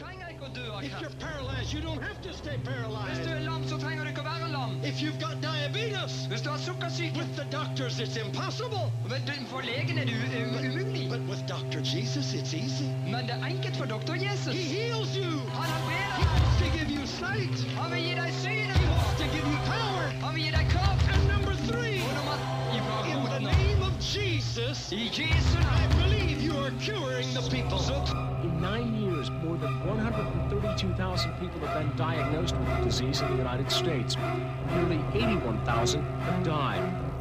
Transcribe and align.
If 0.00 1.00
you're 1.00 1.10
paralyzed, 1.20 1.72
you 1.72 1.80
don't 1.82 2.00
have 2.02 2.20
to 2.22 2.32
stay 2.32 2.56
Hvis 2.56 2.64
du 2.64 2.70
paralyzed. 2.70 3.26
er 3.28 3.40
lam, 3.40 3.68
så 3.68 3.76
trenger 3.78 4.04
du 4.04 4.08
ikke 4.08 4.20
å 4.22 4.24
være 4.24 4.48
lam. 4.52 4.80
If 4.84 5.02
you've 5.02 5.20
got 5.20 5.36
diabetes, 5.42 6.26
Hvis 6.30 6.40
du 6.42 6.48
har 6.50 6.58
sukkersyke, 6.58 7.14
with 7.18 7.36
the 7.36 7.44
doctors, 7.56 8.00
it's 8.00 8.16
impossible. 8.16 8.90
for 9.50 9.60
legen 9.60 9.98
er 9.98 10.04
det 10.04 10.14
u- 10.14 10.32
u- 10.40 10.80
umulig. 10.80 11.08
But 11.10 11.20
with 11.28 11.42
Dr. 11.46 11.80
Jesus, 11.84 12.32
it's 12.34 12.54
easy. 12.54 12.88
Men 13.06 13.26
det 13.26 13.34
er 13.36 13.46
enkelt 13.46 13.76
for 13.76 13.84
doktor 13.86 14.14
Jesus. 14.14 14.54
He 14.54 14.62
heals 14.80 15.14
you. 15.16 15.32
Han 15.52 15.68
He 15.68 15.72
helbreder 15.74 16.16
deg. 16.16 16.26
wants 16.40 16.56
to 16.62 16.66
give 16.78 16.90
you 16.96 17.06
sight. 17.06 17.56
Han 17.78 17.90
vil 17.92 18.02
gi 18.02 18.14
deg 18.14 18.32
syn. 18.32 18.68
He 18.80 18.86
wants 18.96 19.14
to 19.20 19.24
give 19.34 19.46
you 19.52 19.58
power. 19.74 20.04
Han 20.24 20.34
vil 20.34 20.42
gi 20.44 20.50
deg 20.50 20.66
kraft. 20.70 21.11
I 24.54 24.74
I 24.74 25.86
believe 26.02 26.42
you 26.42 26.54
are 26.58 26.70
curing 26.72 27.32
the 27.32 27.40
people. 27.50 27.80
In 28.42 28.60
nine 28.60 28.94
years, 28.94 29.30
more 29.30 29.56
than 29.56 29.86
132,000 29.86 31.32
people 31.40 31.58
have 31.60 31.78
been 31.80 31.96
diagnosed 31.96 32.58
with 32.58 32.68
the 32.68 32.84
disease 32.84 33.22
in 33.22 33.30
the 33.30 33.36
United 33.36 33.70
States. 33.70 34.14
Nearly 34.68 35.02
81,000 35.14 36.02
have 36.02 36.44
died. 36.44 37.11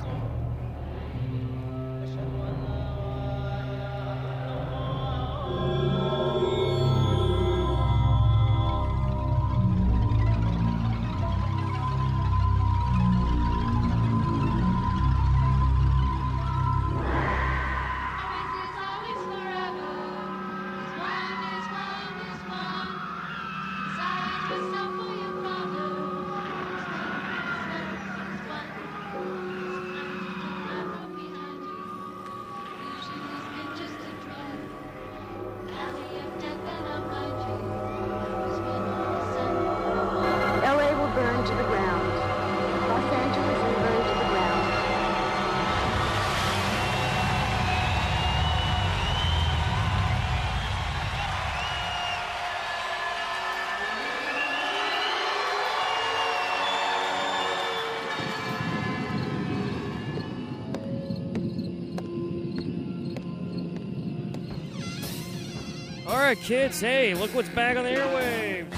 Right, 66.31 66.39
kids. 66.39 66.79
Hey, 66.79 67.13
look 67.13 67.35
what's 67.35 67.49
back 67.49 67.75
on 67.75 67.83
the 67.83 67.89
airwaves. 67.89 68.73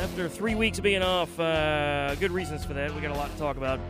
After 0.00 0.28
three 0.28 0.54
weeks 0.54 0.76
of 0.76 0.84
being 0.84 1.00
off, 1.00 1.40
uh, 1.40 2.14
good 2.16 2.30
reasons 2.30 2.62
for 2.62 2.74
that. 2.74 2.94
We 2.94 3.00
got 3.00 3.10
a 3.10 3.14
lot 3.14 3.32
to 3.32 3.38
talk 3.38 3.56
about. 3.56 3.80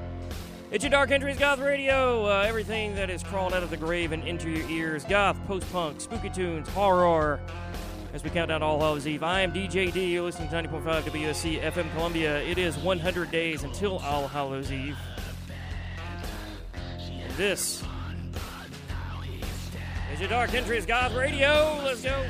It's 0.71 0.85
your 0.85 0.93
Dark 0.93 1.11
Entries 1.11 1.37
Goth 1.37 1.59
Radio. 1.59 2.27
Uh, 2.27 2.45
everything 2.47 2.95
that 2.95 3.11
is 3.11 3.25
crawled 3.25 3.53
out 3.53 3.65
of 3.65 3.71
the 3.71 3.77
grave 3.77 4.13
and 4.13 4.23
into 4.23 4.49
your 4.49 4.71
ears. 4.71 5.03
Goth, 5.03 5.45
post-punk, 5.49 6.01
spooky 6.01 6.31
tunes, 6.31 6.69
horror. 6.69 7.41
As 8.15 8.23
we 8.23 8.31
count 8.31 8.51
down 8.51 8.63
All 8.63 8.79
Hallows 8.79 9.09
Eve, 9.09 9.25
I 9.25 9.41
am 9.41 9.53
DJ 9.53 9.93
D. 9.93 10.13
You're 10.13 10.23
listening 10.23 10.49
to 10.49 10.55
90.5 10.55 11.03
WUSC 11.03 11.61
FM 11.63 11.93
Columbia. 11.95 12.41
It 12.43 12.59
is 12.59 12.77
100 12.77 13.33
days 13.33 13.65
until 13.65 13.99
All 13.99 14.29
Hallows 14.29 14.71
Eve. 14.71 14.97
And 17.09 17.33
this 17.37 17.83
is 20.13 20.21
your 20.21 20.29
Dark 20.29 20.55
Entries 20.55 20.87
Goth 20.87 21.17
Radio. 21.17 21.81
Let's 21.83 22.03
go. 22.03 22.25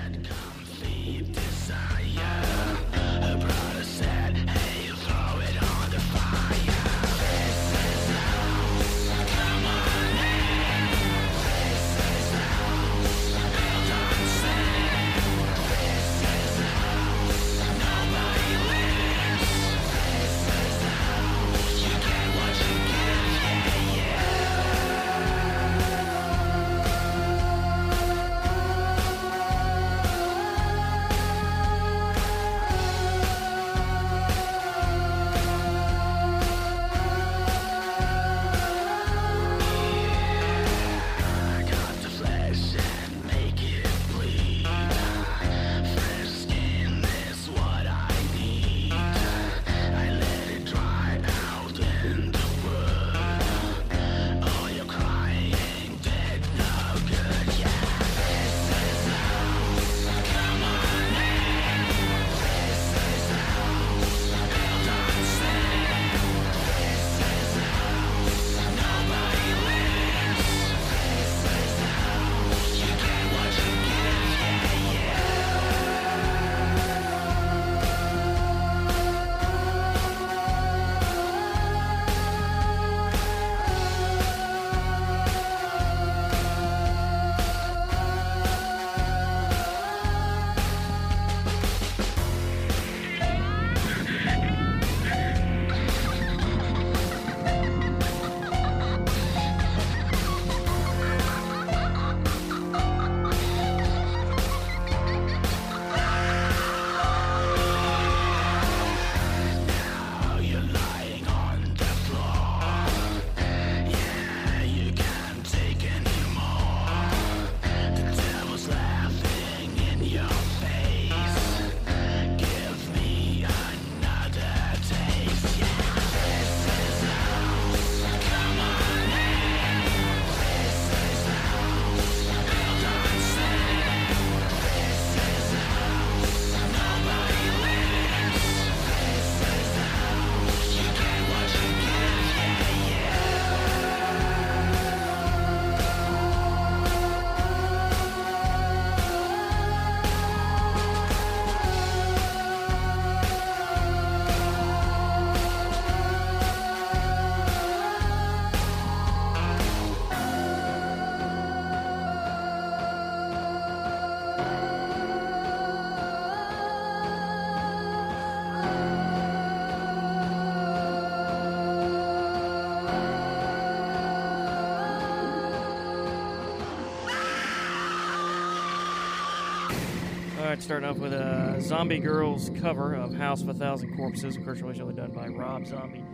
Right, 180.60 180.64
starting 180.64 180.90
off 180.90 180.98
with 180.98 181.14
a 181.14 181.56
Zombie 181.62 182.00
Girls 182.00 182.50
cover 182.60 182.92
of 182.92 183.14
House 183.14 183.40
of 183.40 183.48
a 183.48 183.54
Thousand 183.54 183.96
Corpses, 183.96 184.36
of 184.36 184.44
course, 184.44 184.60
originally 184.60 184.92
done 184.92 185.10
by 185.10 185.26
Rob 185.28 185.66
Zombie. 185.66 186.04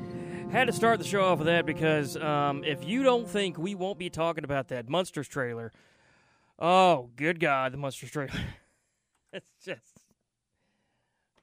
Had 0.53 0.69
to 0.69 0.73
start 0.73 1.01
the 1.01 1.05
show 1.05 1.25
off 1.25 1.39
with 1.39 1.49
that 1.49 1.67
because 1.67 2.17
um, 2.17 2.63
if 2.63 2.85
you 2.87 3.03
don't 3.03 3.29
think 3.29 3.59
we 3.59 3.75
won't 3.75 3.99
be 3.99 4.09
talking 4.09 4.45
about 4.45 4.69
that 4.69 4.89
Munsters 4.89 5.27
trailer, 5.27 5.73
oh, 6.61 7.11
good 7.17 7.41
God, 7.41 7.73
the 7.73 7.77
Munsters 7.77 8.13
trailer. 8.13 8.31
it's 9.33 9.51
just 9.65 9.99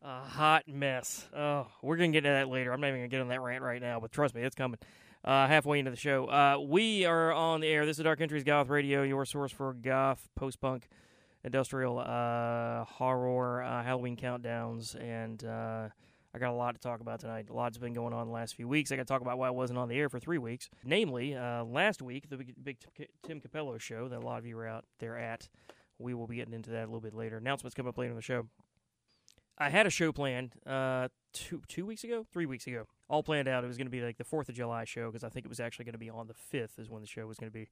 a 0.02 0.22
hot 0.22 0.70
mess. 0.70 1.28
Oh, 1.36 1.68
we're 1.82 1.98
going 1.98 2.14
to 2.14 2.16
get 2.16 2.26
to 2.26 2.32
that 2.34 2.48
later. 2.48 2.72
I'm 2.72 2.80
not 2.80 2.88
even 2.88 3.02
going 3.02 3.10
to 3.10 3.14
get 3.14 3.22
on 3.22 3.28
that 3.28 3.42
rant 3.42 3.64
right 3.64 3.82
now, 3.82 4.00
but 4.00 4.14
trust 4.14 4.34
me, 4.34 4.44
it's 4.44 4.56
coming. 4.56 4.80
Uh, 5.26 5.46
halfway 5.48 5.80
into 5.80 5.92
the 5.92 5.98
show. 5.98 6.28
Uh, 6.28 6.58
we 6.66 7.04
are 7.04 7.34
on 7.34 7.60
the 7.60 7.68
air. 7.68 7.86
This 7.86 7.98
is 7.98 8.06
Dark 8.06 8.22
Entries 8.22 8.46
Goth 8.46 8.70
Radio, 8.70 9.04
your 9.04 9.26
source 9.26 9.52
for 9.52 9.74
goth, 9.74 10.30
post 10.36 10.62
punk, 10.62 10.88
industrial, 11.44 12.00
uh, 12.00 12.86
horror, 12.86 13.64
uh, 13.64 13.84
Halloween 13.84 14.16
countdowns, 14.16 15.00
and 15.00 15.44
uh, 15.44 15.90
I 16.34 16.40
got 16.40 16.52
a 16.52 16.56
lot 16.56 16.74
to 16.76 16.82
talk 16.82 17.02
about 17.02 17.20
tonight. 17.20 17.50
A 17.50 17.54
lot's 17.54 17.78
been 17.78 17.94
going 17.94 18.14
on 18.14 18.28
the 18.28 18.34
last 18.34 18.56
few 18.56 18.68
weeks. 18.68 18.92
I 18.92 18.96
got 18.96 19.04
to 19.04 19.14
talk 19.14 19.22
about 19.22 19.38
why 19.38 19.48
I 19.48 19.52
wasn't 19.52 19.78
on 19.78 19.90
the 19.90 19.96
air 19.96 20.10
for 20.10 20.20
three 20.20 20.38
weeks. 20.38 20.70
Namely, 20.84 21.36
uh, 21.36 21.64
last 21.64 22.02
week, 22.02 22.30
the 22.30 22.38
big, 22.38 22.54
big 22.64 22.78
Tim 23.24 23.40
Cappello 23.40 23.80
show 23.80 24.08
that 24.08 24.18
a 24.18 24.26
lot 24.26 24.40
of 24.40 24.46
you 24.46 24.56
were 24.56 24.68
out 24.68 24.86
there 25.00 25.18
at. 25.18 25.48
We 26.00 26.14
will 26.14 26.28
be 26.28 26.38
getting 26.38 26.54
into 26.54 26.72
that 26.72 26.84
a 26.84 26.88
little 26.88 27.02
bit 27.02 27.14
later. 27.14 27.38
Announcements 27.38 27.76
come 27.76 27.88
up 27.88 27.98
later 27.98 28.12
in 28.12 28.16
the 28.16 28.22
show. 28.22 28.48
I 29.58 29.70
had 29.70 29.86
a 29.86 29.92
show 29.92 30.12
planned 30.12 30.54
uh, 30.66 31.10
two 31.32 31.62
two 31.68 31.86
weeks 31.86 32.04
ago, 32.04 32.26
three 32.34 32.48
weeks 32.48 32.66
ago, 32.66 32.88
all 33.08 33.22
planned 33.22 33.48
out. 33.48 33.64
It 33.64 33.68
was 33.68 33.78
going 33.78 33.86
to 33.86 33.92
be 33.92 34.02
like 34.02 34.18
the 34.18 34.24
Fourth 34.24 34.50
of 34.50 34.56
July 34.56 34.84
show 34.86 35.12
because 35.12 35.24
I 35.24 35.30
think 35.30 35.46
it 35.46 35.50
was 35.50 35.60
actually 35.60 35.86
going 35.86 35.94
to 35.94 36.00
be 36.00 36.10
on 36.10 36.28
the 36.28 36.34
fifth 36.34 36.80
is 36.80 36.90
when 36.90 37.02
the 37.02 37.08
show 37.08 37.28
was 37.28 37.38
going 37.38 37.52
to 37.52 37.54
be 37.54 37.70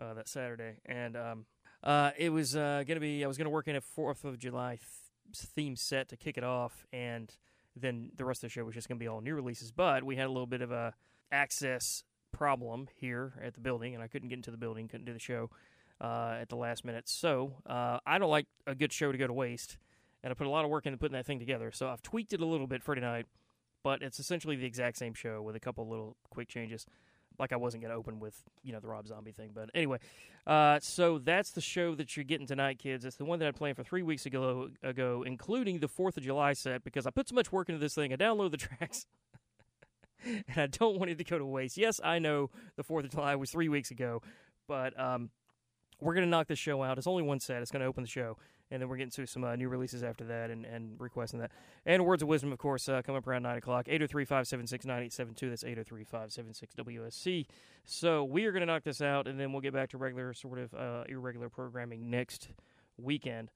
uh, 0.00 0.14
that 0.14 0.28
Saturday, 0.28 0.78
and 0.84 1.16
um, 1.16 1.46
uh, 1.82 2.10
it 2.16 2.30
was 2.30 2.56
uh, 2.56 2.84
going 2.86 2.96
to 2.96 3.00
be 3.00 3.24
I 3.24 3.28
was 3.28 3.36
going 3.36 3.46
to 3.46 3.50
work 3.50 3.68
in 3.68 3.76
a 3.76 3.80
Fourth 3.80 4.24
of 4.24 4.38
July 4.38 4.76
th- 4.76 5.46
theme 5.54 5.76
set 5.76 6.08
to 6.10 6.16
kick 6.16 6.36
it 6.36 6.44
off, 6.44 6.86
and 6.92 7.34
then 7.74 8.10
the 8.16 8.24
rest 8.24 8.44
of 8.44 8.48
the 8.48 8.52
show 8.52 8.64
was 8.64 8.74
just 8.74 8.88
going 8.88 8.98
to 8.98 9.02
be 9.02 9.08
all 9.08 9.20
new 9.20 9.34
releases. 9.34 9.72
But 9.72 10.04
we 10.04 10.16
had 10.16 10.26
a 10.26 10.30
little 10.30 10.46
bit 10.46 10.62
of 10.62 10.70
a 10.70 10.94
access 11.30 12.04
problem 12.32 12.88
here 12.96 13.34
at 13.42 13.54
the 13.54 13.60
building, 13.60 13.94
and 13.94 14.02
I 14.02 14.08
couldn't 14.08 14.28
get 14.28 14.36
into 14.36 14.50
the 14.50 14.56
building, 14.56 14.88
couldn't 14.88 15.06
do 15.06 15.12
the 15.12 15.18
show 15.18 15.50
uh, 16.00 16.38
at 16.40 16.48
the 16.48 16.56
last 16.56 16.84
minute. 16.84 17.08
So 17.08 17.54
uh, 17.66 17.98
I 18.06 18.18
don't 18.18 18.30
like 18.30 18.46
a 18.66 18.74
good 18.74 18.92
show 18.92 19.12
to 19.12 19.18
go 19.18 19.26
to 19.26 19.32
waste 19.32 19.78
and 20.22 20.30
I 20.30 20.34
put 20.34 20.46
a 20.46 20.50
lot 20.50 20.64
of 20.64 20.70
work 20.70 20.86
into 20.86 20.98
putting 20.98 21.14
that 21.14 21.26
thing 21.26 21.38
together. 21.38 21.70
So 21.72 21.88
I've 21.88 22.02
tweaked 22.02 22.32
it 22.32 22.40
a 22.40 22.46
little 22.46 22.66
bit 22.66 22.82
for 22.82 22.94
tonight, 22.94 23.26
but 23.82 24.02
it's 24.02 24.18
essentially 24.18 24.56
the 24.56 24.66
exact 24.66 24.96
same 24.96 25.14
show 25.14 25.42
with 25.42 25.56
a 25.56 25.60
couple 25.60 25.88
little 25.88 26.16
quick 26.30 26.48
changes. 26.48 26.86
Like 27.38 27.52
I 27.52 27.56
wasn't 27.56 27.82
going 27.82 27.92
to 27.92 27.96
open 27.96 28.20
with 28.20 28.34
you 28.62 28.72
know 28.72 28.80
the 28.80 28.88
Rob 28.88 29.06
Zombie 29.06 29.32
thing, 29.32 29.50
but 29.54 29.70
anyway, 29.74 29.98
uh, 30.46 30.78
so 30.80 31.18
that's 31.18 31.50
the 31.50 31.60
show 31.60 31.94
that 31.94 32.16
you're 32.16 32.24
getting 32.24 32.46
tonight, 32.46 32.78
kids. 32.78 33.04
It's 33.04 33.16
the 33.16 33.24
one 33.24 33.38
that 33.40 33.48
I 33.48 33.52
planned 33.52 33.76
for 33.76 33.84
three 33.84 34.02
weeks 34.02 34.26
ago, 34.26 34.68
ago, 34.82 35.24
including 35.26 35.78
the 35.80 35.88
Fourth 35.88 36.16
of 36.16 36.22
July 36.22 36.52
set 36.52 36.84
because 36.84 37.06
I 37.06 37.10
put 37.10 37.28
so 37.28 37.34
much 37.34 37.52
work 37.52 37.68
into 37.68 37.78
this 37.78 37.94
thing. 37.94 38.12
I 38.12 38.16
download 38.16 38.50
the 38.50 38.56
tracks. 38.58 39.06
and 40.24 40.56
I 40.56 40.66
don't 40.66 40.98
want 40.98 41.10
it 41.10 41.18
to 41.18 41.24
go 41.24 41.38
to 41.38 41.44
waste. 41.44 41.76
Yes, 41.76 42.00
I 42.02 42.18
know 42.18 42.50
the 42.76 42.82
Fourth 42.82 43.04
of 43.04 43.10
July 43.10 43.34
was 43.36 43.50
three 43.50 43.68
weeks 43.68 43.90
ago, 43.90 44.22
but 44.68 44.98
um, 44.98 45.30
we're 46.00 46.14
gonna 46.14 46.26
knock 46.26 46.48
this 46.48 46.58
show 46.58 46.82
out. 46.82 46.98
It's 46.98 47.06
only 47.06 47.22
one 47.22 47.40
set. 47.40 47.62
It's 47.62 47.70
gonna 47.70 47.86
open 47.86 48.02
the 48.02 48.08
show, 48.08 48.36
and 48.72 48.80
then 48.80 48.88
we're 48.88 48.96
getting 48.96 49.10
to 49.10 49.26
some 49.26 49.44
uh, 49.44 49.54
new 49.54 49.68
releases 49.68 50.02
after 50.02 50.24
that, 50.24 50.50
and, 50.50 50.64
and 50.64 50.98
requesting 50.98 51.38
that. 51.40 51.52
And 51.84 52.04
words 52.04 52.22
of 52.22 52.28
wisdom, 52.28 52.52
of 52.52 52.58
course, 52.58 52.88
uh, 52.88 53.02
come 53.02 53.14
up 53.14 53.26
around 53.26 53.42
nine 53.42 53.58
o'clock. 53.58 53.86
803-576-9872. 53.86 55.50
That's 55.50 55.64
803-576-WUSC. 55.64 57.46
So 57.84 58.24
we 58.24 58.46
are 58.46 58.52
gonna 58.52 58.66
knock 58.66 58.82
this 58.82 59.02
out, 59.02 59.28
and 59.28 59.38
then 59.38 59.52
we'll 59.52 59.60
get 59.60 59.74
back 59.74 59.90
to 59.90 59.98
regular 59.98 60.32
sort 60.32 60.58
of 60.58 60.74
uh, 60.74 61.04
irregular 61.08 61.50
programming 61.50 62.10
next 62.10 62.48
weekend. 62.96 63.50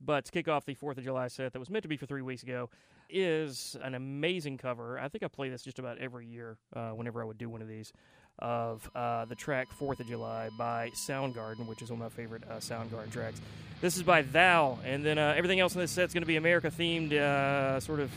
But 0.00 0.24
to 0.26 0.32
kick 0.32 0.48
off 0.48 0.64
the 0.64 0.74
Fourth 0.74 0.98
of 0.98 1.04
July 1.04 1.28
set 1.28 1.52
that 1.52 1.58
was 1.58 1.70
meant 1.70 1.82
to 1.82 1.88
be 1.88 1.96
for 1.96 2.06
three 2.06 2.22
weeks 2.22 2.42
ago 2.42 2.70
is 3.08 3.76
an 3.82 3.94
amazing 3.94 4.58
cover. 4.58 4.98
I 4.98 5.08
think 5.08 5.22
I 5.22 5.28
play 5.28 5.48
this 5.48 5.62
just 5.62 5.78
about 5.78 5.98
every 5.98 6.26
year 6.26 6.58
uh, 6.74 6.90
whenever 6.90 7.22
I 7.22 7.24
would 7.24 7.38
do 7.38 7.48
one 7.48 7.62
of 7.62 7.68
these 7.68 7.92
of 8.38 8.88
uh, 8.94 9.24
the 9.24 9.34
track 9.34 9.72
Fourth 9.72 10.00
of 10.00 10.06
July 10.06 10.50
by 10.56 10.90
Soundgarden, 10.90 11.66
which 11.66 11.82
is 11.82 11.90
one 11.90 12.00
of 12.00 12.12
my 12.12 12.16
favorite 12.16 12.42
uh, 12.48 12.54
Soundgarden 12.56 13.10
tracks. 13.10 13.40
This 13.80 13.96
is 13.96 14.02
by 14.02 14.22
Thou, 14.22 14.78
and 14.84 15.04
then 15.04 15.18
uh, 15.18 15.34
everything 15.36 15.60
else 15.60 15.74
in 15.74 15.80
this 15.80 15.90
set 15.90 16.08
is 16.08 16.14
going 16.14 16.22
to 16.22 16.26
be 16.26 16.36
America 16.36 16.70
themed, 16.70 17.12
uh, 17.12 17.78
sort 17.80 18.00
of 18.00 18.10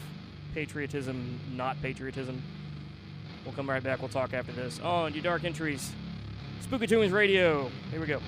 patriotism, 0.54 1.40
not 1.54 1.82
patriotism. 1.82 2.42
We'll 3.46 3.54
come 3.54 3.70
right 3.70 3.84
back. 3.84 4.00
We'll 4.00 4.10
talk 4.10 4.34
after 4.34 4.52
this 4.52 4.80
on 4.80 5.14
You 5.14 5.22
Dark 5.22 5.44
Entries, 5.44 5.92
Spooky 6.62 6.88
Tunes 6.88 7.12
Radio. 7.12 7.70
Here 7.92 8.00
we 8.00 8.06
go. 8.06 8.22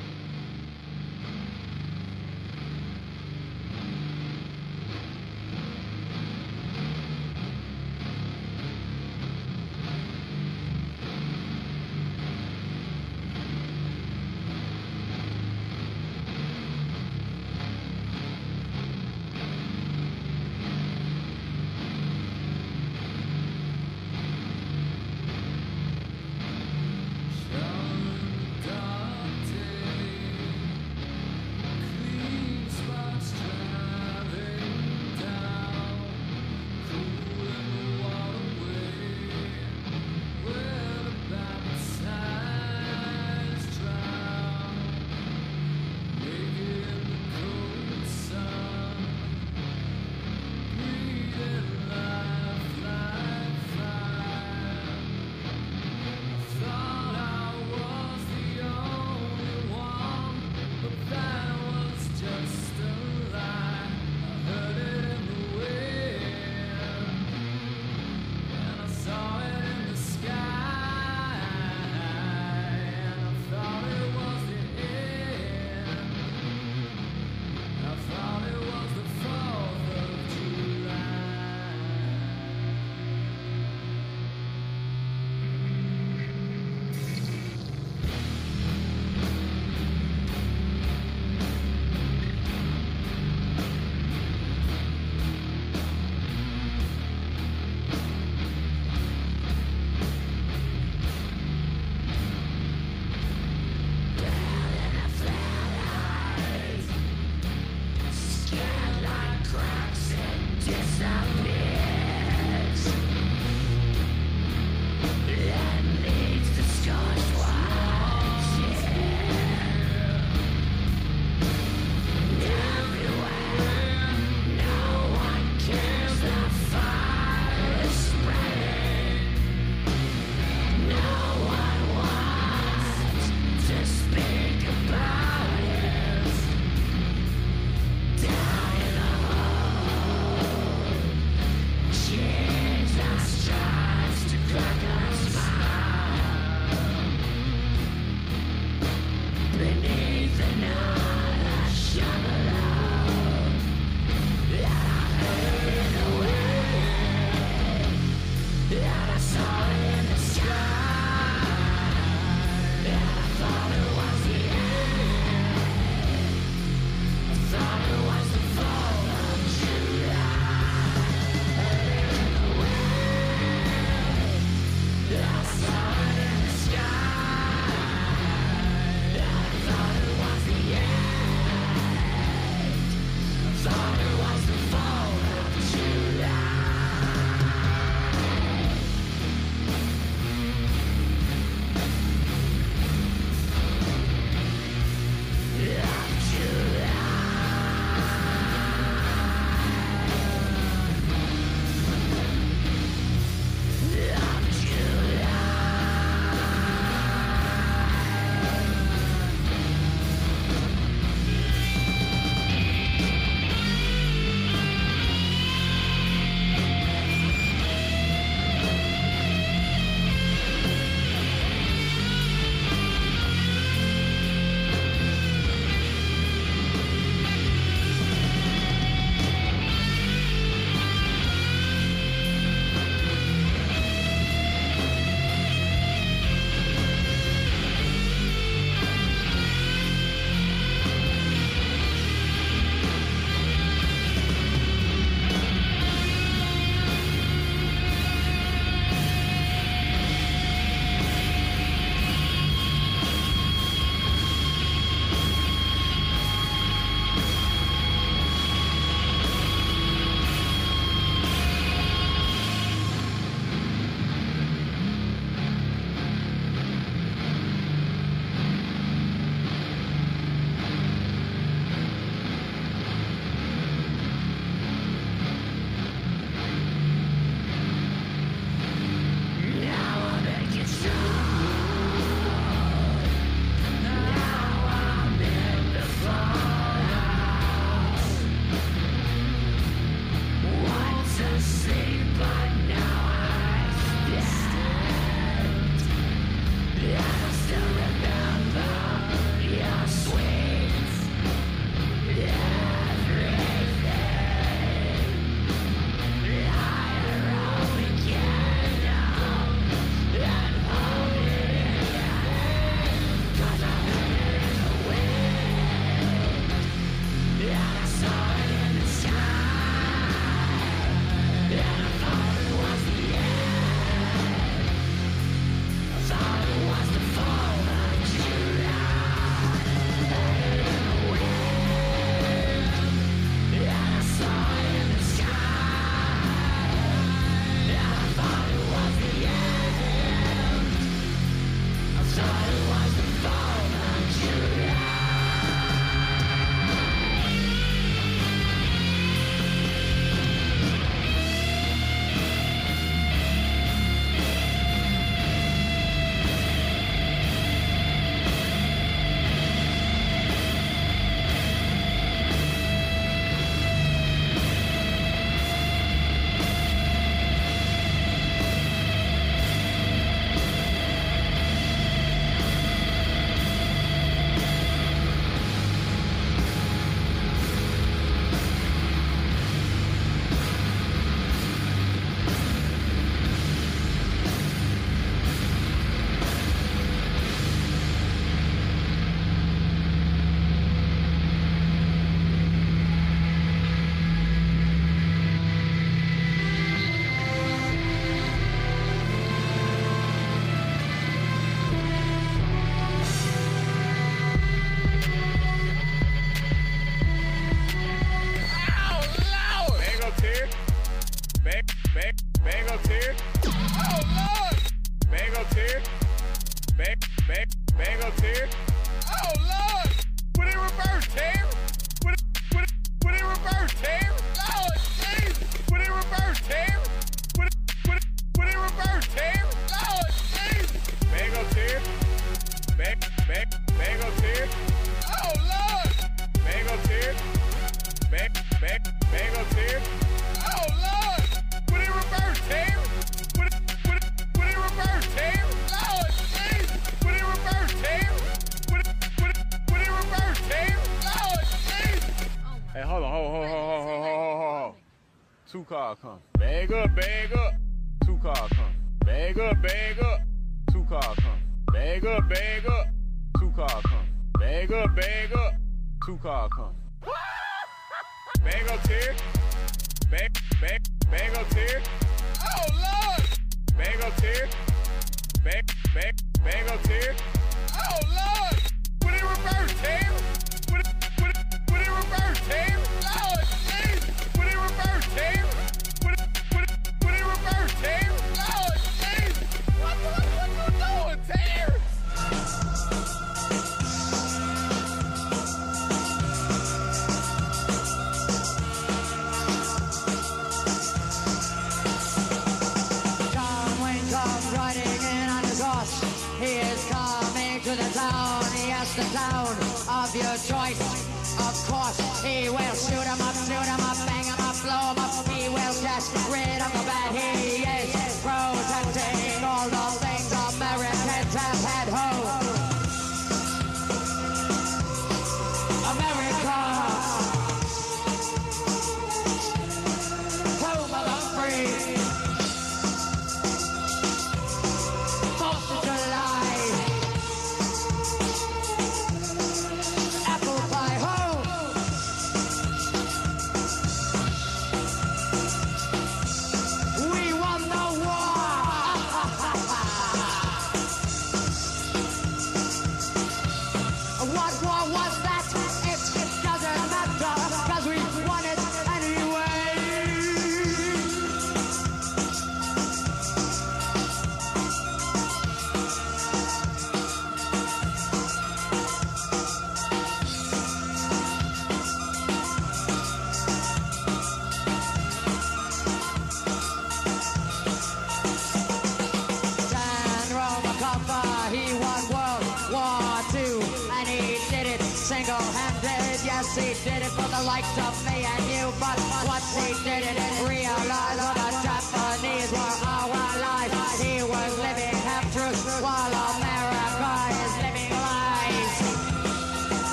He 586.54 586.74
did 586.84 587.02
it 587.02 587.12
for 587.12 587.30
the 587.30 587.44
likes 587.44 587.78
of 587.78 587.96
me 588.06 588.26
and 588.26 588.44
you, 588.52 588.74
but 588.78 589.00
what 589.26 589.42
he 589.56 589.74
did 589.86 590.04
it 590.04 590.18
in 590.18 590.48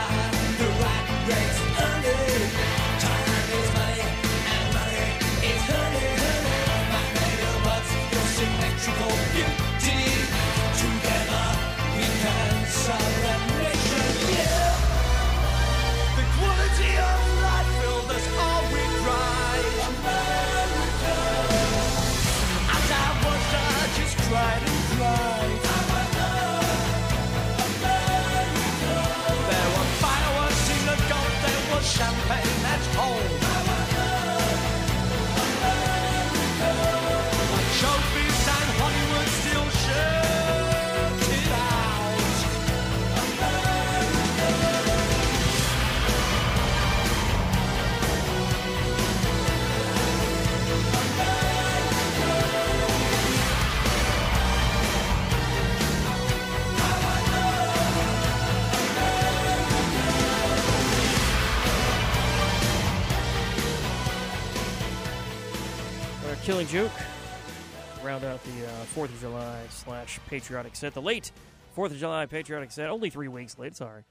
survive 0.00 0.29
Killing 66.50 66.66
Joke. 66.66 66.90
Round 68.02 68.24
out 68.24 68.42
the 68.42 68.66
uh, 68.66 68.84
4th 68.96 69.04
of 69.04 69.20
July 69.20 69.60
slash 69.68 70.18
patriotic 70.26 70.74
set. 70.74 70.94
The 70.94 71.00
late 71.00 71.30
4th 71.76 71.92
of 71.92 71.98
July 71.98 72.26
patriotic 72.26 72.72
set. 72.72 72.90
Only 72.90 73.08
three 73.08 73.28
weeks 73.28 73.56
late, 73.56 73.76
sorry. 73.76 74.02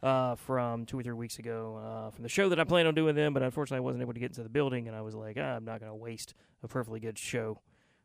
Uh, 0.00 0.36
from 0.36 0.86
two 0.86 1.00
or 1.00 1.02
three 1.02 1.14
weeks 1.14 1.40
ago 1.40 1.80
uh, 1.84 2.10
from 2.12 2.22
the 2.22 2.28
show 2.28 2.48
that 2.48 2.60
I 2.60 2.62
planned 2.62 2.86
on 2.86 2.94
doing 2.94 3.16
then, 3.16 3.32
but 3.32 3.42
unfortunately 3.42 3.78
I 3.78 3.80
wasn't 3.80 4.02
able 4.02 4.12
to 4.12 4.20
get 4.20 4.30
into 4.30 4.44
the 4.44 4.48
building, 4.48 4.86
and 4.86 4.96
I 4.96 5.00
was 5.00 5.16
like, 5.16 5.36
ah, 5.36 5.56
I'm 5.56 5.64
not 5.64 5.80
going 5.80 5.90
to 5.90 5.96
waste 5.96 6.32
a 6.62 6.68
perfectly 6.68 7.00
good 7.00 7.18
show 7.18 7.58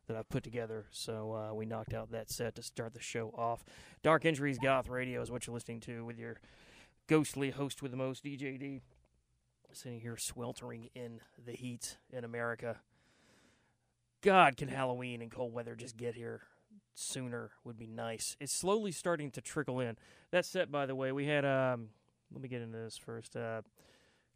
that 0.08 0.16
I've 0.16 0.28
put 0.28 0.42
together. 0.42 0.86
So 0.90 1.32
uh, 1.32 1.54
we 1.54 1.64
knocked 1.64 1.94
out 1.94 2.10
that 2.10 2.28
set 2.28 2.56
to 2.56 2.64
start 2.64 2.92
the 2.92 3.00
show 3.00 3.32
off. 3.38 3.64
Dark 4.02 4.24
Entries 4.24 4.58
Goth 4.58 4.88
Radio 4.88 5.22
is 5.22 5.30
what 5.30 5.46
you're 5.46 5.54
listening 5.54 5.78
to 5.82 6.04
with 6.04 6.18
your 6.18 6.40
ghostly 7.06 7.50
host 7.50 7.82
with 7.82 7.92
the 7.92 7.96
most, 7.96 8.24
DJD. 8.24 8.80
Sitting 9.72 10.00
here 10.00 10.16
sweltering 10.16 10.88
in 10.96 11.20
the 11.44 11.52
heat 11.52 11.98
in 12.12 12.24
America. 12.24 12.80
God, 14.22 14.56
can 14.56 14.68
Halloween 14.68 15.22
and 15.22 15.30
cold 15.30 15.52
weather 15.52 15.74
just 15.74 15.96
get 15.96 16.14
here 16.14 16.42
sooner? 16.94 17.50
Would 17.64 17.78
be 17.78 17.86
nice. 17.86 18.36
It's 18.40 18.52
slowly 18.52 18.92
starting 18.92 19.30
to 19.32 19.40
trickle 19.40 19.80
in. 19.80 19.96
That 20.30 20.44
set, 20.44 20.70
by 20.70 20.86
the 20.86 20.94
way, 20.94 21.12
we 21.12 21.26
had. 21.26 21.44
Um, 21.44 21.88
let 22.32 22.42
me 22.42 22.48
get 22.48 22.62
into 22.62 22.78
this 22.78 22.96
first. 22.96 23.36
Uh, 23.36 23.62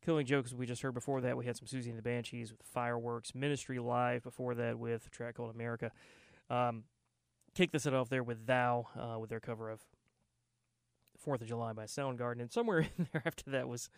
Killing 0.05 0.25
Jokes, 0.25 0.53
we 0.55 0.65
just 0.65 0.81
heard 0.81 0.95
before 0.95 1.21
that. 1.21 1.37
We 1.37 1.45
had 1.45 1.57
some 1.57 1.67
Siouxsie 1.67 1.89
and 1.89 1.99
the 1.99 2.03
Banshees 2.03 2.53
with 2.53 2.63
Fireworks. 2.63 3.35
Ministry 3.35 3.79
Live 3.79 4.23
before 4.23 4.55
that 4.55 4.79
with 4.79 5.07
a 5.07 5.11
track 5.11 5.35
called 5.35 5.55
America. 5.55 5.91
Um, 6.49 6.85
kick 7.55 7.71
the 7.73 7.79
set 7.79 7.93
off 7.93 8.09
there 8.09 8.23
with 8.23 8.47
Thou 8.47 8.87
uh, 8.97 9.19
with 9.19 9.29
their 9.29 9.41
cover 9.41 9.69
of 9.69 9.81
Fourth 11.19 11.43
of 11.43 11.49
July 11.49 11.75
by 11.75 11.85
Soundgarden. 11.85 12.41
And 12.41 12.51
somewhere 12.51 12.79
in 12.99 13.09
there 13.13 13.23
after 13.27 13.51
that 13.51 13.69
was 13.69 13.91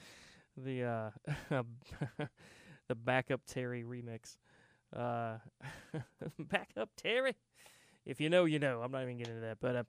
the 0.57 0.85
uh, 0.85 1.11
the 2.89 2.95
Backup 2.95 3.43
Terry 3.47 3.85
remix. 3.85 4.37
Uh, 4.95 5.39
back 6.39 6.71
up, 6.77 6.91
Terry. 6.97 7.35
If 8.05 8.21
you 8.21 8.29
know, 8.29 8.45
you 8.45 8.59
know. 8.59 8.83
I'm 8.83 8.93
not 8.93 9.03
even 9.03 9.19
getting 9.19 9.35
into 9.35 9.47
that. 9.47 9.59
But 9.61 9.77
uh, 9.77 9.83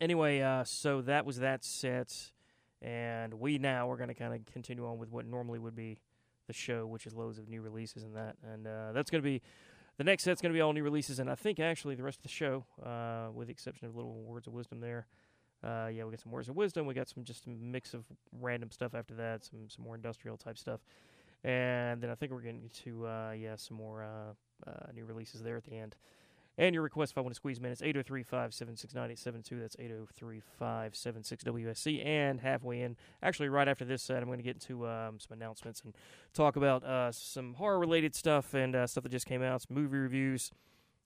anyway, 0.00 0.40
uh, 0.40 0.64
so 0.64 1.02
that 1.02 1.26
was 1.26 1.38
that 1.38 1.64
set. 1.64 2.30
And 2.82 3.34
we 3.34 3.58
now 3.58 3.90
are 3.90 3.96
going 3.96 4.08
to 4.08 4.14
kind 4.14 4.34
of 4.34 4.46
continue 4.52 4.86
on 4.86 4.98
with 4.98 5.10
what 5.10 5.26
normally 5.26 5.58
would 5.58 5.74
be 5.74 5.98
the 6.46 6.52
show, 6.52 6.86
which 6.86 7.06
is 7.06 7.14
loads 7.14 7.38
of 7.38 7.48
new 7.48 7.60
releases 7.60 8.02
and 8.02 8.14
that. 8.16 8.36
And 8.42 8.66
uh, 8.66 8.92
that's 8.92 9.10
going 9.10 9.22
to 9.22 9.28
be 9.28 9.42
the 9.98 10.04
next 10.04 10.24
set's 10.24 10.42
going 10.42 10.52
to 10.52 10.56
be 10.56 10.60
all 10.60 10.72
new 10.72 10.82
releases. 10.82 11.18
And 11.18 11.30
I 11.30 11.34
think 11.34 11.58
actually 11.58 11.94
the 11.94 12.02
rest 12.02 12.18
of 12.18 12.22
the 12.22 12.28
show, 12.28 12.64
uh, 12.84 13.28
with 13.32 13.48
the 13.48 13.52
exception 13.52 13.88
of 13.88 13.96
little 13.96 14.22
words 14.22 14.46
of 14.46 14.52
wisdom 14.52 14.80
there. 14.80 15.06
Uh, 15.64 15.88
yeah, 15.92 16.04
we 16.04 16.10
got 16.10 16.20
some 16.20 16.32
words 16.32 16.48
of 16.48 16.54
wisdom. 16.54 16.86
We 16.86 16.94
got 16.94 17.08
some 17.08 17.24
just 17.24 17.46
a 17.46 17.50
mix 17.50 17.94
of 17.94 18.04
random 18.40 18.70
stuff 18.70 18.94
after 18.94 19.14
that, 19.14 19.44
some 19.44 19.68
some 19.68 19.84
more 19.84 19.94
industrial 19.94 20.36
type 20.36 20.58
stuff. 20.58 20.80
And 21.44 22.02
then 22.02 22.10
I 22.10 22.14
think 22.14 22.32
we're 22.32 22.40
getting 22.40 22.70
to, 22.84 23.06
uh, 23.06 23.34
yeah, 23.38 23.56
some 23.56 23.76
more 23.76 24.02
uh, 24.02 24.68
uh, 24.70 24.92
new 24.94 25.04
releases 25.04 25.42
there 25.42 25.56
at 25.56 25.64
the 25.64 25.76
end. 25.76 25.96
And 26.58 26.74
your 26.74 26.82
request 26.82 27.12
if 27.12 27.18
I 27.18 27.20
want 27.20 27.34
to 27.34 27.36
squeeze 27.36 27.60
minutes, 27.60 27.82
803 27.82 28.22
576 28.22 28.94
9872. 28.94 29.60
That's 29.60 29.76
803 29.78 30.40
576 30.58 31.44
WUSC. 31.44 32.04
And 32.06 32.40
halfway 32.40 32.80
in, 32.80 32.96
actually, 33.22 33.50
right 33.50 33.68
after 33.68 33.84
this 33.84 34.02
set, 34.02 34.18
I'm 34.18 34.24
going 34.24 34.38
to 34.38 34.42
get 34.42 34.56
into 34.56 34.88
um, 34.88 35.20
some 35.20 35.36
announcements 35.36 35.82
and 35.84 35.94
talk 36.32 36.56
about 36.56 36.82
uh, 36.82 37.12
some 37.12 37.54
horror 37.54 37.78
related 37.78 38.14
stuff 38.14 38.54
and 38.54 38.74
uh, 38.74 38.86
stuff 38.86 39.04
that 39.04 39.12
just 39.12 39.26
came 39.26 39.42
out, 39.42 39.62
some 39.62 39.76
movie 39.76 39.98
reviews, 39.98 40.50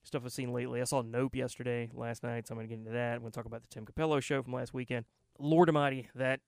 stuff 0.03 0.21
I've 0.23 0.31
seen 0.31 0.53
lately. 0.53 0.79
I 0.79 0.85
saw 0.85 1.01
Nope 1.01 1.35
yesterday, 1.35 1.89
last 1.93 2.23
night, 2.23 2.47
so 2.47 2.53
I'm 2.53 2.57
going 2.57 2.69
to 2.69 2.73
get 2.73 2.79
into 2.79 2.91
that. 2.91 3.15
I'm 3.15 3.19
going 3.19 3.31
to 3.31 3.35
talk 3.35 3.45
about 3.45 3.61
the 3.61 3.67
Tim 3.67 3.85
Cappello 3.85 4.21
show 4.21 4.41
from 4.41 4.53
last 4.53 4.73
weekend. 4.73 5.05
Lord 5.37 5.67
Almighty, 5.67 6.07
that 6.15 6.39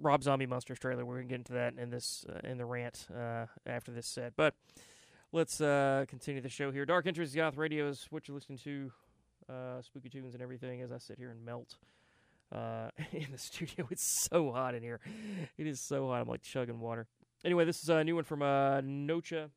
Rob 0.00 0.22
Zombie 0.22 0.46
Munsters 0.46 0.78
trailer. 0.78 1.04
We're 1.04 1.16
gonna 1.16 1.28
get 1.28 1.36
into 1.36 1.52
that 1.54 1.74
in 1.76 1.90
this 1.90 2.24
uh, 2.28 2.46
in 2.48 2.58
the 2.58 2.64
rant 2.64 3.06
uh, 3.14 3.46
after 3.66 3.90
this 3.90 4.06
set, 4.06 4.34
but 4.36 4.54
let's 5.32 5.60
uh, 5.60 6.04
continue 6.08 6.40
the 6.40 6.48
show 6.48 6.70
here. 6.70 6.86
Dark 6.86 7.06
Entries 7.06 7.34
Goth 7.34 7.56
Radio 7.56 7.88
is 7.88 8.06
what 8.10 8.28
you're 8.28 8.34
listening 8.34 8.58
to, 8.58 8.92
uh, 9.48 9.82
spooky 9.82 10.08
tunes 10.08 10.34
and 10.34 10.42
everything. 10.42 10.82
As 10.82 10.92
I 10.92 10.98
sit 10.98 11.18
here 11.18 11.30
and 11.30 11.44
melt 11.44 11.76
uh, 12.52 12.90
in 13.12 13.26
the 13.32 13.38
studio, 13.38 13.88
it's 13.90 14.04
so 14.30 14.52
hot 14.52 14.74
in 14.74 14.82
here. 14.82 15.00
It 15.56 15.66
is 15.66 15.80
so 15.80 16.08
hot. 16.08 16.20
I'm 16.20 16.28
like 16.28 16.42
chugging 16.42 16.80
water. 16.80 17.06
Anyway, 17.44 17.64
this 17.64 17.82
is 17.82 17.88
a 17.88 18.02
new 18.02 18.16
one 18.16 18.24
from 18.24 18.42
uh, 18.42 18.80
Noche 18.80 19.48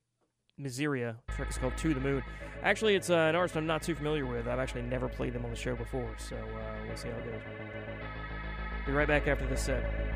Miseria. 0.59 1.15
Track 1.29 1.49
is 1.49 1.57
called 1.57 1.77
To 1.77 1.93
the 1.93 1.99
Moon. 1.99 2.23
Actually, 2.63 2.95
it's 2.95 3.09
uh, 3.09 3.15
an 3.15 3.35
artist 3.35 3.57
I'm 3.57 3.65
not 3.65 3.81
too 3.81 3.95
familiar 3.95 4.25
with. 4.25 4.47
I've 4.47 4.59
actually 4.59 4.83
never 4.83 5.07
played 5.07 5.33
them 5.33 5.45
on 5.45 5.51
the 5.51 5.57
show 5.57 5.75
before, 5.75 6.15
so 6.17 6.35
uh, 6.35 6.85
we'll 6.87 6.97
see 6.97 7.09
how 7.09 7.17
it 7.17 7.25
goes. 7.25 7.41
Be 8.85 8.91
right 8.91 9.07
back 9.07 9.27
after 9.27 9.47
this 9.47 9.61
set. 9.61 10.10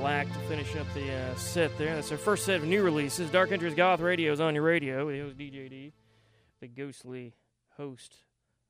Black 0.00 0.32
to 0.32 0.38
finish 0.48 0.76
up 0.76 0.86
the 0.94 1.12
uh, 1.12 1.34
set 1.34 1.76
there. 1.76 1.94
That's 1.94 2.10
our 2.10 2.16
first 2.16 2.46
set 2.46 2.56
of 2.56 2.64
new 2.64 2.82
releases. 2.82 3.28
Dark 3.28 3.52
Entries 3.52 3.74
Goth 3.74 4.00
Radio 4.00 4.32
is 4.32 4.40
on 4.40 4.54
your 4.54 4.64
radio. 4.64 5.10
It 5.10 5.22
was 5.22 5.34
DJD, 5.34 5.92
the 6.62 6.68
ghostly 6.68 7.34
host 7.76 8.14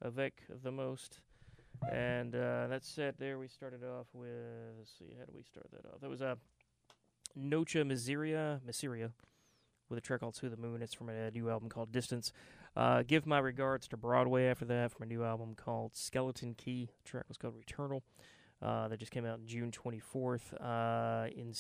avec 0.05 0.43
the 0.65 0.73
most. 0.73 1.21
And 1.89 2.35
uh, 2.35 2.67
that 2.67 2.85
set 2.85 3.17
there, 3.21 3.39
we 3.39 3.47
started 3.47 3.85
off 3.85 4.09
with. 4.13 4.29
Let's 4.77 4.91
see, 4.99 5.15
how 5.17 5.25
do 5.25 5.33
we 5.33 5.45
start 5.45 5.69
that 5.71 5.87
off? 5.87 6.01
That 6.01 6.11
was 6.11 6.21
uh, 6.21 6.35
Noche 7.37 7.77
Miseria, 7.77 8.59
Miseria, 8.69 9.13
with 9.89 9.99
a 9.99 10.03
track 10.03 10.21
called 10.21 10.35
To 10.35 10.49
the 10.49 10.57
Moon. 10.57 10.83
It's 10.83 10.95
from 10.95 11.11
a 11.11 11.31
new 11.31 11.49
album 11.49 11.69
called 11.69 11.93
Distance. 11.93 12.33
Uh, 12.75 13.05
give 13.07 13.25
my 13.25 13.39
regards 13.39 13.87
to 13.89 13.97
Broadway 13.97 14.47
after 14.47 14.65
that 14.65 14.91
from 14.91 15.05
a 15.05 15.07
new 15.07 15.23
album 15.23 15.55
called 15.55 15.95
Skeleton 15.95 16.55
Key. 16.55 16.91
The 17.05 17.09
track 17.09 17.27
was 17.29 17.37
called 17.39 17.55
Returnal. 17.55 18.03
Uh, 18.63 18.89
that 18.89 18.99
just 18.99 19.11
came 19.11 19.25
out 19.25 19.45
June 19.47 19.71
24th. 19.71 20.53
Uh, 20.61 21.29
in 21.35 21.53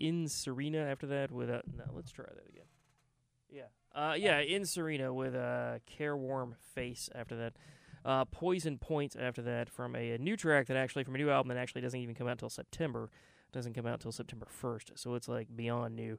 Incirrina 0.00 0.90
after 0.90 1.06
that 1.06 1.30
with 1.30 1.48
a 1.48 1.62
no. 1.76 1.84
Let's 1.94 2.10
try 2.10 2.24
that 2.24 2.48
again. 2.48 2.64
Yeah, 3.48 3.66
uh, 3.94 4.14
yeah, 4.14 4.42
Incirrina 4.42 5.14
with 5.14 5.34
a 5.34 5.80
careworn 5.86 6.56
face 6.74 7.08
after 7.14 7.36
that. 7.36 7.52
Uh, 8.04 8.24
Poison 8.26 8.78
Point 8.78 9.16
after 9.18 9.40
that 9.42 9.70
from 9.70 9.94
a, 9.94 10.10
a 10.12 10.18
new 10.18 10.36
track 10.36 10.66
that 10.66 10.76
actually 10.76 11.04
from 11.04 11.14
a 11.14 11.18
new 11.18 11.30
album 11.30 11.48
that 11.48 11.56
actually 11.56 11.80
doesn't 11.80 12.00
even 12.00 12.14
come 12.14 12.26
out 12.26 12.32
until 12.32 12.50
September. 12.50 13.10
Doesn't 13.52 13.74
come 13.74 13.86
out 13.86 13.94
until 13.94 14.10
September 14.10 14.46
1st, 14.62 14.98
so 14.98 15.14
it's 15.14 15.28
like 15.28 15.46
beyond 15.54 15.94
new. 15.94 16.18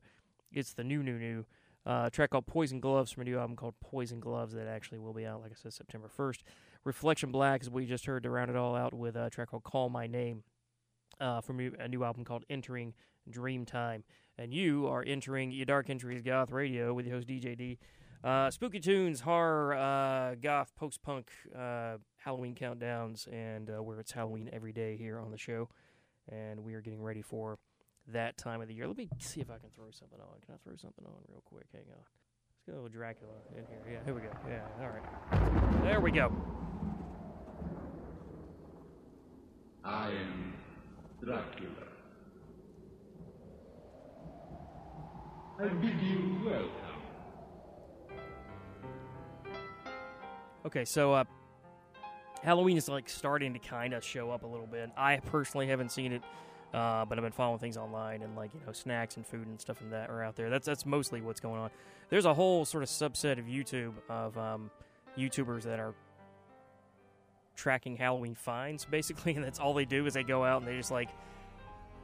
It's 0.53 0.74
the 0.74 0.86
new, 0.86 1.03
new, 1.03 1.20
new. 1.20 1.45
Uh, 1.86 2.05
a 2.07 2.09
track 2.09 2.32
called 2.32 2.47
Poison 2.47 2.80
Gloves 2.80 3.11
from 3.11 3.22
a 3.22 3.26
new 3.26 3.38
album 3.38 3.55
called 3.55 3.76
Poison 3.82 4.20
Gloves 4.20 4.53
that 4.53 4.68
actually 4.68 4.97
will 4.97 5.13
be 5.13 5.26
out, 5.26 5.41
like 5.41 5.51
I 5.51 5.55
said, 5.55 5.74
September 5.74 6.09
1st. 6.18 6.39
Reflection 6.86 7.31
Black, 7.31 7.61
as 7.61 7.69
we 7.69 7.88
just 7.88 8.05
heard, 8.05 8.21
to 8.23 8.29
round 8.29 8.51
it 8.51 8.55
all 8.55 8.75
out 8.75 8.93
with 8.93 9.15
a 9.15 9.27
track 9.31 9.49
called 9.49 9.63
Call 9.63 9.89
My 9.89 10.05
Name 10.05 10.43
uh, 11.19 11.41
from 11.41 11.59
a 11.59 11.88
new 11.88 12.03
album 12.03 12.23
called 12.23 12.45
Entering 12.47 12.93
Dreamtime. 13.29 14.03
And 14.38 14.53
you 14.53 14.86
are 14.88 15.03
entering 15.05 15.51
your 15.51 15.65
Dark 15.65 15.89
Entries 15.89 16.21
Goth 16.21 16.51
Radio 16.51 16.93
with 16.93 17.07
your 17.07 17.15
host 17.15 17.27
DJ 17.27 17.57
D. 17.57 17.79
Uh, 18.23 18.51
spooky 18.51 18.79
tunes, 18.79 19.21
horror, 19.21 19.73
uh, 19.73 20.36
goth, 20.36 20.75
post 20.75 21.01
punk, 21.01 21.31
uh, 21.57 21.97
Halloween 22.17 22.53
countdowns, 22.53 23.27
and 23.33 23.71
uh, 23.71 23.81
where 23.81 23.99
it's 23.99 24.11
Halloween 24.11 24.49
every 24.53 24.71
day 24.71 24.95
here 24.95 25.19
on 25.19 25.31
the 25.31 25.38
show. 25.39 25.69
And 26.31 26.63
we 26.63 26.75
are 26.75 26.81
getting 26.81 27.01
ready 27.01 27.23
for 27.23 27.57
that 28.09 28.38
time 28.38 28.61
of 28.61 28.67
the 28.67 28.75
year. 28.75 28.88
Let 28.88 28.97
me 28.97 29.09
see 29.17 29.41
if 29.41 29.49
I 29.49 29.57
can 29.57 29.69
throw 29.71 29.89
something 29.89 30.19
on. 30.19 30.39
Can 30.45 30.53
I 30.53 30.57
throw 30.63 30.75
something 30.75 31.05
on 31.05 31.13
real 31.27 31.41
quick? 31.45 31.65
Hang 31.73 31.86
on. 31.89 32.03
Go 32.68 32.88
Dracula 32.88 33.32
in 33.55 33.63
here. 33.68 33.93
Yeah, 33.93 34.03
here 34.05 34.16
we 34.16 34.22
go. 34.22 34.30
Yeah, 34.49 34.61
all 34.82 34.89
right. 34.89 35.84
There 35.84 36.01
we 36.01 36.09
go. 36.09 36.32
I 39.84 40.07
am 40.07 40.55
Dracula. 41.24 41.70
I 45.59 45.68
bid 45.68 46.01
you 46.01 46.41
welcome. 46.43 46.72
Okay, 50.66 50.86
so 50.86 51.13
uh, 51.13 51.24
Halloween 52.41 52.78
is 52.78 52.89
like 52.89 53.07
starting 53.07 53.53
to 53.53 53.59
kind 53.59 53.93
of 53.93 54.03
show 54.03 54.32
up 54.32 54.43
a 54.43 54.47
little 54.47 54.66
bit. 54.66 54.89
I 54.97 55.18
personally 55.18 55.68
haven't 55.68 55.91
seen 55.91 56.13
it, 56.13 56.24
uh, 56.76 57.05
but 57.05 57.17
I've 57.17 57.23
been 57.23 57.32
following 57.32 57.59
things 57.59 57.78
online 57.78 58.21
and 58.21 58.36
like 58.36 58.53
you 58.53 58.59
know 58.65 58.73
snacks 58.73 59.15
and 59.15 59.26
food 59.26 59.47
and 59.47 59.59
stuff 59.59 59.80
and 59.80 59.93
that 59.93 60.09
are 60.09 60.21
out 60.21 60.36
there. 60.36 60.49
That's 60.49 60.65
that's 60.65 60.86
mostly 60.86 61.21
what's 61.21 61.39
going 61.39 61.61
on. 61.61 61.69
There's 62.09 62.26
a 62.26 62.34
whole 62.34 62.65
sort 62.65 62.84
of 62.84 62.89
subset 62.89 63.39
of 63.39 63.45
YouTube 63.45 63.93
of 64.09 64.38
um, 64.38 64.69
YouTubers 65.17 65.63
that 65.63 65.80
are 65.80 65.93
tracking 67.55 67.95
Halloween 67.95 68.36
finds 68.36 68.84
basically, 68.91 69.36
and 69.36 69.43
that's 69.43 69.59
all 69.59 69.73
they 69.73 69.86
do 69.86 70.05
is 70.05 70.13
they 70.13 70.23
go 70.23 70.43
out 70.43 70.61
and 70.61 70.69
they 70.69 70.76
just 70.76 70.91
like 70.91 71.09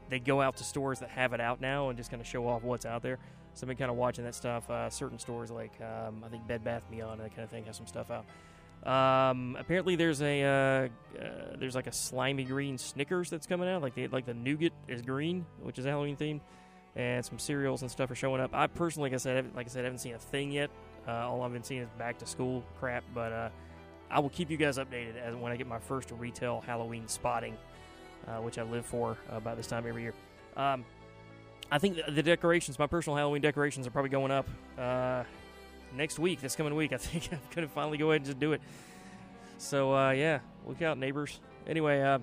they 0.09 0.19
go 0.19 0.41
out 0.41 0.55
to 0.57 0.63
stores 0.63 0.99
that 0.99 1.09
have 1.09 1.33
it 1.33 1.41
out 1.41 1.59
now 1.59 1.89
and 1.89 1.97
just 1.97 2.09
kind 2.09 2.21
of 2.21 2.27
show 2.27 2.47
off 2.47 2.63
what's 2.63 2.85
out 2.85 3.03
there. 3.03 3.17
So 3.53 3.65
I've 3.65 3.67
been 3.67 3.77
kind 3.77 3.91
of 3.91 3.97
watching 3.97 4.23
that 4.23 4.35
stuff. 4.35 4.69
Uh, 4.69 4.89
certain 4.89 5.19
stores 5.19 5.51
like 5.51 5.73
um, 5.81 6.23
I 6.25 6.29
think 6.29 6.47
Bed 6.47 6.63
Bath 6.63 6.83
Beyond 6.89 7.19
and 7.19 7.29
that 7.29 7.35
kind 7.35 7.43
of 7.43 7.49
thing 7.49 7.65
have 7.65 7.75
some 7.75 7.87
stuff 7.87 8.09
out. 8.09 8.25
Um, 8.85 9.55
apparently 9.59 9.95
there's 9.95 10.21
a 10.21 10.43
uh, 10.43 11.19
uh, 11.21 11.55
there's 11.59 11.75
like 11.75 11.87
a 11.87 11.91
slimy 11.91 12.43
green 12.43 12.77
Snickers 12.77 13.29
that's 13.29 13.45
coming 13.45 13.69
out. 13.69 13.81
Like 13.81 13.93
the 13.93 14.07
like 14.07 14.25
the 14.25 14.33
nougat 14.33 14.73
is 14.87 15.01
green, 15.01 15.45
which 15.61 15.77
is 15.77 15.85
a 15.85 15.89
Halloween 15.89 16.17
themed, 16.17 16.41
and 16.95 17.23
some 17.23 17.37
cereals 17.37 17.83
and 17.83 17.91
stuff 17.91 18.09
are 18.09 18.15
showing 18.15 18.41
up. 18.41 18.51
I 18.53 18.67
personally, 18.67 19.09
like 19.09 19.15
I 19.15 19.17
said, 19.17 19.45
like 19.55 19.67
I 19.67 19.69
said, 19.69 19.83
haven't 19.83 19.99
seen 19.99 20.15
a 20.15 20.19
thing 20.19 20.51
yet. 20.51 20.71
Uh, 21.07 21.29
all 21.29 21.41
I've 21.43 21.53
been 21.53 21.63
seeing 21.63 21.81
is 21.81 21.89
back 21.97 22.17
to 22.19 22.25
school 22.25 22.63
crap. 22.79 23.03
But 23.13 23.31
uh, 23.31 23.49
I 24.09 24.19
will 24.19 24.29
keep 24.29 24.49
you 24.49 24.57
guys 24.57 24.77
updated 24.77 25.17
as 25.17 25.35
when 25.35 25.51
I 25.51 25.55
get 25.55 25.67
my 25.67 25.79
first 25.79 26.11
retail 26.11 26.63
Halloween 26.65 27.07
spotting, 27.07 27.57
uh, 28.27 28.37
which 28.37 28.57
I 28.57 28.63
live 28.63 28.85
for 28.85 29.17
uh, 29.31 29.37
about 29.37 29.57
this 29.57 29.67
time 29.67 29.85
every 29.87 30.01
year. 30.01 30.13
Um, 30.57 30.85
I 31.71 31.77
think 31.77 31.97
the, 32.03 32.11
the 32.11 32.23
decorations, 32.23 32.77
my 32.77 32.87
personal 32.87 33.15
Halloween 33.15 33.41
decorations, 33.41 33.87
are 33.87 33.91
probably 33.91 34.09
going 34.09 34.31
up 34.31 34.47
uh, 34.77 35.23
next 35.95 36.19
week, 36.19 36.41
this 36.41 36.55
coming 36.55 36.75
week. 36.75 36.93
I 36.93 36.97
think 36.97 37.29
I'm 37.31 37.39
going 37.53 37.67
to 37.67 37.73
finally 37.73 37.97
go 37.97 38.11
ahead 38.11 38.21
and 38.21 38.25
just 38.25 38.39
do 38.39 38.53
it. 38.53 38.61
So, 39.57 39.95
uh, 39.95 40.11
yeah, 40.11 40.39
look 40.65 40.81
out, 40.81 40.97
neighbors. 40.97 41.39
Anyway, 41.67 42.01
uh, 42.01 42.19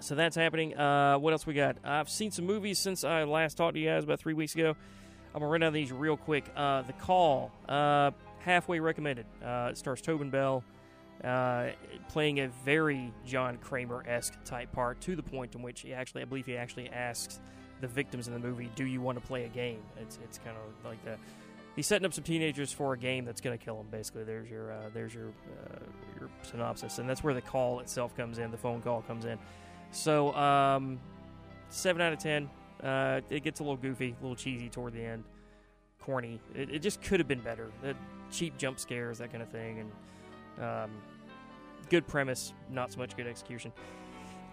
so 0.00 0.14
that's 0.14 0.36
happening. 0.36 0.76
Uh, 0.76 1.16
what 1.18 1.32
else 1.32 1.46
we 1.46 1.54
got? 1.54 1.76
I've 1.82 2.10
seen 2.10 2.30
some 2.30 2.44
movies 2.44 2.78
since 2.78 3.04
I 3.04 3.24
last 3.24 3.56
talked 3.56 3.74
to 3.74 3.80
you 3.80 3.88
guys 3.88 4.04
about 4.04 4.20
three 4.20 4.34
weeks 4.34 4.54
ago. 4.54 4.76
I'm 5.34 5.40
going 5.40 5.48
to 5.48 5.52
run 5.52 5.60
down 5.62 5.72
these 5.72 5.90
real 5.90 6.16
quick. 6.16 6.44
Uh, 6.54 6.82
the 6.82 6.92
Call, 6.92 7.50
uh, 7.68 8.10
halfway 8.40 8.78
recommended. 8.78 9.26
Uh, 9.42 9.68
it 9.70 9.78
stars 9.78 10.00
Tobin 10.00 10.30
Bell 10.30 10.62
playing 12.08 12.40
a 12.40 12.48
very 12.64 13.12
John 13.24 13.56
Kramer 13.56 14.04
esque 14.06 14.34
type 14.44 14.70
part 14.72 15.00
to 15.02 15.16
the 15.16 15.22
point 15.22 15.54
in 15.54 15.62
which 15.62 15.80
he 15.80 15.94
actually, 15.94 16.22
I 16.22 16.24
believe 16.26 16.46
he 16.46 16.56
actually 16.56 16.90
asks 16.90 17.40
the 17.80 17.88
victims 17.88 18.28
in 18.28 18.34
the 18.34 18.38
movie, 18.38 18.70
"Do 18.76 18.84
you 18.84 19.00
want 19.00 19.20
to 19.20 19.26
play 19.26 19.44
a 19.44 19.48
game?" 19.48 19.80
It's 20.00 20.18
it's 20.22 20.38
kind 20.38 20.56
of 20.56 20.88
like 20.88 21.02
that. 21.04 21.18
He's 21.76 21.86
setting 21.86 22.06
up 22.06 22.14
some 22.14 22.24
teenagers 22.24 22.72
for 22.72 22.92
a 22.92 22.98
game 22.98 23.24
that's 23.24 23.40
going 23.40 23.58
to 23.58 23.64
kill 23.64 23.76
them. 23.76 23.88
Basically, 23.90 24.22
there's 24.22 24.48
your 24.48 24.72
uh, 24.72 24.90
there's 24.94 25.12
your 25.12 25.28
uh, 25.28 25.78
your 26.18 26.28
synopsis, 26.42 26.98
and 26.98 27.08
that's 27.08 27.24
where 27.24 27.34
the 27.34 27.40
call 27.40 27.80
itself 27.80 28.16
comes 28.16 28.38
in. 28.38 28.50
The 28.50 28.56
phone 28.56 28.80
call 28.80 29.02
comes 29.02 29.24
in. 29.24 29.38
So 29.90 30.32
um, 30.34 31.00
seven 31.68 32.00
out 32.00 32.12
of 32.12 32.18
ten. 32.18 32.48
Uh, 32.82 33.20
it 33.30 33.42
gets 33.42 33.60
a 33.60 33.62
little 33.62 33.76
goofy, 33.76 34.14
a 34.18 34.22
little 34.22 34.36
cheesy 34.36 34.68
toward 34.68 34.92
the 34.92 35.02
end, 35.02 35.24
corny. 36.00 36.40
It, 36.54 36.70
it 36.70 36.78
just 36.80 37.00
could 37.02 37.18
have 37.18 37.28
been 37.28 37.40
better. 37.40 37.70
The 37.82 37.96
cheap 38.30 38.56
jump 38.58 38.78
scares, 38.78 39.18
that 39.18 39.30
kind 39.30 39.42
of 39.42 39.48
thing, 39.48 39.90
and 40.58 40.64
um, 40.64 40.90
good 41.88 42.06
premise, 42.06 42.52
not 42.70 42.92
so 42.92 42.98
much 42.98 43.16
good 43.16 43.26
execution. 43.26 43.72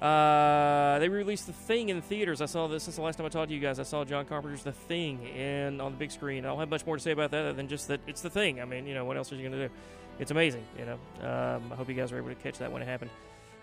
Uh, 0.01 0.97
they 0.97 1.09
released 1.09 1.45
The 1.45 1.53
Thing 1.53 1.89
in 1.89 1.97
the 1.97 2.01
theaters. 2.01 2.41
I 2.41 2.45
saw 2.45 2.67
this 2.67 2.83
since 2.83 2.95
the 2.95 3.03
last 3.03 3.17
time 3.17 3.25
I 3.25 3.29
talked 3.29 3.49
to 3.49 3.53
you 3.53 3.61
guys. 3.61 3.79
I 3.79 3.83
saw 3.83 4.03
John 4.03 4.25
Carpenter's 4.25 4.63
The 4.63 4.71
Thing 4.71 5.27
and 5.37 5.79
on 5.79 5.91
the 5.91 5.97
big 5.97 6.11
screen. 6.11 6.43
I 6.43 6.49
don't 6.49 6.59
have 6.59 6.69
much 6.69 6.85
more 6.87 6.95
to 6.95 7.01
say 7.01 7.11
about 7.11 7.29
that 7.31 7.41
other 7.41 7.53
than 7.53 7.67
just 7.67 7.87
that 7.89 8.01
it's 8.07 8.21
The 8.21 8.29
Thing. 8.29 8.59
I 8.59 8.65
mean, 8.65 8.87
you 8.87 8.95
know, 8.95 9.05
what 9.05 9.15
else 9.15 9.31
are 9.31 9.35
you 9.35 9.47
going 9.47 9.59
to 9.59 9.67
do? 9.67 9.73
It's 10.19 10.31
amazing, 10.31 10.63
you 10.77 10.85
know. 10.85 11.27
Um, 11.27 11.71
I 11.71 11.75
hope 11.75 11.87
you 11.87 11.95
guys 11.95 12.11
were 12.11 12.17
able 12.17 12.29
to 12.29 12.35
catch 12.35 12.57
that 12.57 12.71
when 12.71 12.81
it 12.81 12.87
happened. 12.87 13.11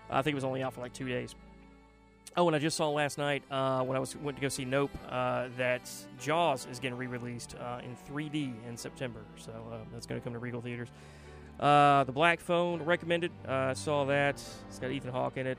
I 0.09 0.21
think 0.21 0.33
it 0.33 0.35
was 0.35 0.45
only 0.45 0.63
out 0.63 0.73
for 0.73 0.81
like 0.81 0.93
two 0.93 1.07
days. 1.07 1.35
Oh, 2.37 2.47
and 2.47 2.55
I 2.55 2.59
just 2.59 2.77
saw 2.77 2.89
last 2.89 3.17
night 3.17 3.43
uh, 3.51 3.81
when 3.83 3.97
I 3.97 3.99
was 3.99 4.15
went 4.15 4.37
to 4.37 4.41
go 4.41 4.49
see 4.49 4.63
Nope 4.63 4.91
uh, 5.09 5.49
that 5.57 5.91
Jaws 6.21 6.67
is 6.71 6.79
getting 6.79 6.97
re-released 6.97 7.55
uh, 7.59 7.81
in 7.83 7.97
3D 8.09 8.53
in 8.67 8.77
September. 8.77 9.21
So 9.37 9.51
uh, 9.51 9.77
that's 9.91 10.05
going 10.05 10.21
to 10.21 10.23
come 10.23 10.33
to 10.33 10.39
Regal 10.39 10.61
theaters. 10.61 10.89
Uh, 11.59 12.05
the 12.05 12.11
Black 12.11 12.39
Phone 12.39 12.81
recommended. 12.83 13.31
Uh, 13.47 13.73
saw 13.73 14.05
that. 14.05 14.41
It's 14.67 14.79
got 14.79 14.91
Ethan 14.91 15.11
Hawke 15.11 15.37
in 15.37 15.47
it. 15.47 15.57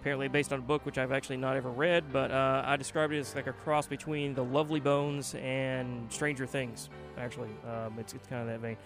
Apparently 0.00 0.28
based 0.28 0.52
on 0.52 0.60
a 0.60 0.62
book 0.62 0.86
which 0.86 0.98
I've 0.98 1.10
actually 1.10 1.38
not 1.38 1.56
ever 1.56 1.70
read, 1.70 2.12
but 2.12 2.30
uh, 2.30 2.62
I 2.64 2.76
described 2.76 3.12
it 3.12 3.18
as 3.18 3.34
like 3.34 3.48
a 3.48 3.52
cross 3.52 3.86
between 3.86 4.34
The 4.34 4.44
Lovely 4.44 4.78
Bones 4.78 5.34
and 5.34 6.10
Stranger 6.12 6.46
Things. 6.46 6.90
Actually, 7.18 7.50
um, 7.68 7.98
it's 7.98 8.14
it's 8.14 8.26
kind 8.28 8.42
of 8.42 8.48
that 8.48 8.60
vein. 8.60 8.76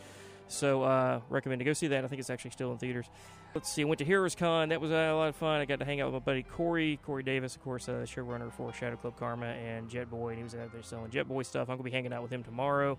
So 0.49 0.83
uh, 0.83 1.21
recommend 1.29 1.61
to 1.61 1.65
go 1.65 1.73
see 1.73 1.89
that. 1.89 2.05
I 2.05 2.09
think 2.09 2.21
it's 2.21 2.31
actually 2.31 2.53
still 2.53 2.73
in 2.73 2.79
theaters. 2.79 3.07
Let's 3.55 3.71
see. 3.71 3.83
I 3.83 3.85
went 3.85 3.99
to 3.99 4.05
Heroes 4.05 4.35
Con. 4.35 4.69
That 4.71 4.81
was 4.81 4.93
uh, 4.93 4.95
a 4.95 5.15
lot 5.15 5.29
of 5.29 5.37
fun. 5.37 5.61
I 5.61 5.65
got 5.65 5.79
to 5.81 5.85
hang 5.85 6.01
out 6.01 6.07
with 6.07 6.23
my 6.23 6.25
buddy 6.25 6.43
Corey, 6.43 6.99
Corey 7.05 7.23
Davis, 7.23 7.55
of 7.55 7.63
course, 7.63 7.89
uh, 7.89 8.05
showrunner 8.07 8.51
for 8.53 8.73
Shadow 8.73 8.97
Club 8.97 9.17
Karma 9.19 9.47
and 9.47 9.89
Jet 9.89 10.11
Boy. 10.11 10.31
And 10.31 10.39
he 10.39 10.45
was 10.45 10.55
out 10.55 10.73
there 10.73 10.83
selling 10.83 11.11
Jet 11.11 11.29
Boy 11.29 11.43
stuff. 11.43 11.69
I'm 11.69 11.77
gonna 11.77 11.83
be 11.83 11.91
hanging 11.91 12.13
out 12.13 12.23
with 12.23 12.33
him 12.33 12.43
tomorrow 12.43 12.97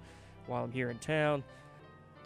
while 0.47 0.63
I'm 0.63 0.71
here 0.71 0.89
in 0.89 0.97
town. 0.99 1.43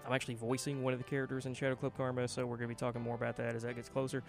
I'm 0.05 0.13
actually 0.13 0.35
voicing 0.35 0.83
one 0.83 0.93
of 0.93 0.99
the 0.99 1.05
characters 1.05 1.45
in 1.45 1.53
Shadow 1.53 1.75
Club 1.75 1.93
Karma, 1.97 2.27
so 2.27 2.45
we're 2.45 2.57
gonna 2.57 2.67
be 2.67 2.75
talking 2.75 3.01
more 3.01 3.15
about 3.15 3.37
that 3.37 3.55
as 3.55 3.63
that 3.63 3.75
gets 3.75 3.89
closer. 3.89 4.23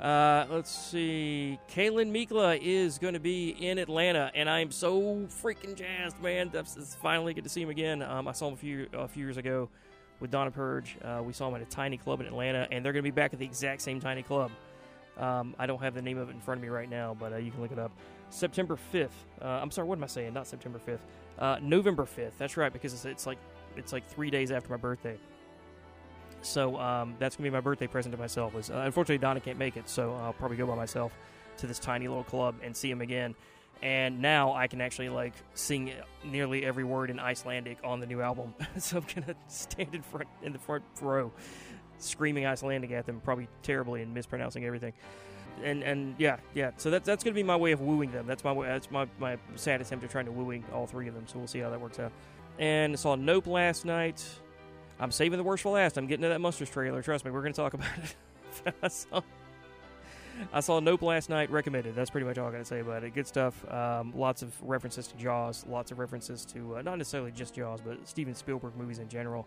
Uh, 0.00 0.44
let's 0.50 0.70
see. 0.70 1.58
Kælan 1.70 2.12
Mikla 2.12 2.58
is 2.60 2.98
going 2.98 3.14
to 3.14 3.20
be 3.20 3.48
in 3.48 3.78
Atlanta, 3.78 4.30
and 4.34 4.48
I'm 4.48 4.70
so 4.70 5.26
freaking 5.42 5.74
jazzed, 5.74 6.20
man. 6.20 6.50
That's 6.52 6.94
finally 6.96 7.32
get 7.32 7.44
to 7.44 7.50
see 7.50 7.62
him 7.62 7.70
again. 7.70 8.02
Um, 8.02 8.28
I 8.28 8.32
saw 8.32 8.48
him 8.48 8.54
a 8.54 8.56
few 8.58 8.86
a 8.92 9.08
few 9.08 9.24
years 9.24 9.38
ago 9.38 9.70
with 10.20 10.30
Donna 10.30 10.50
Purge. 10.50 10.98
Uh, 11.02 11.22
we 11.24 11.32
saw 11.32 11.48
him 11.48 11.54
at 11.54 11.62
a 11.62 11.70
tiny 11.70 11.96
club 11.96 12.20
in 12.20 12.26
Atlanta, 12.26 12.68
and 12.70 12.84
they're 12.84 12.92
going 12.92 13.04
to 13.04 13.10
be 13.10 13.14
back 13.14 13.32
at 13.32 13.38
the 13.38 13.46
exact 13.46 13.80
same 13.80 14.00
tiny 14.00 14.22
club. 14.22 14.50
Um, 15.16 15.54
I 15.58 15.64
don't 15.66 15.80
have 15.82 15.94
the 15.94 16.02
name 16.02 16.18
of 16.18 16.28
it 16.28 16.32
in 16.32 16.40
front 16.40 16.58
of 16.58 16.62
me 16.62 16.68
right 16.68 16.90
now, 16.90 17.16
but 17.18 17.32
uh, 17.32 17.36
you 17.36 17.50
can 17.50 17.62
look 17.62 17.72
it 17.72 17.78
up. 17.78 17.92
September 18.28 18.78
5th. 18.92 19.08
Uh, 19.40 19.46
I'm 19.46 19.70
sorry, 19.70 19.88
what 19.88 19.96
am 19.96 20.04
I 20.04 20.08
saying? 20.08 20.34
Not 20.34 20.46
September 20.46 20.78
5th. 20.86 20.98
Uh, 21.38 21.58
November 21.62 22.04
5th. 22.04 22.32
That's 22.36 22.58
right, 22.58 22.72
because 22.72 22.92
it's, 22.92 23.06
it's 23.06 23.26
like 23.26 23.38
it's 23.78 23.92
like 23.92 24.06
three 24.08 24.30
days 24.30 24.50
after 24.50 24.70
my 24.70 24.76
birthday. 24.76 25.18
So 26.42 26.78
um, 26.78 27.16
that's 27.18 27.36
gonna 27.36 27.48
be 27.48 27.52
my 27.52 27.60
birthday 27.60 27.86
present 27.88 28.14
to 28.14 28.20
myself. 28.20 28.54
Was 28.54 28.70
uh, 28.70 28.82
unfortunately 28.86 29.18
Donna 29.18 29.40
can't 29.40 29.58
make 29.58 29.76
it, 29.76 29.88
so 29.88 30.14
I'll 30.14 30.32
probably 30.32 30.56
go 30.56 30.66
by 30.66 30.76
myself 30.76 31.12
to 31.58 31.66
this 31.66 31.78
tiny 31.78 32.06
little 32.08 32.24
club 32.24 32.56
and 32.62 32.76
see 32.76 32.90
him 32.90 33.00
again. 33.00 33.34
and 33.82 34.20
now 34.22 34.52
I 34.54 34.66
can 34.68 34.80
actually 34.80 35.08
like 35.10 35.34
sing 35.54 35.92
nearly 36.24 36.64
every 36.64 36.84
word 36.84 37.10
in 37.10 37.18
Icelandic 37.20 37.78
on 37.84 38.00
the 38.00 38.06
new 38.06 38.20
album. 38.22 38.54
so 38.78 38.98
I'm 38.98 39.06
gonna 39.14 39.36
stand 39.48 39.94
in 39.94 40.02
front 40.02 40.28
in 40.42 40.52
the 40.52 40.58
front 40.58 40.84
row, 41.00 41.32
screaming 41.98 42.46
Icelandic 42.46 42.90
at 42.92 43.06
them, 43.06 43.20
probably 43.24 43.48
terribly 43.62 44.02
and 44.02 44.14
mispronouncing 44.14 44.64
everything. 44.64 44.92
And 45.64 45.82
and 45.82 46.14
yeah 46.18 46.36
yeah, 46.54 46.72
so 46.76 46.90
that's 46.90 47.06
that's 47.06 47.24
gonna 47.24 47.34
be 47.34 47.42
my 47.42 47.56
way 47.56 47.72
of 47.72 47.80
wooing 47.80 48.12
them. 48.12 48.26
That's 48.26 48.44
my 48.44 48.52
way, 48.52 48.68
that's 48.68 48.90
my 48.90 49.06
my 49.18 49.38
sad 49.56 49.80
attempt 49.80 50.04
at 50.04 50.10
trying 50.10 50.26
to 50.26 50.32
wooing 50.32 50.64
all 50.72 50.86
three 50.86 51.08
of 51.08 51.14
them. 51.14 51.26
So 51.26 51.38
we'll 51.38 51.48
see 51.48 51.60
how 51.60 51.70
that 51.70 51.80
works 51.80 51.98
out. 51.98 52.12
And 52.58 52.98
saw 52.98 53.14
Nope 53.14 53.46
last 53.46 53.84
night. 53.84 54.24
I'm 54.98 55.10
saving 55.10 55.36
the 55.36 55.44
worst 55.44 55.62
for 55.62 55.72
last. 55.72 55.98
I'm 55.98 56.06
getting 56.06 56.22
to 56.22 56.28
that 56.30 56.40
Munsters 56.40 56.70
trailer. 56.70 57.02
Trust 57.02 57.24
me, 57.24 57.30
we're 57.30 57.42
gonna 57.42 57.52
talk 57.52 57.74
about 57.74 57.88
it. 57.98 58.74
I 58.82 58.88
saw 58.88 59.20
I 60.52 60.60
saw 60.60 60.80
Nope 60.80 61.02
last 61.02 61.28
night. 61.28 61.50
Recommended. 61.50 61.94
That's 61.94 62.10
pretty 62.10 62.26
much 62.26 62.38
all 62.38 62.48
I 62.48 62.52
got 62.52 62.58
to 62.58 62.64
say 62.64 62.80
about 62.80 63.04
it. 63.04 63.14
Good 63.14 63.26
stuff. 63.26 63.70
Um, 63.72 64.12
lots 64.14 64.42
of 64.42 64.52
references 64.62 65.06
to 65.08 65.16
Jaws. 65.16 65.64
Lots 65.68 65.92
of 65.92 65.98
references 65.98 66.44
to 66.46 66.76
uh, 66.76 66.82
not 66.82 66.98
necessarily 66.98 67.30
just 67.32 67.54
Jaws, 67.54 67.80
but 67.80 68.06
Steven 68.06 68.34
Spielberg 68.34 68.76
movies 68.76 68.98
in 68.98 69.08
general. 69.08 69.46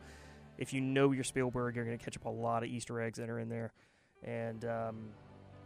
If 0.57 0.73
you 0.73 0.81
know 0.81 1.11
your 1.11 1.23
Spielberg, 1.23 1.75
you're 1.75 1.85
going 1.85 1.97
to 1.97 2.03
catch 2.03 2.17
up 2.17 2.25
a 2.25 2.29
lot 2.29 2.63
of 2.63 2.69
Easter 2.69 2.99
eggs 3.01 3.17
that 3.17 3.29
are 3.29 3.39
in 3.39 3.49
there. 3.49 3.71
And 4.23 4.65
um, 4.65 5.09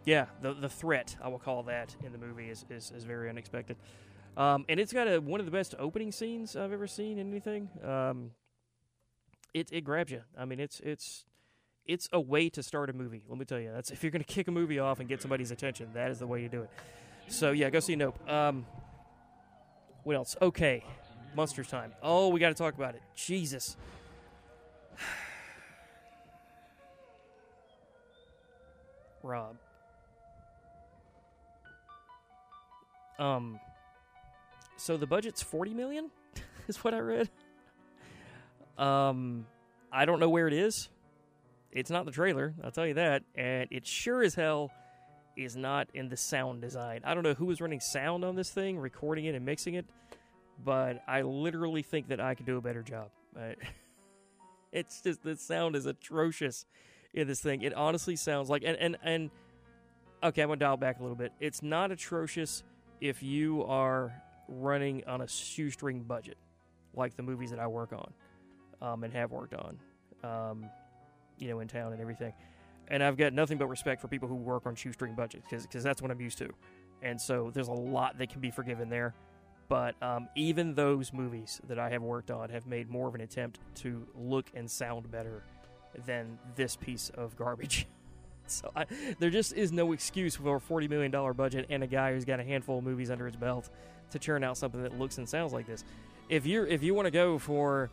yeah, 0.06 0.26
the 0.42 0.54
the 0.54 0.70
threat 0.70 1.16
I 1.22 1.30
will 1.30 1.40
call 1.40 1.64
that 1.64 1.96
in 2.06 2.12
the 2.12 2.18
movie 2.18 2.50
is 2.50 2.66
is, 2.70 2.92
is 2.96 3.04
very 3.04 3.30
unexpected. 3.30 3.78
Um, 4.36 4.66
and 4.68 4.80
it's 4.80 4.92
got 4.92 5.08
a, 5.08 5.20
one 5.20 5.40
of 5.40 5.46
the 5.46 5.52
best 5.52 5.76
opening 5.78 6.12
scenes 6.12 6.56
I've 6.56 6.72
ever 6.72 6.88
seen 6.88 7.20
in 7.20 7.30
anything. 7.30 7.70
Um, 7.84 8.32
it 9.54 9.70
it 9.72 9.82
grabs 9.82 10.12
you. 10.12 10.22
I 10.38 10.46
mean, 10.46 10.60
it's 10.60 10.80
it's 10.80 11.26
it's 11.86 12.10
a 12.12 12.20
way 12.20 12.50
to 12.50 12.64
start 12.64 12.90
a 12.90 12.94
movie. 12.94 13.24
Let 13.28 13.38
me 13.38 13.46
tell 13.46 13.60
you, 13.60 13.72
that's 13.72 13.92
if 13.92 14.04
you're 14.04 14.12
going 14.12 14.24
to 14.24 14.28
kick 14.34 14.48
a 14.48 14.52
movie 14.52 14.80
off 14.80 15.00
and 15.00 15.08
get 15.08 15.22
somebody's 15.22 15.52
attention, 15.52 15.90
that 15.94 16.10
is 16.10 16.18
the 16.20 16.28
way 16.28 16.42
to 16.42 16.50
do 16.50 16.64
it. 16.64 16.70
So 17.28 17.52
yeah, 17.52 17.70
go 17.70 17.80
see 17.80 17.96
Nope. 17.96 18.18
Um, 18.30 18.66
what 20.04 20.16
else? 20.16 20.36
Okay, 20.42 20.84
Munsters 21.36 21.68
time. 21.68 21.94
Oh, 22.02 22.30
we 22.30 22.40
got 22.40 22.50
to 22.50 22.56
talk 22.56 22.74
about 22.74 22.96
it. 22.96 23.02
Jesus. 23.16 23.78
Rob. 29.24 29.58
Um. 33.20 33.60
So 34.84 34.98
the 34.98 35.08
budget's 35.08 35.42
forty 35.42 35.74
million, 35.74 36.12
is 36.68 36.84
what 36.84 36.94
I 36.94 37.00
read. 37.00 37.30
Um, 38.78 39.46
I 39.94 40.04
don't 40.04 40.20
know 40.20 40.30
where 40.30 40.46
it 40.46 40.54
is. 40.54 40.90
It's 41.72 41.90
not 41.90 42.04
the 42.04 42.12
trailer, 42.12 42.54
I'll 42.62 42.70
tell 42.70 42.86
you 42.86 42.96
that. 42.96 43.24
And 43.34 43.70
it 43.72 43.88
sure 43.88 44.22
as 44.22 44.36
hell 44.36 44.72
is 45.38 45.56
not 45.56 45.88
in 45.94 46.10
the 46.10 46.18
sound 46.18 46.60
design. 46.60 47.00
I 47.06 47.14
don't 47.14 47.24
know 47.24 47.34
who 47.34 47.46
was 47.46 47.62
running 47.62 47.80
sound 47.80 48.26
on 48.26 48.36
this 48.36 48.50
thing, 48.50 48.78
recording 48.78 49.24
it 49.24 49.36
and 49.36 49.46
mixing 49.46 49.76
it, 49.76 49.86
but 50.66 51.02
I 51.08 51.22
literally 51.22 51.82
think 51.82 52.10
that 52.10 52.20
I 52.20 52.36
could 52.36 52.46
do 52.46 52.58
a 52.58 52.62
better 52.62 52.84
job. 52.84 53.08
Uh, 53.40 53.54
it's 54.74 55.00
just 55.00 55.24
the 55.24 55.38
sound 55.38 55.78
is 55.78 55.86
atrocious 55.86 56.66
in 57.14 57.26
this 57.26 57.40
thing. 57.40 57.62
It 57.62 57.74
honestly 57.74 58.18
sounds 58.18 58.50
like 58.50 58.64
and 58.66 58.76
and 58.76 58.98
and 59.02 59.32
okay, 60.22 60.42
I'm 60.42 60.50
gonna 60.50 60.60
dial 60.60 60.76
back 60.76 61.00
a 61.00 61.02
little 61.02 61.16
bit. 61.16 61.32
It's 61.40 61.64
not 61.64 61.90
atrocious 61.90 62.66
if 63.00 63.24
you 63.24 63.64
are 63.64 64.14
running 64.48 65.04
on 65.08 65.22
a 65.22 65.28
shoestring 65.28 66.04
budget, 66.04 66.38
like 66.94 67.16
the 67.16 67.24
movies 67.24 67.50
that 67.52 67.60
I 67.60 67.68
work 67.68 67.94
on 67.94 68.14
um, 68.82 69.04
and 69.04 69.14
have 69.14 69.32
worked 69.32 69.54
on. 69.54 69.80
Um, 70.24 70.70
you 71.38 71.50
know, 71.50 71.60
in 71.60 71.68
town 71.68 71.92
and 71.94 72.02
everything. 72.02 72.34
And 72.88 73.04
I've 73.04 73.18
got 73.18 73.34
nothing 73.34 73.58
but 73.58 73.68
respect 73.68 74.02
for 74.02 74.08
people 74.08 74.28
who 74.28 74.36
work 74.36 74.66
on 74.66 74.76
shoestring 74.76 75.16
budgets 75.16 75.48
because 75.50 75.84
that's 75.84 76.02
what 76.02 76.12
I'm 76.12 76.22
used 76.22 76.38
to. 76.40 76.50
And 77.02 77.20
so 77.20 77.52
there's 77.54 77.68
a 77.68 77.74
lot 77.74 78.18
that 78.18 78.30
can 78.30 78.40
be 78.40 78.52
forgiven 78.52 78.90
there. 78.90 79.14
But 79.70 80.02
um, 80.02 80.28
even 80.36 80.76
those 80.76 81.14
movies 81.14 81.62
that 81.68 81.80
I 81.80 81.90
have 81.90 82.02
worked 82.02 82.30
on 82.30 82.50
have 82.50 82.68
made 82.68 82.90
more 82.90 83.08
of 83.08 83.16
an 83.16 83.22
attempt 83.22 83.60
to 83.76 84.06
look 84.16 84.52
and 84.54 84.70
sound 84.70 85.10
better 85.10 85.44
than 86.06 86.38
this 86.56 86.76
piece 86.76 87.10
of 87.16 87.36
garbage. 87.36 87.88
so 88.48 88.72
I, 88.76 88.86
there 89.20 89.30
just 89.30 89.54
is 89.54 89.72
no 89.72 89.92
excuse 89.92 90.36
for 90.36 90.58
a 90.58 90.60
$40 90.60 90.90
million 90.90 91.34
budget 91.34 91.68
and 91.70 91.84
a 91.84 91.88
guy 91.88 92.14
who's 92.14 92.26
got 92.26 92.40
a 92.40 92.44
handful 92.44 92.80
of 92.80 92.84
movies 92.84 93.10
under 93.10 93.26
his 93.26 93.36
belt 93.36 93.70
to 94.12 94.20
churn 94.20 94.44
out 94.44 94.58
something 94.58 94.84
that 94.84 94.98
looks 94.98 95.18
and 95.18 95.28
sounds 95.28 95.54
like 95.54 95.68
this. 95.68 95.84
If 96.30 96.46
you're 96.46 96.66
if 96.66 96.84
you 96.84 96.94
want 96.94 97.06
to 97.06 97.12
go 97.12 97.38
for 97.38 97.90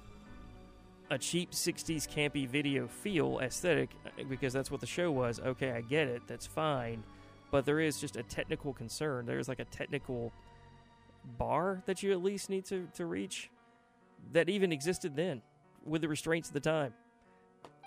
a 1.10 1.18
cheap 1.18 1.50
60s 1.50 2.08
campy 2.08 2.48
video 2.48 2.86
feel 2.86 3.40
aesthetic 3.40 3.90
because 4.28 4.52
that's 4.52 4.70
what 4.70 4.80
the 4.80 4.86
show 4.86 5.10
was. 5.10 5.40
Okay, 5.40 5.72
I 5.72 5.80
get 5.80 6.06
it. 6.06 6.22
That's 6.26 6.46
fine. 6.46 7.02
But 7.50 7.64
there 7.64 7.80
is 7.80 8.00
just 8.00 8.16
a 8.16 8.22
technical 8.22 8.72
concern. 8.72 9.26
There's 9.26 9.48
like 9.48 9.58
a 9.58 9.64
technical 9.64 10.32
bar 11.36 11.82
that 11.86 12.02
you 12.02 12.12
at 12.12 12.22
least 12.22 12.48
need 12.48 12.64
to, 12.66 12.86
to 12.94 13.06
reach 13.06 13.50
that 14.32 14.48
even 14.48 14.70
existed 14.70 15.16
then 15.16 15.42
with 15.84 16.02
the 16.02 16.08
restraints 16.08 16.48
of 16.48 16.54
the 16.54 16.60
time. 16.60 16.94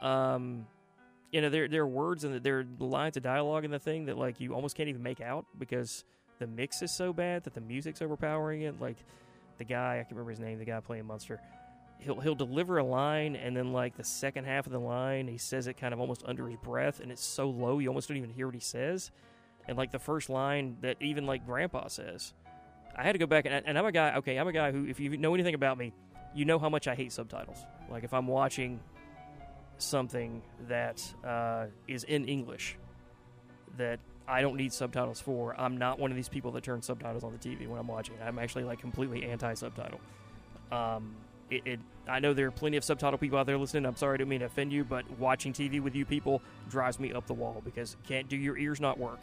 Um, 0.02 0.68
you 1.34 1.42
know, 1.42 1.50
there, 1.50 1.68
there 1.68 1.82
are 1.82 1.88
words 1.88 2.24
and 2.24 2.42
there 2.44 2.60
are 2.60 2.66
lines 2.80 3.18
of 3.18 3.24
dialogue 3.24 3.66
in 3.66 3.72
the 3.72 3.80
thing 3.80 4.06
that 4.06 4.18
like 4.18 4.40
you 4.40 4.54
almost 4.54 4.78
can't 4.78 4.88
even 4.88 5.04
make 5.04 5.20
out 5.20 5.46
because 5.58 6.06
the 6.40 6.48
mix 6.48 6.82
is 6.82 6.92
so 6.92 7.12
bad 7.12 7.44
that 7.44 7.54
the 7.54 7.62
music's 7.62 8.02
overpowering 8.02 8.62
it. 8.62 8.80
Like 8.80 8.98
the 9.58 9.66
guy, 9.66 9.96
I 9.96 9.98
can't 9.98 10.12
remember 10.12 10.32
his 10.32 10.40
name, 10.40 10.60
the 10.60 10.66
guy 10.66 10.80
playing 10.80 11.06
Munster 11.06 11.42
he'll 12.04 12.20
he'll 12.20 12.36
deliver 12.36 12.78
a 12.78 12.84
line 12.84 13.36
and 13.36 13.56
then 13.56 13.72
like 13.72 13.96
the 13.96 14.04
second 14.04 14.46
half 14.46 14.66
of 14.66 14.72
the 14.72 14.80
line 14.80 15.28
he 15.28 15.38
says 15.38 15.68
it 15.68 15.76
kind 15.76 15.94
of 15.94 16.00
almost 16.00 16.22
under 16.26 16.48
his 16.48 16.58
breath 16.58 17.00
and 17.00 17.12
it's 17.12 17.24
so 17.24 17.50
low 17.50 17.80
you 17.80 17.88
almost 17.88 18.08
don't 18.08 18.18
even 18.18 18.30
hear 18.30 18.48
what 18.48 18.54
he 18.54 18.62
says 18.62 19.12
and 19.68 19.78
like 19.78 19.92
the 19.92 20.00
first 20.00 20.30
line 20.30 20.78
that 20.82 20.98
even 21.02 21.26
like 21.26 21.46
grandpa 21.46 21.88
says 21.88 22.34
i 22.96 23.04
had 23.04 23.14
to 23.14 23.20
go 23.20 23.26
back 23.26 23.46
and, 23.46 23.66
and 23.66 23.78
i'm 23.78 23.86
a 23.86 23.92
guy 23.92 24.16
okay 24.16 24.38
i'm 24.38 24.48
a 24.48 24.54
guy 24.54 24.72
who 24.72 24.86
if 24.86 25.00
you 25.00 25.18
know 25.18 25.34
anything 25.34 25.56
about 25.56 25.78
me 25.78 25.94
you 26.36 26.46
know 26.46 26.60
how 26.60 26.70
much 26.70 26.88
i 26.88 26.96
hate 26.96 27.12
subtitles 27.12 27.66
like 27.90 28.04
if 28.04 28.14
i'm 28.14 28.28
watching 28.28 28.80
something 29.78 30.42
that 30.68 31.04
uh, 31.26 31.66
is 31.88 32.04
in 32.06 32.26
english 32.26 32.78
that 33.78 34.00
i 34.28 34.42
don't 34.42 34.56
need 34.56 34.72
subtitles 34.72 35.20
for 35.20 35.60
i'm 35.60 35.78
not 35.78 36.00
one 36.00 36.12
of 36.12 36.16
these 36.16 36.30
people 36.30 36.52
that 36.52 36.64
turn 36.64 36.82
subtitles 36.82 37.24
on 37.24 37.32
the 37.32 37.38
tv 37.38 37.68
when 37.68 37.80
i'm 37.80 37.88
watching 37.88 38.16
i'm 38.26 38.40
actually 38.40 38.64
like 38.64 38.80
completely 38.80 39.24
anti-subtitle 39.24 40.00
um, 40.72 41.16
it, 41.50 41.62
it, 41.66 41.80
I 42.08 42.20
know 42.20 42.34
there 42.34 42.48
are 42.48 42.52
plenty 42.52 42.78
of 42.78 42.84
subtitle 42.84 43.18
people 43.18 43.38
out 43.38 43.46
there 43.46 43.58
listening. 43.58 43.86
I'm 43.86 43.96
sorry, 43.96 44.16
I 44.16 44.18
didn't 44.18 44.30
mean 44.30 44.40
to 44.40 44.48
offend 44.48 44.72
you, 44.72 44.84
but 44.84 45.10
watching 45.20 45.54
TV 45.54 45.82
with 45.82 45.96
you 45.96 46.06
people 46.06 46.42
drives 46.70 47.00
me 47.00 47.14
up 47.14 47.28
the 47.28 47.34
wall 47.34 47.62
because 47.64 47.96
can't 48.08 48.28
do 48.28 48.36
your 48.36 48.58
ears 48.58 48.82
not 48.82 48.98
work. 48.98 49.20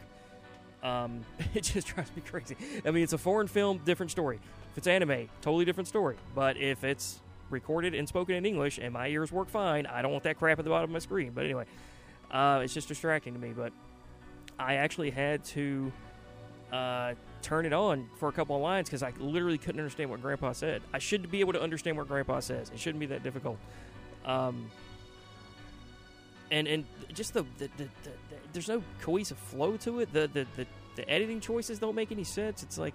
Um, 0.83 1.21
it 1.53 1.61
just 1.61 1.87
drives 1.87 2.11
me 2.15 2.21
crazy. 2.25 2.55
I 2.85 2.91
mean, 2.91 3.03
it's 3.03 3.13
a 3.13 3.17
foreign 3.17 3.47
film, 3.47 3.81
different 3.85 4.11
story. 4.11 4.39
If 4.71 4.77
it's 4.77 4.87
anime, 4.87 5.29
totally 5.41 5.65
different 5.65 5.87
story. 5.87 6.15
But 6.33 6.57
if 6.57 6.83
it's 6.83 7.19
recorded 7.51 7.93
and 7.93 8.07
spoken 8.07 8.35
in 8.35 8.45
English 8.45 8.79
and 8.81 8.93
my 8.93 9.07
ears 9.07 9.31
work 9.31 9.49
fine, 9.49 9.85
I 9.85 10.01
don't 10.01 10.11
want 10.11 10.23
that 10.23 10.37
crap 10.37 10.59
at 10.59 10.65
the 10.65 10.71
bottom 10.71 10.89
of 10.89 10.93
my 10.93 10.99
screen. 10.99 11.31
But 11.33 11.45
anyway, 11.45 11.65
uh, 12.31 12.61
it's 12.63 12.73
just 12.73 12.87
distracting 12.87 13.33
to 13.33 13.39
me. 13.39 13.53
But 13.55 13.73
I 14.59 14.75
actually 14.75 15.11
had 15.11 15.43
to 15.45 15.91
uh, 16.71 17.13
turn 17.41 17.65
it 17.65 17.73
on 17.73 18.09
for 18.17 18.29
a 18.29 18.31
couple 18.31 18.55
of 18.55 18.61
lines 18.61 18.87
because 18.89 19.03
I 19.03 19.13
literally 19.19 19.57
couldn't 19.57 19.79
understand 19.79 20.09
what 20.09 20.21
Grandpa 20.21 20.53
said. 20.53 20.81
I 20.93 20.99
should 20.99 21.29
be 21.29 21.39
able 21.39 21.53
to 21.53 21.61
understand 21.61 21.97
what 21.97 22.07
Grandpa 22.07 22.39
says. 22.39 22.69
It 22.73 22.79
shouldn't 22.79 22.99
be 22.99 23.07
that 23.07 23.23
difficult. 23.23 23.57
Um, 24.25 24.69
and 26.51 26.67
and 26.67 26.85
just 27.13 27.33
the, 27.33 27.43
the, 27.57 27.69
the, 27.77 27.83
the, 27.83 28.11
there's 28.53 28.67
no 28.67 28.83
cohesive 29.01 29.37
flow 29.37 29.77
to 29.77 29.99
it. 29.99 30.13
The, 30.13 30.29
the 30.31 30.45
the 30.55 30.67
the 30.95 31.09
editing 31.09 31.39
choices 31.39 31.79
don't 31.79 31.95
make 31.95 32.11
any 32.11 32.25
sense. 32.25 32.63
It's 32.63 32.77
like 32.77 32.93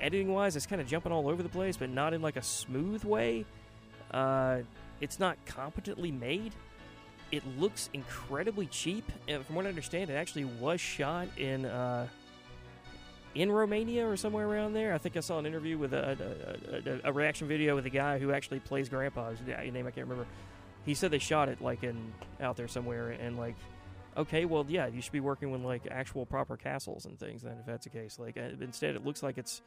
editing 0.00 0.32
wise, 0.32 0.56
it's 0.56 0.66
kind 0.66 0.80
of 0.80 0.88
jumping 0.88 1.12
all 1.12 1.28
over 1.28 1.42
the 1.42 1.48
place, 1.48 1.76
but 1.76 1.90
not 1.90 2.14
in 2.14 2.22
like 2.22 2.36
a 2.36 2.42
smooth 2.42 3.04
way. 3.04 3.44
Uh, 4.12 4.58
it's 5.00 5.18
not 5.18 5.36
competently 5.46 6.12
made. 6.12 6.52
It 7.30 7.42
looks 7.58 7.90
incredibly 7.92 8.66
cheap. 8.66 9.10
And 9.26 9.44
from 9.44 9.56
what 9.56 9.66
I 9.66 9.68
understand, 9.68 10.10
it 10.10 10.14
actually 10.14 10.44
was 10.44 10.80
shot 10.80 11.28
in. 11.36 11.64
Uh, 11.64 12.06
in 13.34 13.50
Romania 13.50 14.06
or 14.06 14.16
somewhere 14.16 14.46
around 14.46 14.74
there. 14.74 14.92
I 14.92 14.98
think 14.98 15.16
I 15.16 15.20
saw 15.20 15.38
an 15.38 15.46
interview 15.46 15.78
with 15.78 15.94
a, 15.94 16.18
a, 16.70 16.90
a, 16.90 17.00
a 17.04 17.12
reaction 17.12 17.48
video 17.48 17.74
with 17.74 17.86
a 17.86 17.90
guy 17.90 18.18
who 18.18 18.32
actually 18.32 18.60
plays 18.60 18.88
Grandpa. 18.88 19.30
His 19.30 19.40
name 19.40 19.86
I 19.86 19.90
can't 19.90 20.06
remember. 20.06 20.26
He 20.84 20.94
said 20.94 21.10
they 21.10 21.18
shot 21.18 21.48
it 21.48 21.60
like 21.60 21.82
in 21.84 22.12
out 22.40 22.56
there 22.56 22.68
somewhere, 22.68 23.10
and 23.10 23.38
like, 23.38 23.54
okay, 24.16 24.44
well, 24.44 24.66
yeah, 24.68 24.88
you 24.88 25.00
should 25.00 25.12
be 25.12 25.20
working 25.20 25.50
with 25.50 25.62
like 25.62 25.82
actual 25.90 26.26
proper 26.26 26.56
castles 26.56 27.06
and 27.06 27.18
things. 27.18 27.42
Then, 27.42 27.56
if 27.60 27.66
that's 27.66 27.84
the 27.84 27.90
case, 27.90 28.18
like 28.18 28.36
uh, 28.36 28.50
instead, 28.60 28.96
it 28.96 29.04
looks 29.04 29.22
like 29.22 29.38
it's 29.38 29.62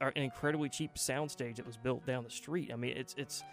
an 0.00 0.12
incredibly 0.16 0.68
cheap 0.68 0.96
soundstage 0.96 1.56
that 1.56 1.66
was 1.66 1.76
built 1.76 2.04
down 2.06 2.24
the 2.24 2.30
street. 2.30 2.70
I 2.72 2.76
mean, 2.76 2.96
it's 2.96 3.14
it's 3.16 3.44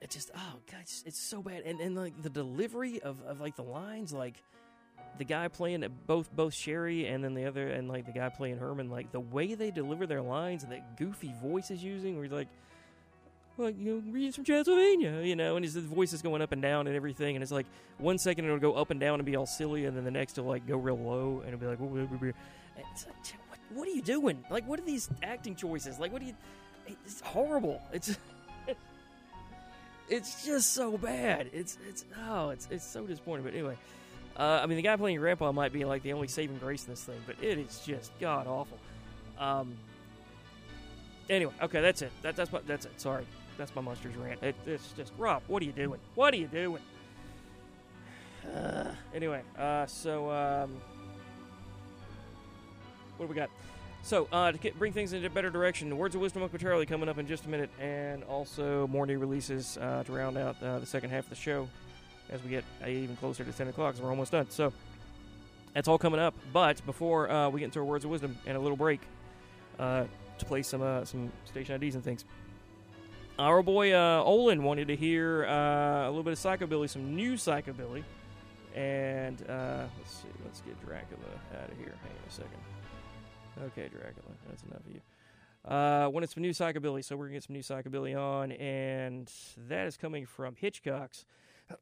it's 0.00 0.14
just 0.14 0.30
oh 0.34 0.56
god, 0.70 0.80
it's, 0.80 1.02
it's 1.06 1.20
so 1.20 1.42
bad, 1.42 1.62
and 1.64 1.80
and 1.80 1.94
like 1.94 2.20
the 2.22 2.30
delivery 2.30 3.00
of, 3.00 3.20
of 3.22 3.40
like 3.40 3.56
the 3.56 3.62
lines, 3.62 4.12
like 4.12 4.42
the 5.18 5.24
guy 5.24 5.48
playing 5.48 5.84
both 6.06 6.34
both 6.34 6.54
Sherry 6.54 7.06
and 7.06 7.22
then 7.22 7.34
the 7.34 7.44
other 7.44 7.68
and 7.68 7.88
like 7.88 8.06
the 8.06 8.12
guy 8.12 8.28
playing 8.30 8.58
Herman, 8.58 8.88
like 8.88 9.12
the 9.12 9.20
way 9.20 9.54
they 9.54 9.70
deliver 9.70 10.06
their 10.06 10.22
lines 10.22 10.62
and 10.62 10.72
that 10.72 10.96
goofy 10.96 11.34
voice 11.42 11.70
is 11.70 11.84
using, 11.84 12.14
where 12.14 12.24
he's 12.24 12.32
like, 12.32 12.48
like 13.58 13.78
you 13.78 13.96
know, 13.96 14.12
reading 14.12 14.32
from 14.32 14.44
Transylvania, 14.44 15.20
you 15.22 15.36
know, 15.36 15.56
and 15.56 15.64
his 15.64 15.76
voice 15.76 16.14
is 16.14 16.22
going 16.22 16.40
up 16.40 16.52
and 16.52 16.62
down 16.62 16.86
and 16.86 16.96
everything, 16.96 17.36
and 17.36 17.42
it's 17.42 17.52
like 17.52 17.66
one 17.98 18.16
second 18.16 18.46
it'll 18.46 18.58
go 18.58 18.72
up 18.72 18.90
and 18.90 19.00
down 19.00 19.18
and 19.18 19.26
be 19.26 19.36
all 19.36 19.46
silly, 19.46 19.84
and 19.84 19.96
then 19.96 20.04
the 20.04 20.10
next 20.10 20.38
it'll 20.38 20.48
like 20.48 20.66
go 20.66 20.78
real 20.78 20.98
low 20.98 21.42
and 21.44 21.52
it'll 21.52 21.60
be 21.60 21.66
like, 21.66 21.78
it's 22.78 23.06
like 23.06 23.40
what, 23.50 23.58
what 23.74 23.88
are 23.88 23.92
you 23.92 24.02
doing? 24.02 24.42
Like, 24.50 24.66
what 24.66 24.80
are 24.80 24.84
these 24.84 25.10
acting 25.22 25.54
choices? 25.54 25.98
Like, 25.98 26.12
what 26.12 26.22
are 26.22 26.26
you? 26.26 26.34
It's 27.04 27.20
horrible. 27.20 27.82
It's 27.92 28.16
it's 30.10 30.44
just 30.44 30.74
so 30.74 30.98
bad. 30.98 31.48
It's 31.52 31.78
it's 31.88 32.04
oh, 32.28 32.50
it's 32.50 32.68
it's 32.70 32.84
so 32.84 33.06
disappointing. 33.06 33.44
But 33.44 33.54
anyway, 33.54 33.78
uh, 34.36 34.60
I 34.62 34.66
mean, 34.66 34.76
the 34.76 34.82
guy 34.82 34.96
playing 34.96 35.18
Grandpa 35.18 35.52
might 35.52 35.72
be 35.72 35.84
like 35.84 36.02
the 36.02 36.12
only 36.12 36.28
saving 36.28 36.58
grace 36.58 36.84
in 36.84 36.90
this 36.90 37.04
thing, 37.04 37.20
but 37.26 37.36
it 37.42 37.58
is 37.58 37.80
just 37.86 38.10
god 38.18 38.46
awful. 38.46 38.78
Um. 39.38 39.76
Anyway, 41.30 41.52
okay, 41.62 41.80
that's 41.80 42.02
it. 42.02 42.10
That, 42.22 42.34
that's 42.34 42.52
my, 42.52 42.58
that's 42.66 42.86
it. 42.86 43.00
Sorry, 43.00 43.24
that's 43.56 43.72
my 43.76 43.80
Munsters 43.80 44.16
rant. 44.16 44.42
It, 44.42 44.56
it's 44.66 44.92
just 44.92 45.12
Rob. 45.16 45.42
What 45.46 45.62
are 45.62 45.66
you 45.66 45.72
doing? 45.72 46.00
What 46.16 46.34
are 46.34 46.38
you 46.38 46.48
doing? 46.48 46.82
Uh, 48.52 48.92
anyway, 49.14 49.42
uh, 49.56 49.86
so 49.86 50.28
um, 50.28 50.76
what 53.16 53.26
do 53.26 53.32
we 53.32 53.36
got? 53.36 53.48
So 54.02 54.28
uh, 54.32 54.52
to 54.52 54.58
get, 54.58 54.78
bring 54.78 54.92
things 54.92 55.12
into 55.12 55.26
a 55.26 55.30
better 55.30 55.50
direction, 55.50 55.96
Words 55.96 56.14
of 56.14 56.20
Wisdom 56.20 56.42
momentarily 56.42 56.86
coming 56.86 57.08
up 57.08 57.18
in 57.18 57.26
just 57.26 57.44
a 57.44 57.48
minute, 57.48 57.70
and 57.78 58.24
also 58.24 58.86
more 58.86 59.06
new 59.06 59.18
releases 59.18 59.76
uh, 59.76 60.02
to 60.04 60.12
round 60.12 60.38
out 60.38 60.56
uh, 60.62 60.78
the 60.78 60.86
second 60.86 61.10
half 61.10 61.24
of 61.24 61.30
the 61.30 61.36
show 61.36 61.68
as 62.30 62.42
we 62.42 62.50
get 62.50 62.64
uh, 62.82 62.88
even 62.88 63.16
closer 63.16 63.44
to 63.44 63.52
ten 63.52 63.68
o'clock. 63.68 63.96
So 63.96 64.02
we're 64.02 64.10
almost 64.10 64.32
done. 64.32 64.46
So 64.50 64.72
that's 65.74 65.86
all 65.86 65.98
coming 65.98 66.20
up. 66.20 66.34
But 66.52 66.84
before 66.86 67.30
uh, 67.30 67.50
we 67.50 67.60
get 67.60 67.66
into 67.66 67.80
our 67.80 67.84
Words 67.84 68.04
of 68.04 68.10
Wisdom 68.10 68.36
and 68.46 68.56
a 68.56 68.60
little 68.60 68.76
break 68.76 69.00
uh, 69.78 70.04
to 70.38 70.44
play 70.44 70.62
some 70.62 71.04
some 71.04 71.30
station 71.44 71.80
IDs 71.80 71.94
and 71.94 72.02
things. 72.02 72.24
Our 73.38 73.62
boy 73.62 73.94
Olin 73.94 74.62
wanted 74.64 74.88
to 74.88 74.96
hear 74.96 75.44
a 75.44 76.08
little 76.08 76.22
bit 76.22 76.32
of 76.32 76.38
psychobilly, 76.38 76.90
some 76.90 77.14
new 77.14 77.34
psychobilly, 77.34 78.02
and 78.74 79.40
let's 79.48 80.14
see, 80.14 80.28
let's 80.44 80.60
get 80.62 80.78
Dracula 80.84 81.22
out 81.62 81.70
of 81.70 81.76
here. 81.78 81.94
Hang 82.02 82.12
on 82.12 82.28
a 82.28 82.32
second. 82.32 82.69
Okay, 83.58 83.88
Dracula, 83.88 84.32
that's 84.48 84.62
enough 84.62 84.80
of 84.86 84.92
you. 84.92 85.00
Uh, 85.64 86.08
wanted 86.08 86.30
some 86.30 86.42
new 86.42 86.52
psychobilly, 86.52 87.04
so 87.04 87.16
we're 87.16 87.26
gonna 87.26 87.34
get 87.34 87.44
some 87.44 87.54
new 87.54 87.62
psychobilly 87.62 88.18
on, 88.18 88.52
and 88.52 89.30
that 89.68 89.86
is 89.86 89.96
coming 89.96 90.24
from 90.24 90.54
Hitchcock's. 90.56 91.26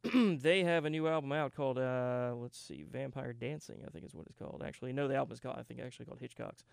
they 0.12 0.64
have 0.64 0.84
a 0.84 0.90
new 0.90 1.08
album 1.08 1.32
out 1.32 1.54
called 1.54 1.78
uh, 1.78 2.34
let's 2.36 2.58
see, 2.58 2.84
Vampire 2.90 3.32
Dancing, 3.32 3.78
I 3.86 3.90
think 3.90 4.04
is 4.04 4.14
what 4.14 4.26
it's 4.26 4.36
called. 4.36 4.62
Actually, 4.66 4.92
no, 4.92 5.08
the 5.08 5.14
album 5.14 5.32
is 5.32 5.40
called 5.40 5.56
I 5.58 5.62
think 5.62 5.80
actually 5.80 6.06
called 6.06 6.18
Hitchcock's, 6.20 6.64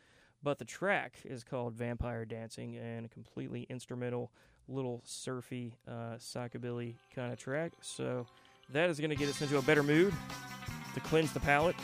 but 0.41 0.57
the 0.57 0.65
track 0.65 1.17
is 1.23 1.43
called 1.43 1.75
Vampire 1.75 2.25
Dancing, 2.25 2.75
and 2.75 3.05
a 3.05 3.09
completely 3.09 3.67
instrumental, 3.69 4.31
little 4.67 5.01
surfy 5.05 5.75
uh, 5.87 6.15
psychobilly 6.17 6.95
kind 7.13 7.31
of 7.31 7.37
track. 7.37 7.73
So 7.81 8.25
that 8.73 8.89
is 8.89 8.99
gonna 8.99 9.15
get 9.15 9.29
us 9.29 9.41
into 9.41 9.59
a 9.59 9.61
better 9.61 9.83
mood 9.83 10.13
to 10.95 10.99
cleanse 11.01 11.31
the 11.33 11.39
palate. 11.39 11.75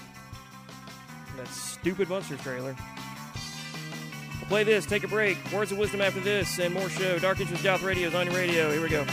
That 1.38 1.48
stupid 1.48 2.10
Munsters 2.10 2.42
trailer. 2.42 2.76
Play 4.52 4.66
this, 4.66 4.86
take 4.86 5.06
a 5.06 5.08
break. 5.08 5.38
Words 5.54 5.72
of 5.72 5.78
wisdom 5.78 6.02
after 6.02 6.20
this, 6.20 6.60
and 6.60 6.74
more 6.74 6.90
show. 6.90 7.18
Dark 7.20 7.40
Entries 7.40 7.62
Goth 7.62 7.84
Radio 7.84 8.10
is 8.10 8.16
on 8.16 8.26
your 8.26 8.36
radio. 8.36 8.70
Here 8.70 8.82
we 8.82 8.90
go. 8.90 9.06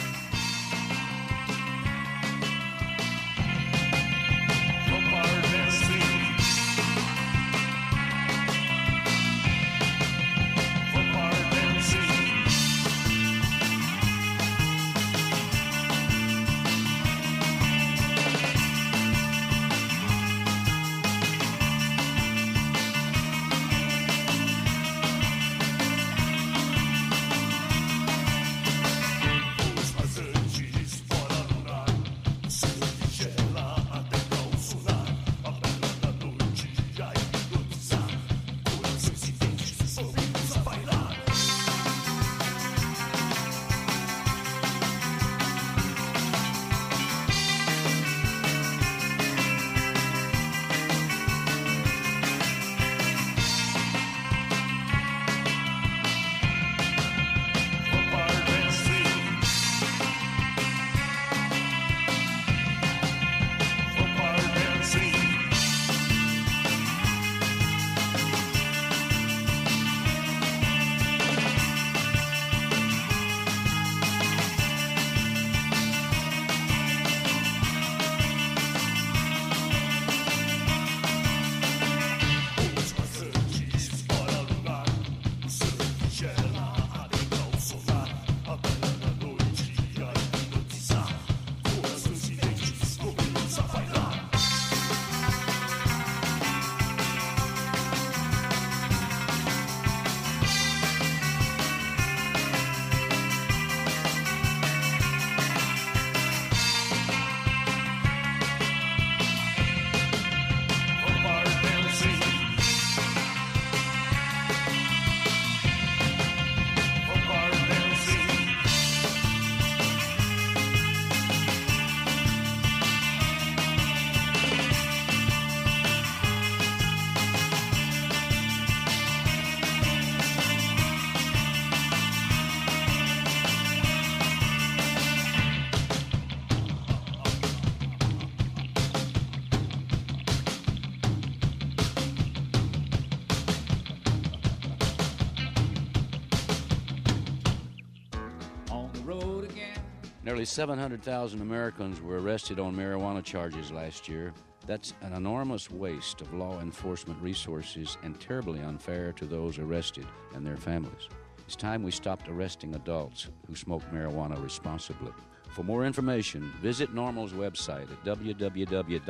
700,000 150.49 151.43
Americans 151.43 152.01
were 152.01 152.21
arrested 152.21 152.59
on 152.59 152.75
marijuana 152.75 153.23
charges 153.23 153.71
last 153.71 154.09
year. 154.09 154.33
That's 154.67 154.95
an 155.03 155.13
enormous 155.13 155.71
waste 155.71 156.23
of 156.23 156.33
law 156.33 156.61
enforcement 156.61 157.21
resources 157.23 157.99
and 158.03 158.19
terribly 158.19 158.61
unfair 158.61 159.13
to 159.13 159.27
those 159.27 159.59
arrested 159.59 160.07
and 160.35 160.47
their 160.47 160.57
families. 160.57 161.09
It's 161.47 161.55
time 161.55 161.83
we 161.83 161.91
stopped 161.91 162.29
arresting 162.29 162.75
adults 162.75 163.29
who 163.47 163.55
smoke 163.55 163.83
marijuana 163.93 164.43
responsibly. 164.43 165.13
For 165.51 165.63
more 165.63 165.85
information, 165.85 166.51
visit 166.63 166.95
NORML's 166.95 167.35
website 167.35 167.91
at 167.91 168.05
www.norml.org 168.05 169.05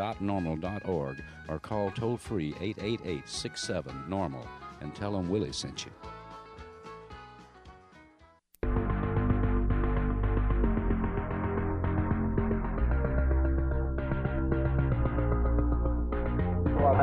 or 1.48 1.58
call 1.60 1.90
toll 1.92 2.16
free 2.16 2.54
888 2.60 3.28
67 3.28 4.04
Normal 4.08 4.46
and 4.80 4.94
tell 4.94 5.12
them 5.12 5.28
Willie 5.28 5.52
sent 5.52 5.84
you. 5.84 5.92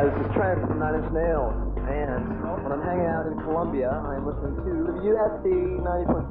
Hi, 0.05 0.11
this 0.11 0.27
is 0.27 0.33
Trent 0.35 0.61
from 0.67 0.77
Nine 0.77 0.95
Inch 1.01 1.11
Nails, 1.13 1.53
and 1.89 2.23
when 2.63 2.71
I'm 2.71 2.81
hanging 2.83 3.07
out 3.07 3.25
in 3.25 3.39
Columbia, 3.41 3.89
I'm 3.89 4.23
listening 4.27 4.55
to 4.55 4.61
WUSC 5.01 5.45
90.5 5.81 6.29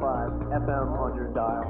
FM 0.62 0.86
on 1.00 1.16
your 1.16 1.28
dial. 1.34 1.64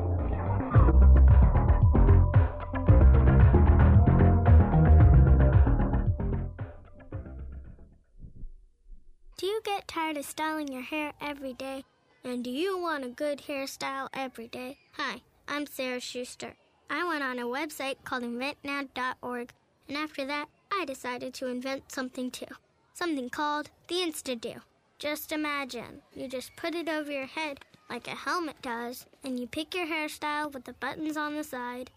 Do 9.39 9.47
you 9.47 9.61
get 9.65 9.89
tired 9.89 10.19
of 10.19 10.27
styling 10.27 10.69
your 10.69 10.83
hair 10.83 11.15
every 11.23 11.55
day? 11.55 11.85
And 12.23 12.45
do 12.45 12.51
you 12.51 12.79
want 12.79 13.05
a 13.05 13.09
good 13.09 13.45
hairstyle 13.49 14.09
every 14.13 14.49
day? 14.49 14.77
Hi, 14.99 15.23
I'm 15.49 15.67
Sarah 15.67 16.01
Schuster. 16.01 16.55
I 16.91 17.09
went 17.09 17.25
on 17.25 17.39
a 17.39 17.45
website 17.45 17.97
called 18.05 18.25
inventnow.org, 18.25 19.53
and 19.89 19.97
after 19.97 20.27
that, 20.27 20.49
I 20.77 20.85
decided 20.85 21.35
to 21.35 21.47
invent 21.47 21.93
something 21.93 22.31
too. 22.31 22.47
Something 22.93 23.31
called 23.31 23.71
the 23.89 23.97
Insta-Do. 23.97 24.55
Just 24.99 25.33
imagine, 25.33 26.03
you 26.15 26.29
just 26.29 26.55
put 26.57 26.75
it 26.75 26.89
over 26.89 27.11
your 27.11 27.27
head 27.27 27.61
like 27.91 28.09
a 28.09 28.13
helmet 28.13 28.61
does, 28.63 29.07
and 29.23 29.39
you 29.39 29.47
pick 29.47 29.75
your 29.75 29.87
hairstyle 29.87 30.53
with 30.53 30.65
the 30.65 30.73
buttons 30.75 31.17
on 31.17 31.35
the 31.35 31.45
side. 31.45 31.91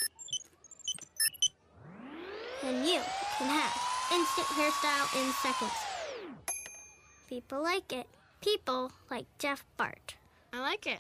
And 2.63 2.85
you 2.85 2.99
can 3.37 3.47
have 3.47 3.81
instant 4.11 4.47
hairstyle 4.47 5.21
in 5.21 5.31
seconds. 5.33 5.71
People 7.29 7.63
like 7.63 7.93
it. 7.93 8.07
People 8.41 8.91
like 9.09 9.25
Jeff 9.39 9.65
Bart. 9.77 10.15
I 10.53 10.59
like 10.59 10.85
it. 10.87 10.99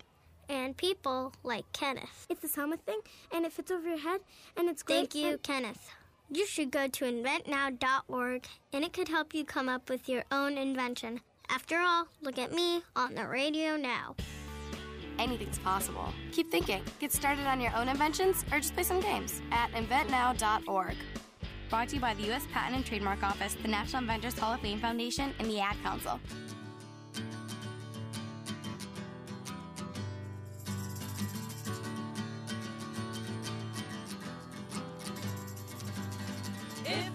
And 0.49 0.77
people 0.77 1.33
like 1.43 1.65
Kenneth. 1.73 2.25
It's 2.29 2.41
this 2.41 2.55
helmet 2.55 2.79
thing, 2.85 3.01
and 3.33 3.45
it 3.45 3.51
fits 3.51 3.71
over 3.71 3.87
your 3.87 3.99
head, 3.99 4.21
and 4.55 4.69
it's 4.69 4.83
great. 4.83 5.11
Thank 5.11 5.15
you, 5.15 5.37
Kenneth. 5.39 5.89
You 6.29 6.45
should 6.45 6.71
go 6.71 6.87
to 6.87 7.05
inventnow.org, 7.05 8.45
and 8.73 8.83
it 8.83 8.91
could 8.91 9.07
help 9.07 9.33
you 9.33 9.45
come 9.45 9.69
up 9.69 9.89
with 9.89 10.09
your 10.09 10.23
own 10.31 10.57
invention. 10.57 11.21
After 11.49 11.79
all, 11.79 12.07
look 12.21 12.37
at 12.37 12.51
me 12.51 12.83
on 12.97 13.15
the 13.15 13.25
radio 13.25 13.77
now. 13.77 14.15
Anything's 15.17 15.57
possible. 15.59 16.13
Keep 16.33 16.51
thinking. 16.51 16.83
Get 16.99 17.13
started 17.13 17.47
on 17.47 17.61
your 17.61 17.73
own 17.75 17.87
inventions 17.87 18.43
or 18.51 18.59
just 18.59 18.73
play 18.73 18.83
some 18.83 18.99
games 18.99 19.41
at 19.51 19.71
inventnow.org. 19.71 20.95
Brought 21.69 21.89
to 21.89 21.95
you 21.95 22.01
by 22.01 22.13
the 22.13 22.23
U.S. 22.23 22.45
Patent 22.51 22.75
and 22.75 22.85
Trademark 22.85 23.23
Office, 23.23 23.55
the 23.61 23.67
National 23.67 24.01
Inventors 24.01 24.37
Hall 24.37 24.53
of 24.53 24.59
Fame 24.61 24.79
Foundation, 24.79 25.33
and 25.39 25.49
the 25.49 25.59
Ad 25.59 25.75
Council. 25.81 26.19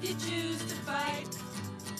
If 0.03 0.09
you 0.09 0.33
choose 0.33 0.59
to 0.65 0.75
fight, 0.83 1.29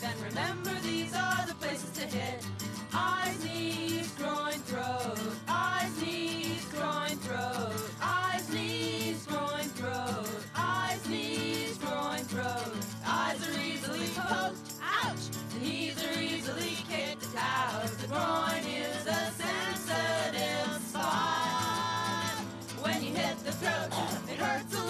then 0.01 0.15
remember 0.29 0.73
these 0.83 1.15
are 1.15 1.47
the 1.47 1.55
places 1.55 1.89
to 1.91 2.01
hit. 2.01 2.45
Eyes, 2.93 3.45
knees, 3.45 4.11
groin, 4.19 4.59
throat. 4.67 5.21
Eyes, 5.47 6.03
knees, 6.03 6.65
groin, 6.73 7.17
throat. 7.19 7.73
Eyes, 8.03 8.49
knees, 8.53 9.25
groin, 9.27 9.69
throat. 9.79 10.29
Eyes, 10.57 11.09
knees, 11.09 11.79
groin, 11.79 12.19
throat. 12.25 12.75
Eyes 13.07 13.49
are 13.49 13.61
easily 13.63 14.09
poked, 14.17 14.73
ouch. 14.83 15.31
The 15.55 15.61
knees 15.61 16.05
are 16.05 16.21
easily 16.21 16.77
kicked 16.91 17.37
out. 17.39 17.87
The 17.87 18.09
groin 18.09 18.65
is 18.67 19.07
a 19.07 19.31
sensitive 19.31 20.83
spot. 20.89 22.35
When 22.83 23.01
you 23.01 23.15
hit 23.15 23.39
the 23.45 23.53
throat, 23.53 23.93
it 24.29 24.39
hurts 24.39 24.82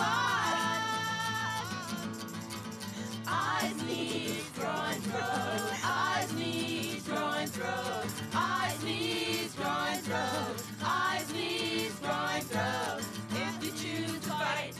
Eyes, 3.35 3.83
knees, 3.85 4.51
groin, 4.59 5.01
throat. 5.09 5.73
Eyes, 5.83 6.33
knees, 6.35 7.03
groin, 7.09 7.47
throat. 7.47 8.07
Eyes, 8.35 8.85
knees, 8.85 9.55
groin, 9.55 9.97
throat. 10.07 10.63
Eyes, 10.85 11.33
knees, 11.33 11.95
groin, 12.01 12.43
throat. 12.43 13.01
If 13.31 13.65
you 13.65 13.71
choose 13.71 14.13
to 14.13 14.29
fight, 14.29 14.75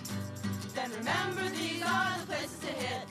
then 0.75 0.91
remember 0.99 1.49
these 1.49 1.83
are 1.83 2.19
the 2.21 2.27
places 2.27 2.59
to 2.61 2.67
hit. 2.67 3.07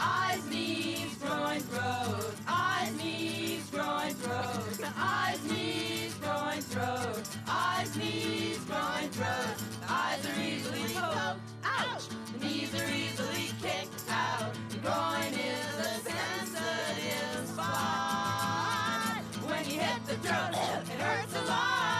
Eyes, 0.00 0.42
knees, 0.48 1.14
groin, 1.20 1.60
throat. 1.60 2.34
Eyes, 2.48 2.96
knees, 2.96 3.68
groin, 3.70 4.14
throat. 4.14 4.90
Eyes, 4.96 5.44
knees, 5.50 6.14
groin, 6.14 6.60
throat. 6.72 7.22
Eyes, 7.46 7.96
knees, 7.96 8.58
groin, 8.64 9.10
throat. 9.10 9.56
Eyes 9.88 10.26
are 10.26 10.40
easily 10.40 10.94
poked. 10.94 11.40
Ouch! 11.64 12.04
The 12.32 12.46
knees 12.46 12.74
are 12.74 12.90
easily 12.90 13.50
kicked 13.60 13.95
groin 14.82 15.32
is 15.32 15.78
a 15.78 15.94
sensitive 16.10 17.48
spot. 17.48 19.22
When 19.46 19.64
you 19.64 19.80
hit 19.80 20.06
the 20.06 20.14
throat, 20.16 20.50
it 20.52 21.00
hurts 21.00 21.36
a 21.36 21.44
lot. 21.46 21.95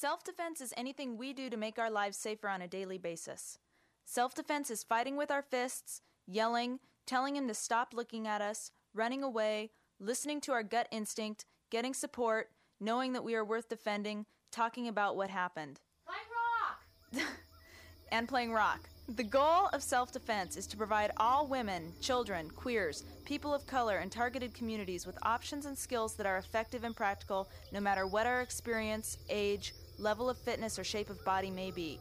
Self 0.00 0.24
defense 0.24 0.62
is 0.62 0.72
anything 0.78 1.18
we 1.18 1.34
do 1.34 1.50
to 1.50 1.58
make 1.58 1.78
our 1.78 1.90
lives 1.90 2.16
safer 2.16 2.48
on 2.48 2.62
a 2.62 2.66
daily 2.66 2.96
basis. 2.96 3.58
Self 4.06 4.34
defense 4.34 4.70
is 4.70 4.82
fighting 4.82 5.14
with 5.14 5.30
our 5.30 5.42
fists, 5.42 6.00
yelling, 6.26 6.78
telling 7.04 7.36
him 7.36 7.46
to 7.48 7.52
stop 7.52 7.92
looking 7.92 8.26
at 8.26 8.40
us, 8.40 8.70
running 8.94 9.22
away, 9.22 9.72
listening 9.98 10.40
to 10.40 10.52
our 10.52 10.62
gut 10.62 10.88
instinct, 10.90 11.44
getting 11.70 11.92
support, 11.92 12.48
knowing 12.80 13.12
that 13.12 13.24
we 13.24 13.34
are 13.34 13.44
worth 13.44 13.68
defending, 13.68 14.24
talking 14.50 14.88
about 14.88 15.16
what 15.16 15.28
happened. 15.28 15.80
Playing 16.06 17.20
rock! 17.20 17.36
and 18.10 18.26
playing 18.26 18.54
rock. 18.54 18.80
The 19.16 19.24
goal 19.24 19.68
of 19.74 19.82
self 19.82 20.12
defense 20.12 20.56
is 20.56 20.66
to 20.68 20.78
provide 20.78 21.10
all 21.18 21.46
women, 21.46 21.92
children, 22.00 22.48
queers, 22.48 23.04
people 23.26 23.52
of 23.52 23.66
color, 23.66 23.98
and 23.98 24.10
targeted 24.10 24.54
communities 24.54 25.04
with 25.04 25.18
options 25.24 25.66
and 25.66 25.76
skills 25.76 26.14
that 26.14 26.26
are 26.26 26.38
effective 26.38 26.84
and 26.84 26.96
practical 26.96 27.50
no 27.70 27.80
matter 27.80 28.06
what 28.06 28.26
our 28.26 28.40
experience, 28.40 29.18
age, 29.28 29.74
level 30.00 30.28
of 30.30 30.38
fitness, 30.38 30.78
or 30.78 30.84
shape 30.84 31.10
of 31.10 31.24
body 31.24 31.50
may 31.50 31.70
be. 31.70 32.00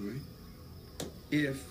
right? 0.00 0.20
If, 1.30 1.62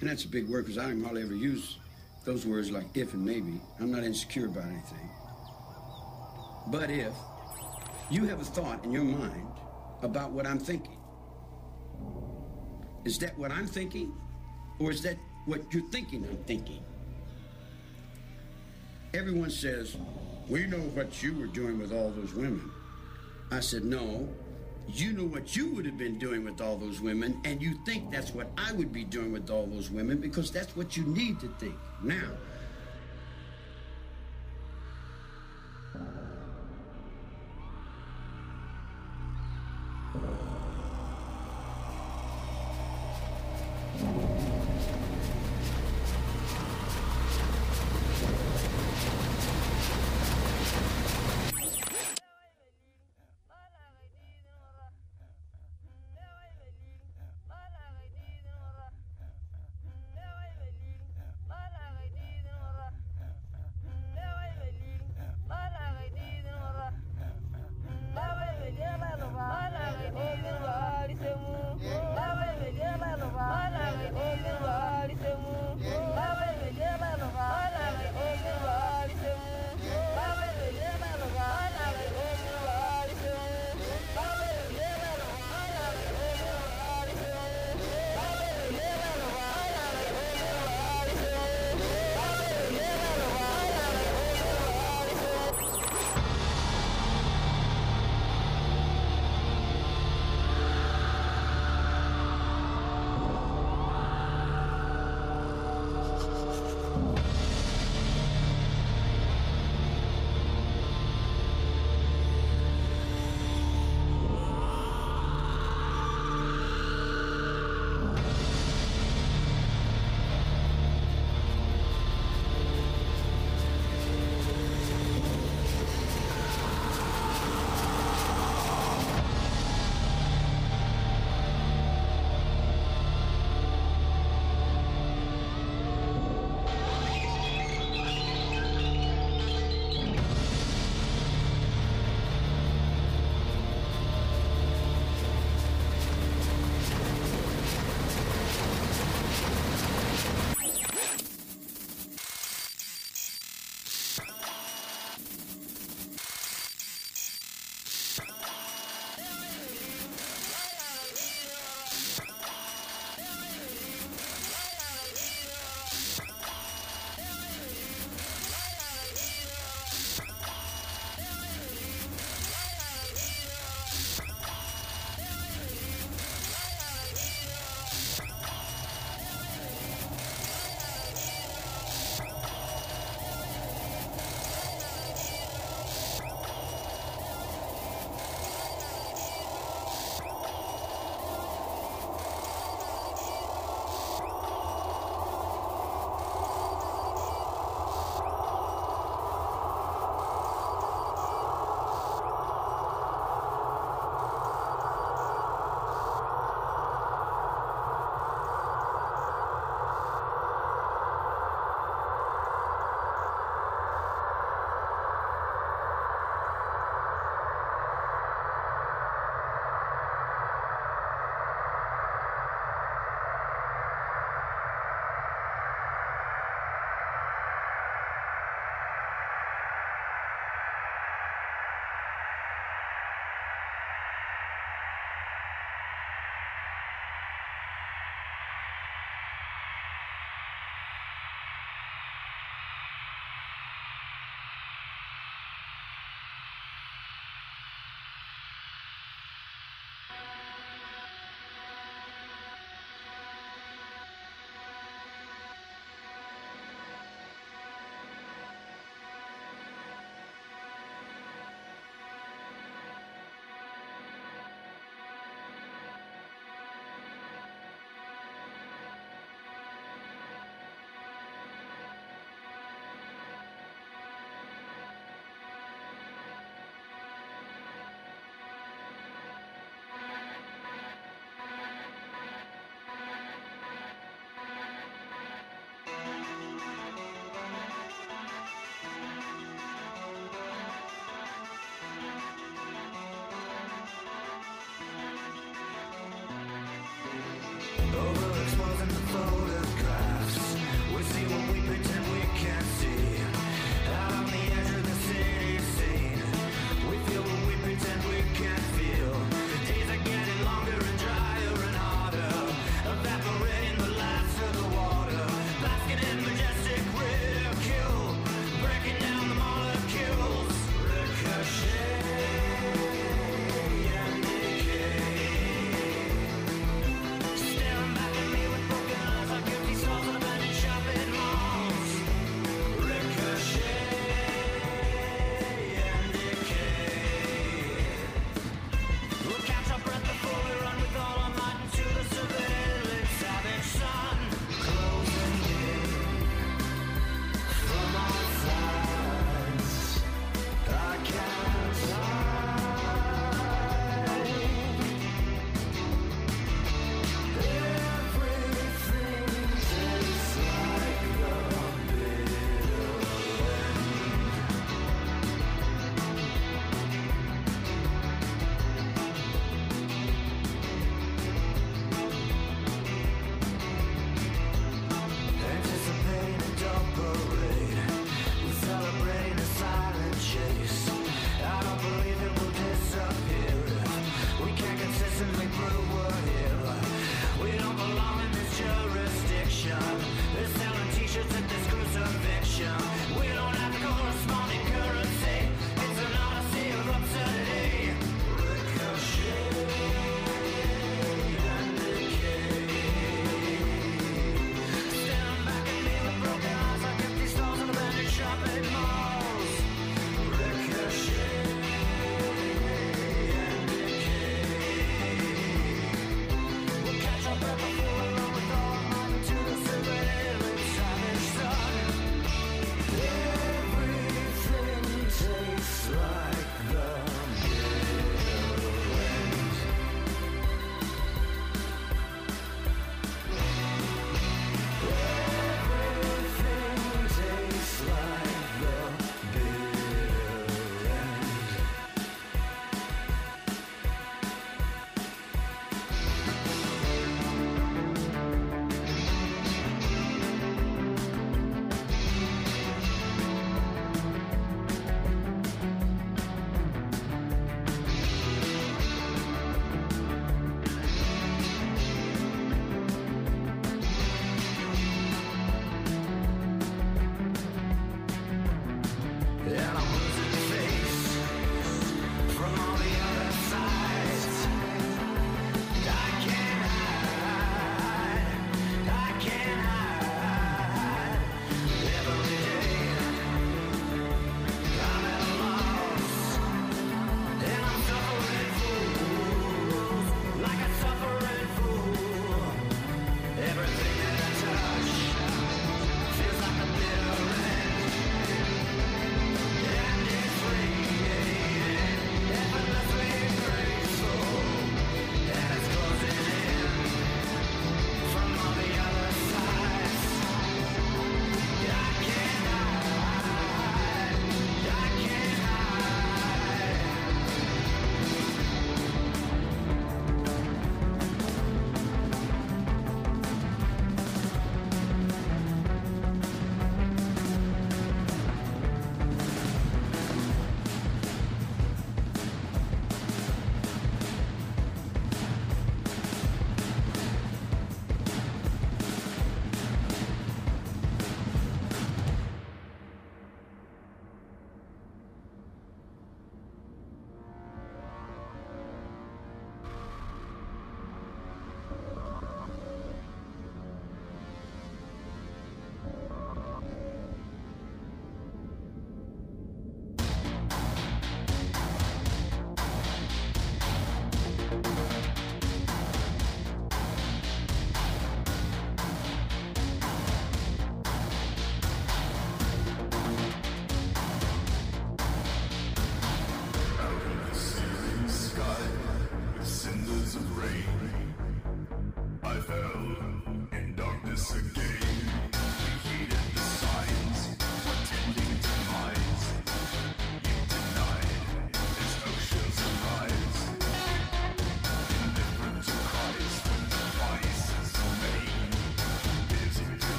and 0.00 0.08
that's 0.08 0.24
a 0.24 0.28
big 0.28 0.48
word 0.48 0.66
because 0.66 0.78
I 0.78 0.88
don't 0.88 1.02
hardly 1.02 1.22
ever 1.22 1.34
use 1.34 1.78
those 2.24 2.46
words 2.46 2.70
like 2.70 2.86
if 2.94 3.14
and 3.14 3.24
maybe. 3.24 3.60
I'm 3.80 3.90
not 3.90 4.04
insecure 4.04 4.46
about 4.46 4.64
anything. 4.64 5.10
But 6.68 6.90
if 6.90 7.12
you 8.10 8.24
have 8.24 8.40
a 8.40 8.44
thought 8.44 8.84
in 8.84 8.92
your 8.92 9.04
mind 9.04 9.48
about 10.02 10.32
what 10.32 10.46
I'm 10.46 10.58
thinking, 10.58 10.98
is 13.04 13.18
that 13.18 13.38
what 13.38 13.52
I'm 13.52 13.66
thinking? 13.66 14.12
Or 14.80 14.90
is 14.90 15.02
that 15.02 15.16
what 15.46 15.62
you're 15.72 15.88
thinking 15.90 16.24
I'm 16.28 16.36
thinking? 16.44 16.80
Everyone 19.14 19.50
says, 19.50 19.96
We 20.48 20.66
know 20.66 20.78
what 20.78 21.22
you 21.22 21.34
were 21.38 21.46
doing 21.46 21.78
with 21.78 21.92
all 21.92 22.10
those 22.10 22.34
women. 22.34 22.70
I 23.50 23.60
said, 23.60 23.84
No, 23.84 24.28
you 24.88 25.12
know 25.12 25.24
what 25.24 25.56
you 25.56 25.70
would 25.70 25.86
have 25.86 25.96
been 25.96 26.18
doing 26.18 26.44
with 26.44 26.60
all 26.60 26.76
those 26.76 27.00
women, 27.00 27.40
and 27.44 27.62
you 27.62 27.74
think 27.84 28.12
that's 28.12 28.32
what 28.32 28.48
I 28.58 28.72
would 28.72 28.92
be 28.92 29.04
doing 29.04 29.32
with 29.32 29.50
all 29.50 29.66
those 29.66 29.90
women 29.90 30.18
because 30.18 30.50
that's 30.50 30.76
what 30.76 30.96
you 30.96 31.04
need 31.04 31.40
to 31.40 31.48
think. 31.58 31.74
Now, 32.02 32.28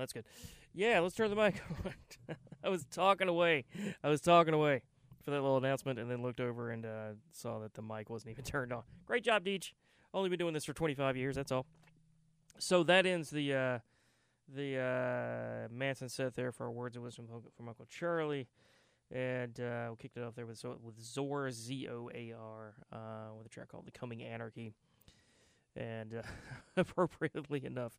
That's 0.00 0.12
good. 0.12 0.24
Yeah, 0.74 1.00
let's 1.00 1.14
turn 1.14 1.30
the 1.30 1.36
mic 1.36 1.62
on. 1.84 2.36
I 2.64 2.68
was 2.68 2.84
talking 2.86 3.28
away. 3.28 3.64
I 4.02 4.08
was 4.08 4.20
talking 4.20 4.54
away 4.54 4.82
for 5.22 5.30
that 5.30 5.40
little 5.40 5.58
announcement, 5.58 5.98
and 5.98 6.10
then 6.10 6.22
looked 6.22 6.40
over 6.40 6.70
and 6.70 6.86
uh, 6.86 7.08
saw 7.30 7.58
that 7.60 7.74
the 7.74 7.82
mic 7.82 8.10
wasn't 8.10 8.32
even 8.32 8.44
turned 8.44 8.72
on. 8.72 8.82
Great 9.06 9.24
job, 9.24 9.44
Deech. 9.44 9.72
Only 10.12 10.28
been 10.28 10.38
doing 10.38 10.54
this 10.54 10.64
for 10.64 10.72
25 10.72 11.16
years. 11.16 11.36
That's 11.36 11.52
all. 11.52 11.66
So 12.58 12.82
that 12.84 13.06
ends 13.06 13.30
the 13.30 13.54
uh, 13.54 13.78
the 14.54 14.78
uh, 14.78 15.72
Manson 15.72 16.08
set 16.08 16.34
there 16.34 16.52
for 16.52 16.70
words 16.70 16.96
of 16.96 17.02
wisdom 17.02 17.26
from 17.56 17.68
Uncle 17.68 17.86
Charlie, 17.86 18.48
and 19.10 19.58
uh, 19.60 19.88
we 19.90 19.96
kicked 19.96 20.16
it 20.16 20.24
off 20.24 20.34
there 20.34 20.46
with 20.46 20.62
with 20.82 21.00
ZOAR 21.00 21.50
Z 21.50 21.88
O 21.88 22.10
A 22.14 22.32
R 22.38 22.74
uh, 22.92 23.34
with 23.36 23.46
a 23.46 23.48
track 23.48 23.68
called 23.68 23.86
"The 23.86 23.92
Coming 23.92 24.22
Anarchy." 24.22 24.72
And 25.76 26.14
uh, 26.14 26.22
appropriately 26.76 27.64
enough, 27.64 27.96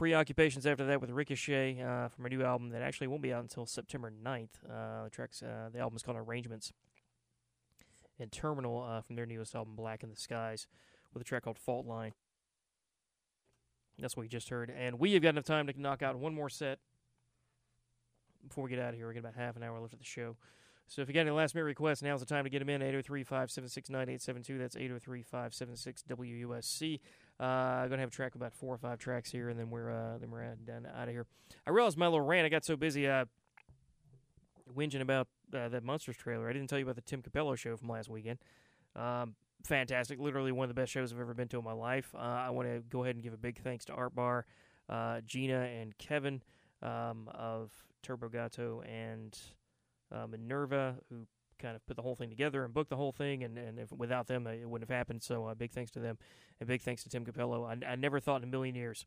preoccupations 0.00 0.64
after 0.64 0.86
that 0.86 0.98
with 0.98 1.10
Ricochet 1.10 1.78
uh, 1.78 2.08
from 2.08 2.24
a 2.24 2.30
new 2.30 2.42
album 2.42 2.70
that 2.70 2.80
actually 2.80 3.06
won't 3.06 3.20
be 3.20 3.34
out 3.34 3.42
until 3.42 3.66
September 3.66 4.10
9th. 4.10 4.48
Uh, 4.64 5.04
the 5.04 5.10
tracks, 5.10 5.42
uh, 5.42 5.68
the 5.70 5.78
album 5.78 5.94
is 5.94 6.02
called 6.02 6.16
Arrangements. 6.16 6.72
And 8.18 8.32
Terminal 8.32 8.82
uh, 8.82 9.02
from 9.02 9.16
their 9.16 9.26
newest 9.26 9.54
album, 9.54 9.76
Black 9.76 10.02
in 10.02 10.08
the 10.08 10.16
Skies, 10.16 10.66
with 11.12 11.20
a 11.20 11.24
track 11.24 11.42
called 11.42 11.58
Fault 11.58 11.84
Line. 11.84 12.14
That's 13.98 14.16
what 14.16 14.22
we 14.22 14.28
just 14.28 14.48
heard. 14.48 14.72
And 14.74 14.98
we 14.98 15.12
have 15.12 15.22
got 15.22 15.28
enough 15.30 15.44
time 15.44 15.66
to 15.66 15.78
knock 15.78 16.00
out 16.00 16.16
one 16.16 16.34
more 16.34 16.48
set 16.48 16.78
before 18.48 18.64
we 18.64 18.70
get 18.70 18.78
out 18.78 18.94
of 18.94 18.94
here. 18.94 19.06
We 19.06 19.12
got 19.12 19.20
about 19.20 19.34
half 19.34 19.54
an 19.56 19.62
hour 19.62 19.78
left 19.78 19.92
of 19.92 19.98
the 19.98 20.04
show. 20.06 20.34
So 20.86 21.02
if 21.02 21.08
you 21.08 21.14
got 21.14 21.20
any 21.20 21.30
last 21.30 21.54
minute 21.54 21.66
requests, 21.66 22.02
now's 22.02 22.20
the 22.20 22.26
time 22.26 22.44
to 22.44 22.50
get 22.50 22.60
them 22.60 22.70
in. 22.70 22.80
803 22.80 23.22
576 23.22 23.90
9872. 23.90 24.58
That's 24.58 24.76
803 24.76 25.22
576 25.24 26.04
WUSC. 26.08 27.00
Uh, 27.40 27.88
to 27.88 27.96
have 27.96 28.08
a 28.08 28.12
track 28.12 28.34
about 28.34 28.52
four 28.52 28.74
or 28.74 28.76
five 28.76 28.98
tracks 28.98 29.30
here, 29.30 29.48
and 29.48 29.58
then 29.58 29.70
we're, 29.70 29.90
uh, 29.90 30.18
then 30.18 30.30
we're 30.30 30.44
out, 30.44 30.62
done, 30.66 30.86
out 30.94 31.08
of 31.08 31.14
here. 31.14 31.24
I 31.66 31.70
realized 31.70 31.96
my 31.96 32.06
little 32.06 32.20
rant, 32.20 32.44
I 32.44 32.50
got 32.50 32.66
so 32.66 32.76
busy 32.76 33.08
uh, 33.08 33.24
whinging 34.76 35.00
about 35.00 35.26
uh, 35.54 35.68
that 35.68 35.82
Munsters 35.82 36.18
trailer. 36.18 36.50
I 36.50 36.52
didn't 36.52 36.68
tell 36.68 36.78
you 36.78 36.84
about 36.84 36.96
the 36.96 37.00
Tim 37.00 37.22
Cappello 37.22 37.56
show 37.56 37.78
from 37.78 37.88
last 37.88 38.10
weekend. 38.10 38.40
Um, 38.94 39.34
fantastic. 39.64 40.18
Literally 40.18 40.52
one 40.52 40.64
of 40.64 40.74
the 40.74 40.80
best 40.80 40.92
shows 40.92 41.12
I've 41.12 41.20
ever 41.20 41.32
been 41.32 41.48
to 41.48 41.58
in 41.58 41.64
my 41.64 41.72
life. 41.72 42.14
Uh, 42.14 42.18
I 42.18 42.50
want 42.50 42.68
to 42.68 42.82
go 42.90 43.04
ahead 43.04 43.14
and 43.14 43.24
give 43.24 43.32
a 43.32 43.38
big 43.38 43.58
thanks 43.62 43.86
to 43.86 43.94
Art 43.94 44.14
Bar, 44.14 44.44
uh, 44.90 45.20
Gina, 45.26 45.60
and 45.60 45.96
Kevin 45.96 46.42
um, 46.82 47.28
of 47.32 47.72
Turbo 48.02 48.28
Gato 48.28 48.82
and 48.82 49.38
uh, 50.12 50.26
Minerva, 50.26 50.96
who 51.08 51.26
kind 51.60 51.76
of 51.76 51.86
put 51.86 51.96
the 51.96 52.02
whole 52.02 52.14
thing 52.14 52.30
together 52.30 52.64
and 52.64 52.74
booked 52.74 52.90
the 52.90 52.96
whole 52.96 53.12
thing. 53.12 53.44
And, 53.44 53.56
and 53.58 53.78
if, 53.78 53.92
without 53.92 54.26
them, 54.26 54.46
uh, 54.46 54.50
it 54.50 54.68
wouldn't 54.68 54.88
have 54.88 54.96
happened. 54.96 55.22
So 55.22 55.46
uh, 55.46 55.54
big 55.54 55.72
thanks 55.72 55.90
to 55.92 56.00
them. 56.00 56.18
And 56.58 56.68
big 56.68 56.82
thanks 56.82 57.02
to 57.04 57.08
Tim 57.08 57.24
Cappello. 57.24 57.64
I, 57.64 57.92
I 57.92 57.96
never 57.96 58.20
thought 58.20 58.42
in 58.42 58.48
a 58.48 58.50
million 58.50 58.74
years, 58.74 59.06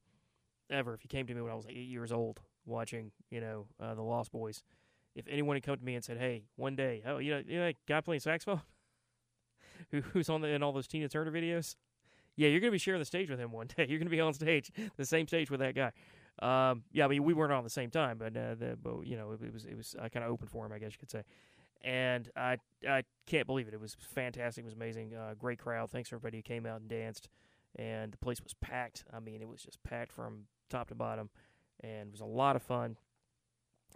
ever, 0.70 0.94
if 0.94 1.02
he 1.02 1.08
came 1.08 1.28
to 1.28 1.34
me 1.34 1.42
when 1.42 1.52
I 1.52 1.56
was 1.56 1.66
eight 1.68 1.88
years 1.88 2.12
old 2.12 2.40
watching, 2.66 3.12
you 3.30 3.42
know, 3.42 3.68
uh, 3.80 3.94
The 3.94 4.02
Lost 4.02 4.32
Boys, 4.32 4.64
if 5.16 5.26
anyone 5.30 5.56
had 5.56 5.64
come 5.64 5.78
to 5.78 5.84
me 5.84 5.96
and 5.96 6.04
said, 6.04 6.18
hey, 6.18 6.46
one 6.56 6.76
day, 6.76 7.04
oh, 7.06 7.18
you 7.18 7.32
know, 7.32 7.44
you 7.46 7.60
know 7.60 7.66
that 7.66 7.76
guy 7.88 8.02
playing 8.02 8.22
saxophone? 8.22 8.62
who, 9.92 10.02
who's 10.02 10.30
on 10.30 10.42
the, 10.42 10.48
in 10.48 10.64
all 10.64 10.72
those 10.72 10.88
Tina 10.88 11.10
Turner 11.10 11.32
videos. 11.32 11.76
Yeah, 12.36 12.50
you're 12.50 12.60
going 12.60 12.70
to 12.70 12.76
be 12.76 12.80
sharing 12.80 13.00
the 13.00 13.06
stage 13.06 13.30
with 13.30 13.40
him 13.40 13.52
one 13.52 13.68
day. 13.68 13.86
You're 13.90 14.00
going 14.00 14.08
to 14.08 14.12
be 14.12 14.20
on 14.20 14.34
stage, 14.34 14.72
the 14.98 15.06
same 15.06 15.28
stage 15.28 15.52
with 15.52 15.60
that 15.60 15.76
guy. 15.76 15.92
Um, 16.40 16.82
yeah, 16.92 17.06
I 17.06 17.08
mean, 17.08 17.24
we 17.24 17.34
weren't 17.36 17.52
on 17.52 17.64
the 17.64 17.70
same 17.70 17.92
time, 17.92 18.18
but, 18.18 18.36
uh, 18.36 18.56
the, 18.56 18.76
but 18.82 19.06
you 19.06 19.16
know, 19.16 19.34
it, 19.34 19.42
it 19.44 19.54
was 19.54 19.66
it 19.66 19.78
was 19.78 19.96
uh, 20.00 20.10
kind 20.10 20.26
of 20.26 20.32
open 20.32 20.48
for 20.48 20.66
him, 20.66 20.72
I 20.72 20.80
guess 20.80 20.94
you 20.94 20.98
could 20.98 21.12
say. 21.12 21.22
And 21.84 22.30
I 22.36 22.58
I 22.88 23.04
can't 23.26 23.48
believe 23.48 23.68
it. 23.68 23.74
It 23.74 23.82
was 23.82 23.96
fantastic. 24.00 24.64
It 24.64 24.66
was 24.66 24.74
amazing. 24.74 25.14
Uh, 25.16 25.34
great 25.38 25.60
crowd. 25.60 25.92
Thanks 25.92 26.10
for 26.10 26.16
everybody 26.16 26.38
who 26.38 26.44
came 26.44 26.66
out 26.66 26.82
and 26.82 26.90
danced. 26.90 27.30
And 27.76 28.12
the 28.12 28.18
place 28.18 28.42
was 28.42 28.54
packed. 28.54 29.04
I 29.12 29.20
mean, 29.20 29.42
it 29.42 29.48
was 29.48 29.62
just 29.62 29.82
packed 29.84 30.12
from 30.12 30.46
top 30.70 30.90
to 30.90 30.96
bottom, 30.96 31.30
and 31.82 32.08
it 32.08 32.12
was 32.12 32.22
a 32.22 32.26
lot 32.26 32.56
of 32.56 32.62
fun. 32.62 32.98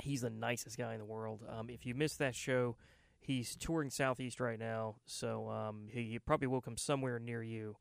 He's 0.01 0.21
the 0.21 0.29
nicest 0.29 0.77
guy 0.77 0.93
in 0.93 0.99
the 0.99 1.05
world. 1.05 1.43
Um, 1.47 1.69
if 1.69 1.85
you 1.85 1.93
missed 1.93 2.19
that 2.19 2.35
show, 2.35 2.75
He's 3.19 3.55
touring 3.55 3.89
Southeast 3.89 4.39
right 4.39 4.59
now, 4.59 4.95
so 5.05 5.49
um, 5.49 5.87
he, 5.91 6.03
he, 6.03 6.19
probably 6.19 6.47
will 6.47 6.61
come 6.61 6.77
somewhere 6.77 7.19
near 7.19 7.43
you. 7.43 7.75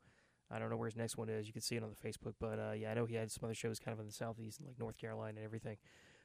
I 0.50 0.58
don't 0.58 0.70
know 0.70 0.76
where 0.76 0.88
his 0.88 0.96
next 0.96 1.16
one 1.16 1.28
is. 1.28 1.46
You 1.46 1.52
can 1.52 1.62
see 1.62 1.76
it 1.76 1.82
on 1.82 1.90
the 1.90 2.08
Facebook, 2.08 2.34
but 2.40 2.58
uh, 2.58 2.72
yeah, 2.72 2.90
I 2.90 2.94
know 2.94 3.04
he 3.04 3.14
had 3.14 3.30
some 3.30 3.44
other 3.44 3.54
shows 3.54 3.78
kind 3.78 3.92
of 3.92 4.00
in 4.00 4.06
the 4.06 4.12
Southeast, 4.12 4.60
like 4.64 4.78
North 4.78 4.96
Carolina 4.96 5.36
and 5.36 5.44
everything. 5.44 5.76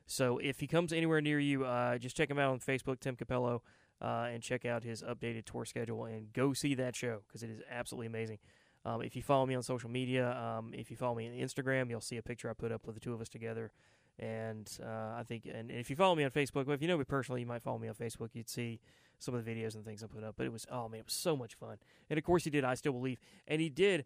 So 0.06 0.38
if 0.40 0.60
he 0.60 0.68
comes 0.68 0.92
anywhere 0.92 1.22
near 1.22 1.40
you, 1.40 1.66
uh, 1.66 1.98
just 1.98 2.16
check 2.16 2.30
him 2.30 2.40
out 2.40 2.52
on 2.52 2.60
Facebook, 2.60 3.00
Tim 3.00 3.16
Cappello, 3.16 3.62
uh, 4.02 4.30
and 4.32 4.42
check 4.42 4.66
out 4.66 4.84
his 4.84 5.04
updated 5.04 5.46
tour 5.46 5.66
schedule 5.66 6.06
and 6.06 6.34
go 6.34 6.54
see 6.54 6.76
that 6.76 6.96
show 6.96 7.22
because 7.28 7.44
it 7.44 7.50
is 7.50 7.62
absolutely 7.70 8.08
amazing. 8.08 8.40
Um, 8.84 9.02
if 9.02 9.16
you 9.16 9.22
follow 9.22 9.46
me 9.46 9.56
on 9.56 9.62
social 9.62 9.90
media, 9.90 10.36
um, 10.36 10.74
if 10.74 10.90
you 10.90 10.98
follow 10.98 11.16
me 11.16 11.28
on 11.28 11.34
Instagram, 11.34 11.90
you'll 11.90 12.02
see 12.02 12.18
a 12.18 12.24
picture 12.24 12.50
I 12.50 12.54
put 12.54 12.72
up 12.72 12.88
with 12.88 12.96
the 12.96 13.02
two 13.02 13.14
of 13.14 13.22
us 13.22 13.30
together. 13.30 13.72
And 14.20 14.70
uh, 14.84 15.20
I 15.20 15.24
think, 15.28 15.48
and 15.52 15.72
if 15.72 15.90
you 15.90 15.96
follow 15.96 16.16
me 16.16 16.24
on 16.24 16.32
Facebook, 16.32 16.66
well, 16.66 16.74
if 16.74 16.82
you 16.82 16.88
know 16.88 16.98
me 16.98 17.04
personally, 17.04 17.42
you 17.42 17.48
might 17.48 17.62
follow 17.62 17.78
me 17.78 17.88
on 17.88 17.96
Facebook. 17.96 18.30
You'd 18.34 18.50
see 18.50 18.80
some 19.20 19.36
of 19.36 19.46
the 19.46 19.52
videos 19.52 19.76
and 19.76 19.86
things 19.86 20.04
I 20.04 20.08
put 20.08 20.24
up. 20.24 20.36
But 20.36 20.46
it 20.46 20.52
was, 20.52 20.66
oh 20.72 20.90
man, 20.90 21.00
it 21.00 21.06
was 21.06 21.14
so 21.14 21.36
much 21.36 21.56
fun. 21.56 21.78
And 22.10 22.18
of 22.18 22.24
course, 22.24 22.44
he 22.44 22.50
did. 22.50 22.64
I 22.64 22.74
still 22.74 22.94
believe, 22.94 23.20
and 23.48 23.62
he 23.62 23.70
did. 23.70 24.06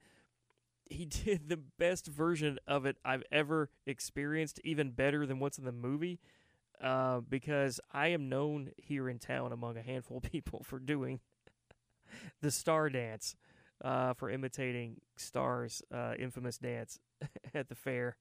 He 0.85 1.05
did 1.25 1.49
the 1.49 1.57
best 1.57 2.07
version 2.07 2.59
of 2.67 2.85
it 2.85 2.97
I've 3.03 3.23
ever 3.31 3.69
experienced, 3.85 4.59
even 4.63 4.91
better 4.91 5.25
than 5.25 5.39
what's 5.39 5.57
in 5.57 5.65
the 5.65 5.71
movie. 5.71 6.19
Uh, 6.81 7.21
because 7.21 7.79
I 7.93 8.09
am 8.09 8.27
known 8.27 8.71
here 8.75 9.07
in 9.07 9.17
town 9.17 9.53
among 9.53 9.77
a 9.77 9.81
handful 9.81 10.17
of 10.23 10.23
people 10.23 10.63
for 10.63 10.79
doing 10.79 11.19
the 12.41 12.51
star 12.51 12.89
dance, 12.89 13.35
uh, 13.83 14.13
for 14.13 14.29
imitating 14.29 14.97
Star's 15.15 15.81
uh, 15.93 16.13
infamous 16.17 16.57
dance 16.57 16.99
at 17.53 17.69
the 17.69 17.75
fair 17.75 18.17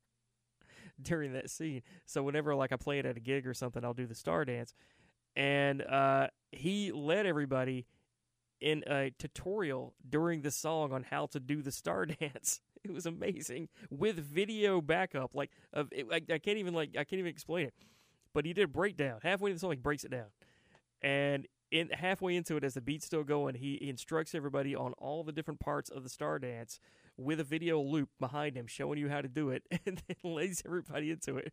during 1.01 1.33
that 1.33 1.51
scene. 1.51 1.83
So 2.07 2.23
whenever 2.23 2.55
like 2.55 2.73
I 2.73 2.77
play 2.77 2.99
it 2.99 3.07
at 3.07 3.17
a 3.17 3.21
gig 3.21 3.47
or 3.47 3.55
something, 3.55 3.85
I'll 3.85 3.95
do 3.95 4.07
the 4.07 4.15
star 4.15 4.45
dance. 4.45 4.75
And 5.37 5.83
uh, 5.83 6.29
he 6.53 6.93
led 6.93 7.27
everybody 7.27 7.87
in 8.65 8.83
a 8.87 9.11
tutorial 9.19 9.93
during 10.09 10.41
the 10.41 10.51
song 10.51 10.91
on 10.91 11.03
how 11.03 11.27
to 11.27 11.39
do 11.39 11.61
the 11.61 11.71
star 11.71 12.07
dance. 12.21 12.63
It 12.83 12.93
was 12.93 13.05
amazing 13.05 13.69
with 13.91 14.17
video 14.17 14.81
backup. 14.81 15.35
Like, 15.35 15.51
it, 15.93 16.07
I, 16.11 16.17
I 16.33 16.39
can't 16.39 16.59
even 16.59 16.73
like 16.73 16.91
I 16.99 17.05
can't 17.05 17.21
even 17.21 17.31
explain 17.31 17.67
it. 17.67 17.75
But 18.33 18.47
he 18.47 18.53
did 18.55 18.65
a 18.65 18.69
breakdown 18.69 19.21
halfway 19.23 19.51
in 19.51 19.57
the 19.57 19.61
song. 19.61 19.71
He 19.73 19.77
breaks 19.77 20.05
it 20.05 20.11
down, 20.11 20.27
and 21.03 21.47
in 21.71 21.91
halfway 21.91 22.37
into 22.37 22.57
it, 22.57 22.65
as 22.65 22.75
the 22.75 22.81
beat's 22.81 23.05
still 23.05 23.23
going, 23.23 23.55
he 23.55 23.79
instructs 23.89 24.35
everybody 24.35 24.75
on 24.75 24.93
all 24.95 25.25
the 25.25 25.33
different 25.33 25.61
parts 25.61 25.91
of 25.91 26.03
the 26.03 26.09
star 26.09 26.39
dance 26.39 26.81
with 27.17 27.41
a 27.41 27.45
video 27.45 27.81
loop 27.81 28.09
behind 28.19 28.57
him 28.57 28.67
showing 28.67 28.99
you 28.99 29.09
how 29.09 29.21
to 29.21 29.29
do 29.29 29.51
it, 29.51 29.63
and 29.87 30.03
then 30.09 30.17
lays 30.25 30.63
everybody 30.65 31.11
into 31.11 31.37
it. 31.37 31.53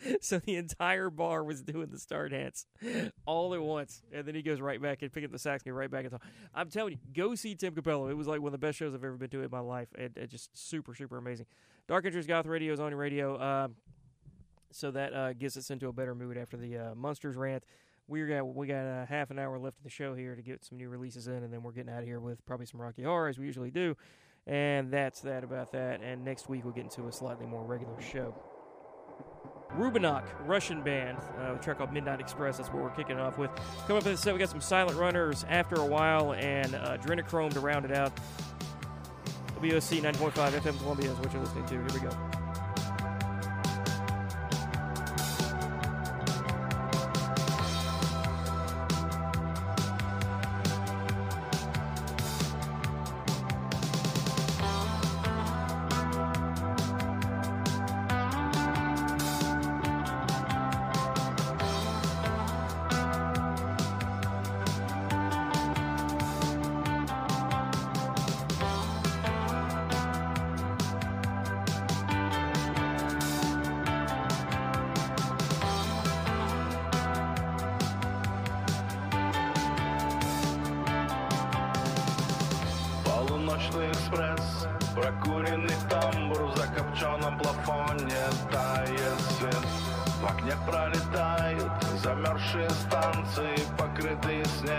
So 0.20 0.38
the 0.38 0.56
entire 0.56 1.10
bar 1.10 1.44
was 1.44 1.62
doing 1.62 1.88
the 1.90 1.98
star 1.98 2.28
dance 2.28 2.66
all 3.26 3.54
at 3.54 3.62
once, 3.62 4.02
and 4.12 4.26
then 4.26 4.34
he 4.34 4.42
goes 4.42 4.60
right 4.60 4.80
back 4.80 5.02
and 5.02 5.12
pick 5.12 5.24
up 5.24 5.32
the 5.32 5.38
sax 5.38 5.64
and 5.66 5.76
right 5.76 5.90
back 5.90 6.04
into. 6.04 6.18
I'm 6.54 6.68
telling 6.70 6.94
you, 6.94 6.98
go 7.14 7.34
see 7.34 7.54
Tim 7.54 7.74
Cappello. 7.74 8.10
It 8.10 8.14
was 8.14 8.26
like 8.26 8.40
one 8.40 8.48
of 8.48 8.52
the 8.52 8.66
best 8.66 8.78
shows 8.78 8.94
I've 8.94 9.04
ever 9.04 9.16
been 9.16 9.30
to 9.30 9.42
in 9.42 9.50
my 9.50 9.60
life, 9.60 9.88
and, 9.96 10.16
and 10.16 10.28
just 10.28 10.50
super, 10.56 10.94
super 10.94 11.16
amazing. 11.16 11.46
Dark 11.86 12.06
Entries 12.06 12.26
Goth 12.26 12.46
Radio 12.46 12.72
is 12.72 12.80
on 12.80 12.90
your 12.90 12.98
radio, 12.98 13.40
um, 13.40 13.76
so 14.70 14.90
that 14.90 15.14
uh, 15.14 15.32
gets 15.32 15.56
us 15.56 15.70
into 15.70 15.88
a 15.88 15.92
better 15.92 16.14
mood 16.14 16.36
after 16.36 16.56
the 16.56 16.76
uh, 16.76 16.94
Munsters 16.94 17.36
rant. 17.36 17.64
We 18.06 18.24
got 18.26 18.44
we 18.44 18.66
got 18.66 18.84
a 18.84 19.06
half 19.08 19.30
an 19.30 19.38
hour 19.38 19.58
left 19.58 19.78
of 19.78 19.84
the 19.84 19.90
show 19.90 20.14
here 20.14 20.34
to 20.34 20.42
get 20.42 20.64
some 20.64 20.76
new 20.78 20.88
releases 20.88 21.28
in, 21.28 21.42
and 21.42 21.52
then 21.52 21.62
we're 21.62 21.72
getting 21.72 21.92
out 21.92 22.00
of 22.00 22.06
here 22.06 22.20
with 22.20 22.44
probably 22.44 22.66
some 22.66 22.80
Rocky 22.80 23.02
Horror 23.02 23.28
as 23.28 23.38
we 23.38 23.46
usually 23.46 23.70
do. 23.70 23.96
And 24.46 24.90
that's 24.90 25.20
that 25.20 25.42
about 25.42 25.72
that. 25.72 26.02
And 26.02 26.24
next 26.24 26.48
week 26.48 26.64
we'll 26.64 26.74
get 26.74 26.84
into 26.84 27.08
a 27.08 27.12
slightly 27.12 27.46
more 27.46 27.64
regular 27.64 27.98
show. 28.00 28.34
Roobanok, 29.76 30.22
Russian 30.46 30.82
band, 30.82 31.18
uh, 31.40 31.54
a 31.54 31.58
track 31.58 31.78
called 31.78 31.92
Midnight 31.92 32.20
Express. 32.20 32.58
That's 32.58 32.68
what 32.70 32.82
we're 32.82 32.90
kicking 32.90 33.18
off 33.18 33.38
with. 33.38 33.50
Coming 33.86 34.02
up 34.02 34.06
in 34.06 34.12
the 34.12 34.18
set, 34.18 34.32
we 34.32 34.38
got 34.38 34.48
some 34.50 34.60
Silent 34.60 34.98
Runners 34.98 35.44
after 35.48 35.76
a 35.76 35.86
while 35.86 36.34
and 36.34 36.74
uh, 36.74 36.96
Adrenochrome 36.98 37.52
to 37.54 37.60
round 37.60 37.84
it 37.84 37.92
out. 37.92 38.12
WUSC 39.60 40.02
9.5 40.02 40.32
FM 40.32 40.78
Columbia 40.78 41.10
is 41.10 41.18
what 41.18 41.32
you're 41.32 41.42
listening 41.42 41.64
to. 41.66 41.74
Here 41.74 42.02
we 42.02 42.08
go. 42.08 42.43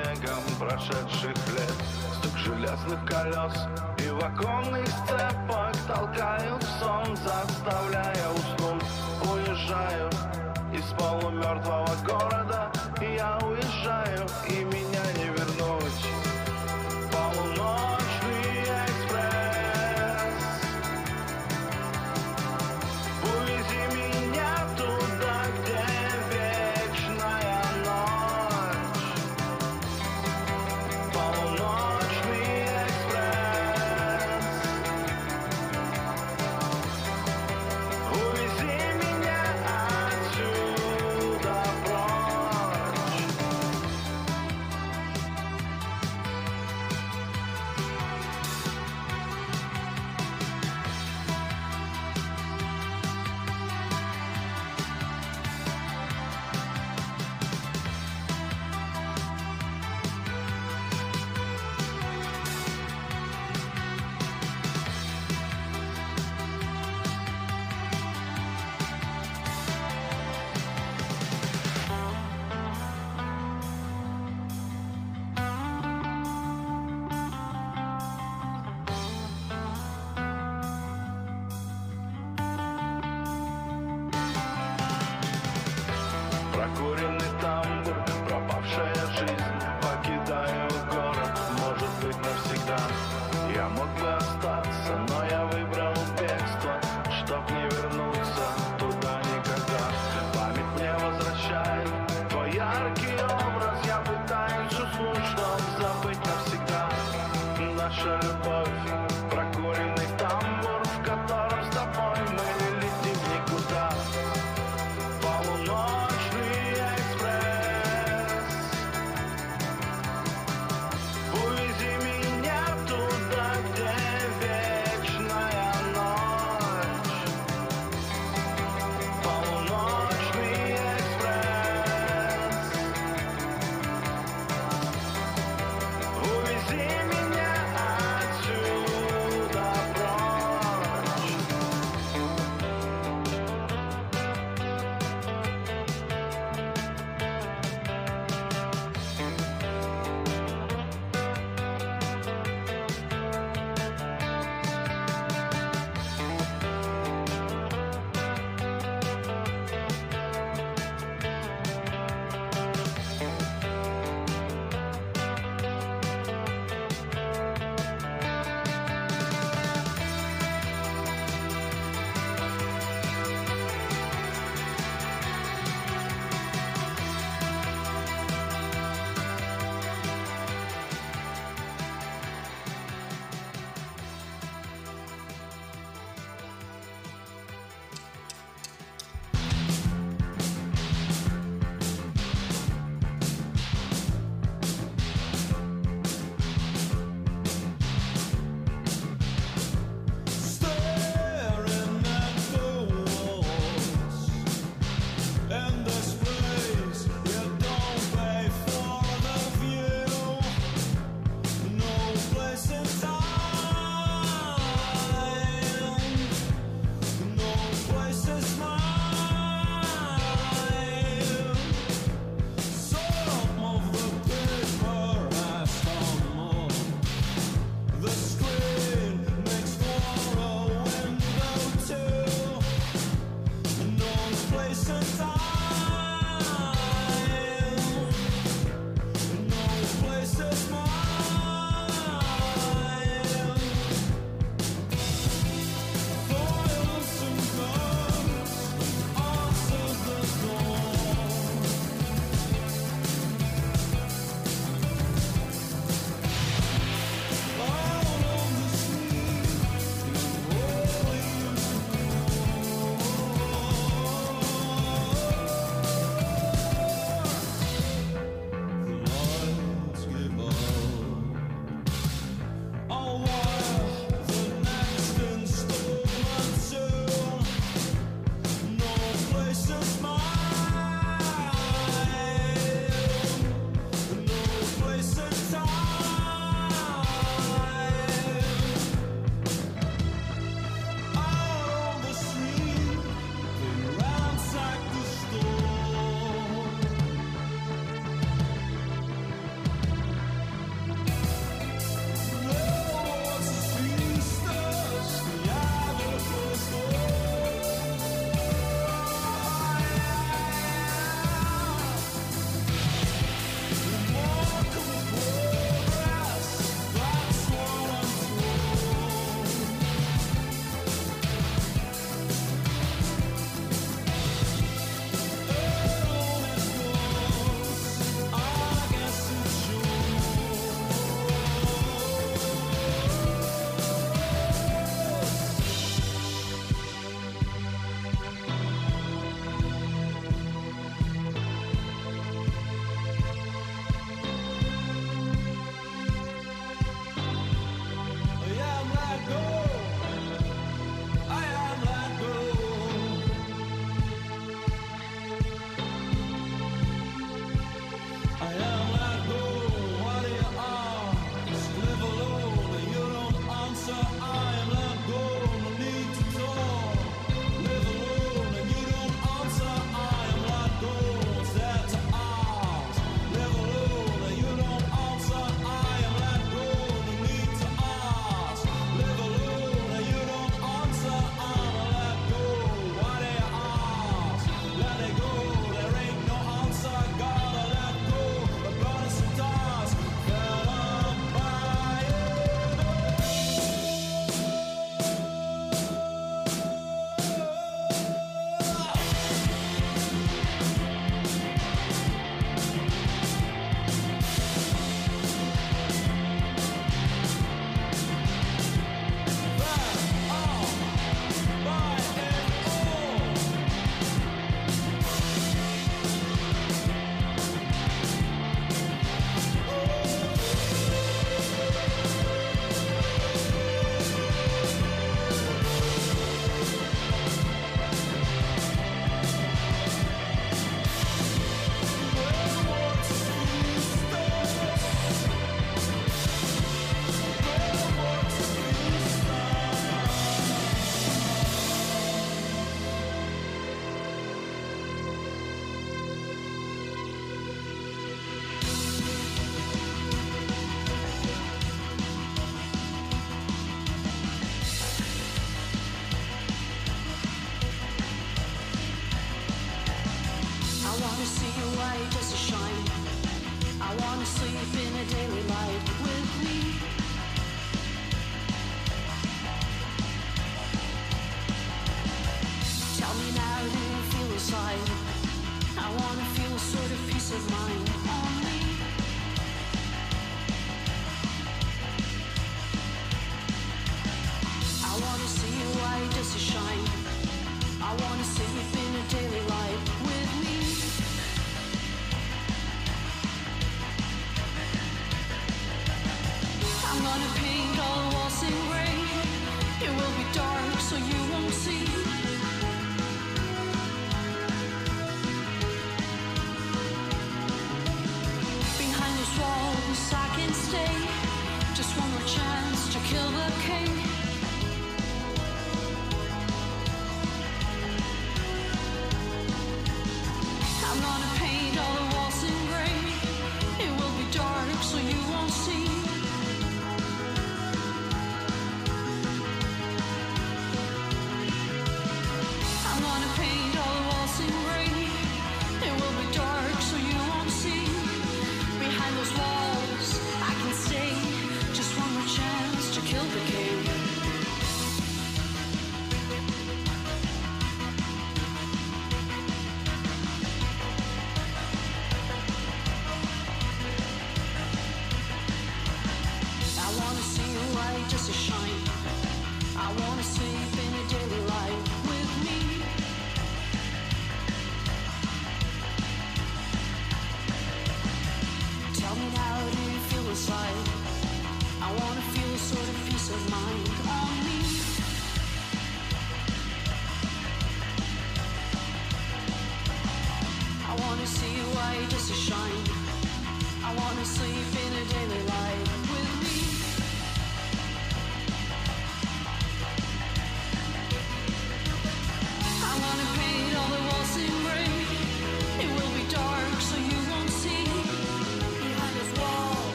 Снегом 0.00 0.42
прошедших 0.58 1.36
лет. 1.52 1.74
Стук 2.18 2.36
железных 2.38 3.04
колес 3.04 3.54
и 3.98 4.10
вагонных 4.10 4.86
цепок 5.06 5.76
толкают 5.86 6.62
сон, 6.78 7.16
заставляя 7.16 8.28
уснуть. 8.34 8.82
Уезжаю 9.30 10.10
из 10.72 10.84
полумертвого 10.98 11.88
города, 12.06 12.59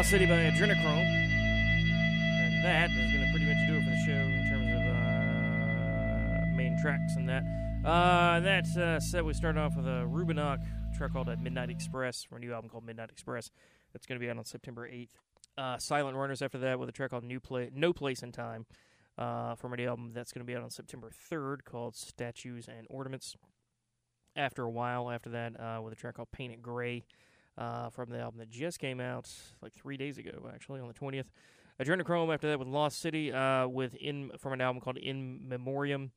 Lost 0.00 0.12
City 0.12 0.24
by 0.24 0.32
Adrenochrome. 0.32 1.04
And 1.04 2.64
that 2.64 2.90
is 2.90 3.12
going 3.12 3.22
to 3.22 3.30
pretty 3.32 3.44
much 3.44 3.58
do 3.68 3.76
it 3.76 3.84
for 3.84 3.90
the 3.90 4.02
show 4.06 4.12
in 4.12 4.48
terms 4.48 4.72
of 4.72 4.80
uh, 4.96 6.56
main 6.56 6.78
tracks 6.80 7.16
and 7.16 7.28
that. 7.28 7.42
Uh, 7.84 8.40
that 8.40 8.64
uh, 8.78 8.98
set, 8.98 9.22
we 9.22 9.34
started 9.34 9.60
off 9.60 9.76
with 9.76 9.84
a 9.86 10.08
Roobanok 10.08 10.56
track 10.96 11.12
called 11.12 11.28
uh, 11.28 11.36
Midnight 11.38 11.68
Express 11.68 12.24
from 12.24 12.38
a 12.38 12.40
new 12.40 12.54
album 12.54 12.70
called 12.70 12.86
Midnight 12.86 13.10
Express. 13.10 13.50
That's 13.92 14.06
going 14.06 14.18
to 14.18 14.24
be 14.24 14.30
out 14.30 14.38
on 14.38 14.46
September 14.46 14.88
8th. 14.88 15.10
Uh, 15.58 15.76
Silent 15.76 16.16
Runners 16.16 16.40
after 16.40 16.56
that 16.56 16.78
with 16.78 16.88
a 16.88 16.92
track 16.92 17.10
called 17.10 17.24
New 17.24 17.38
Play, 17.38 17.68
No 17.74 17.92
Place 17.92 18.22
in 18.22 18.32
Time 18.32 18.64
uh, 19.18 19.54
from 19.54 19.74
a 19.74 19.76
new 19.76 19.86
album 19.86 20.12
that's 20.14 20.32
going 20.32 20.46
to 20.46 20.50
be 20.50 20.56
out 20.56 20.62
on 20.62 20.70
September 20.70 21.10
3rd 21.30 21.66
called 21.66 21.94
Statues 21.94 22.68
and 22.68 22.86
Ornaments. 22.88 23.36
After 24.34 24.62
a 24.62 24.70
while 24.70 25.10
after 25.10 25.28
that 25.28 25.60
uh, 25.60 25.82
with 25.82 25.92
a 25.92 25.96
track 25.96 26.14
called 26.14 26.32
Paint 26.32 26.54
It 26.54 26.62
Gray 26.62 27.04
uh, 27.60 27.90
from 27.90 28.10
the 28.10 28.18
album 28.18 28.38
that 28.38 28.50
just 28.50 28.80
came 28.80 29.00
out 29.00 29.30
like 29.62 29.72
three 29.72 29.96
days 29.96 30.18
ago, 30.18 30.50
actually 30.52 30.80
on 30.80 30.88
the 30.88 30.94
twentieth. 30.94 31.30
Adrenochrome 31.80 32.32
after 32.34 32.48
that 32.48 32.58
with 32.58 32.68
Lost 32.68 33.00
City 33.00 33.32
uh, 33.32 33.66
with 33.66 33.94
in 33.94 34.32
from 34.38 34.52
an 34.52 34.60
album 34.60 34.82
called 34.82 34.98
In 34.98 35.48
Memoriam 35.48 36.10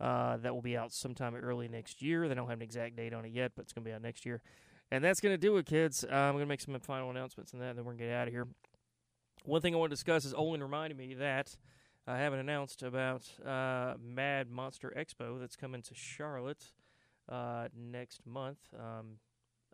uh, 0.00 0.36
that 0.38 0.52
will 0.54 0.62
be 0.62 0.76
out 0.76 0.92
sometime 0.92 1.34
early 1.34 1.68
next 1.68 2.02
year. 2.02 2.28
They 2.28 2.34
don't 2.34 2.48
have 2.48 2.58
an 2.58 2.62
exact 2.62 2.96
date 2.96 3.14
on 3.14 3.24
it 3.24 3.32
yet, 3.32 3.52
but 3.56 3.62
it's 3.62 3.72
going 3.72 3.84
to 3.84 3.90
be 3.90 3.94
out 3.94 4.02
next 4.02 4.26
year. 4.26 4.42
And 4.90 5.02
that's 5.02 5.20
going 5.20 5.32
to 5.32 5.38
do 5.38 5.56
it, 5.56 5.66
kids. 5.66 6.04
Uh, 6.04 6.14
I'm 6.14 6.34
going 6.34 6.44
to 6.44 6.48
make 6.48 6.60
some 6.60 6.78
final 6.80 7.10
announcements 7.10 7.52
and 7.52 7.62
that, 7.62 7.70
and 7.70 7.78
then 7.78 7.84
we're 7.84 7.92
going 7.92 8.00
to 8.00 8.04
get 8.06 8.14
out 8.14 8.28
of 8.28 8.34
here. 8.34 8.46
One 9.44 9.62
thing 9.62 9.74
I 9.74 9.78
want 9.78 9.90
to 9.90 9.96
discuss 9.96 10.24
is 10.24 10.34
Olin 10.34 10.62
reminded 10.62 10.98
me 10.98 11.14
that 11.14 11.56
I 12.06 12.18
haven't 12.18 12.40
announced 12.40 12.82
about 12.82 13.22
uh, 13.44 13.94
Mad 14.00 14.50
Monster 14.50 14.92
Expo 14.96 15.40
that's 15.40 15.56
coming 15.56 15.82
to 15.82 15.94
Charlotte 15.94 16.72
uh, 17.28 17.68
next 17.74 18.26
month. 18.26 18.58
Um, 18.78 19.18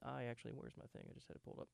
I 0.05 0.25
actually, 0.25 0.53
where's 0.55 0.75
my 0.77 0.87
thing? 0.93 1.07
I 1.11 1.15
just 1.15 1.29
had 1.29 1.37
it 1.37 1.45
pulled 1.45 1.59
up. 1.61 1.69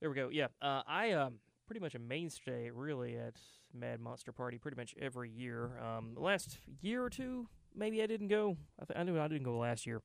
There 0.00 0.10
we 0.10 0.16
go. 0.16 0.28
Yeah, 0.30 0.48
uh, 0.60 0.82
I 0.86 1.12
um 1.12 1.34
pretty 1.66 1.80
much 1.80 1.94
a 1.94 1.98
mainstay 1.98 2.70
really 2.70 3.16
at 3.16 3.34
Mad 3.72 4.00
Monster 4.00 4.32
Party 4.32 4.58
pretty 4.58 4.76
much 4.76 4.94
every 5.00 5.30
year. 5.30 5.78
Um, 5.80 6.14
last 6.16 6.58
year 6.80 7.02
or 7.02 7.08
two, 7.10 7.46
maybe 7.74 8.02
I 8.02 8.06
didn't 8.06 8.28
go. 8.28 8.56
I, 8.80 8.84
th- 8.84 8.98
I 8.98 9.02
knew 9.04 9.18
I 9.18 9.28
didn't 9.28 9.44
go 9.44 9.56
last 9.58 9.86
year. 9.86 10.02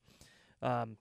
Um, 0.61 0.97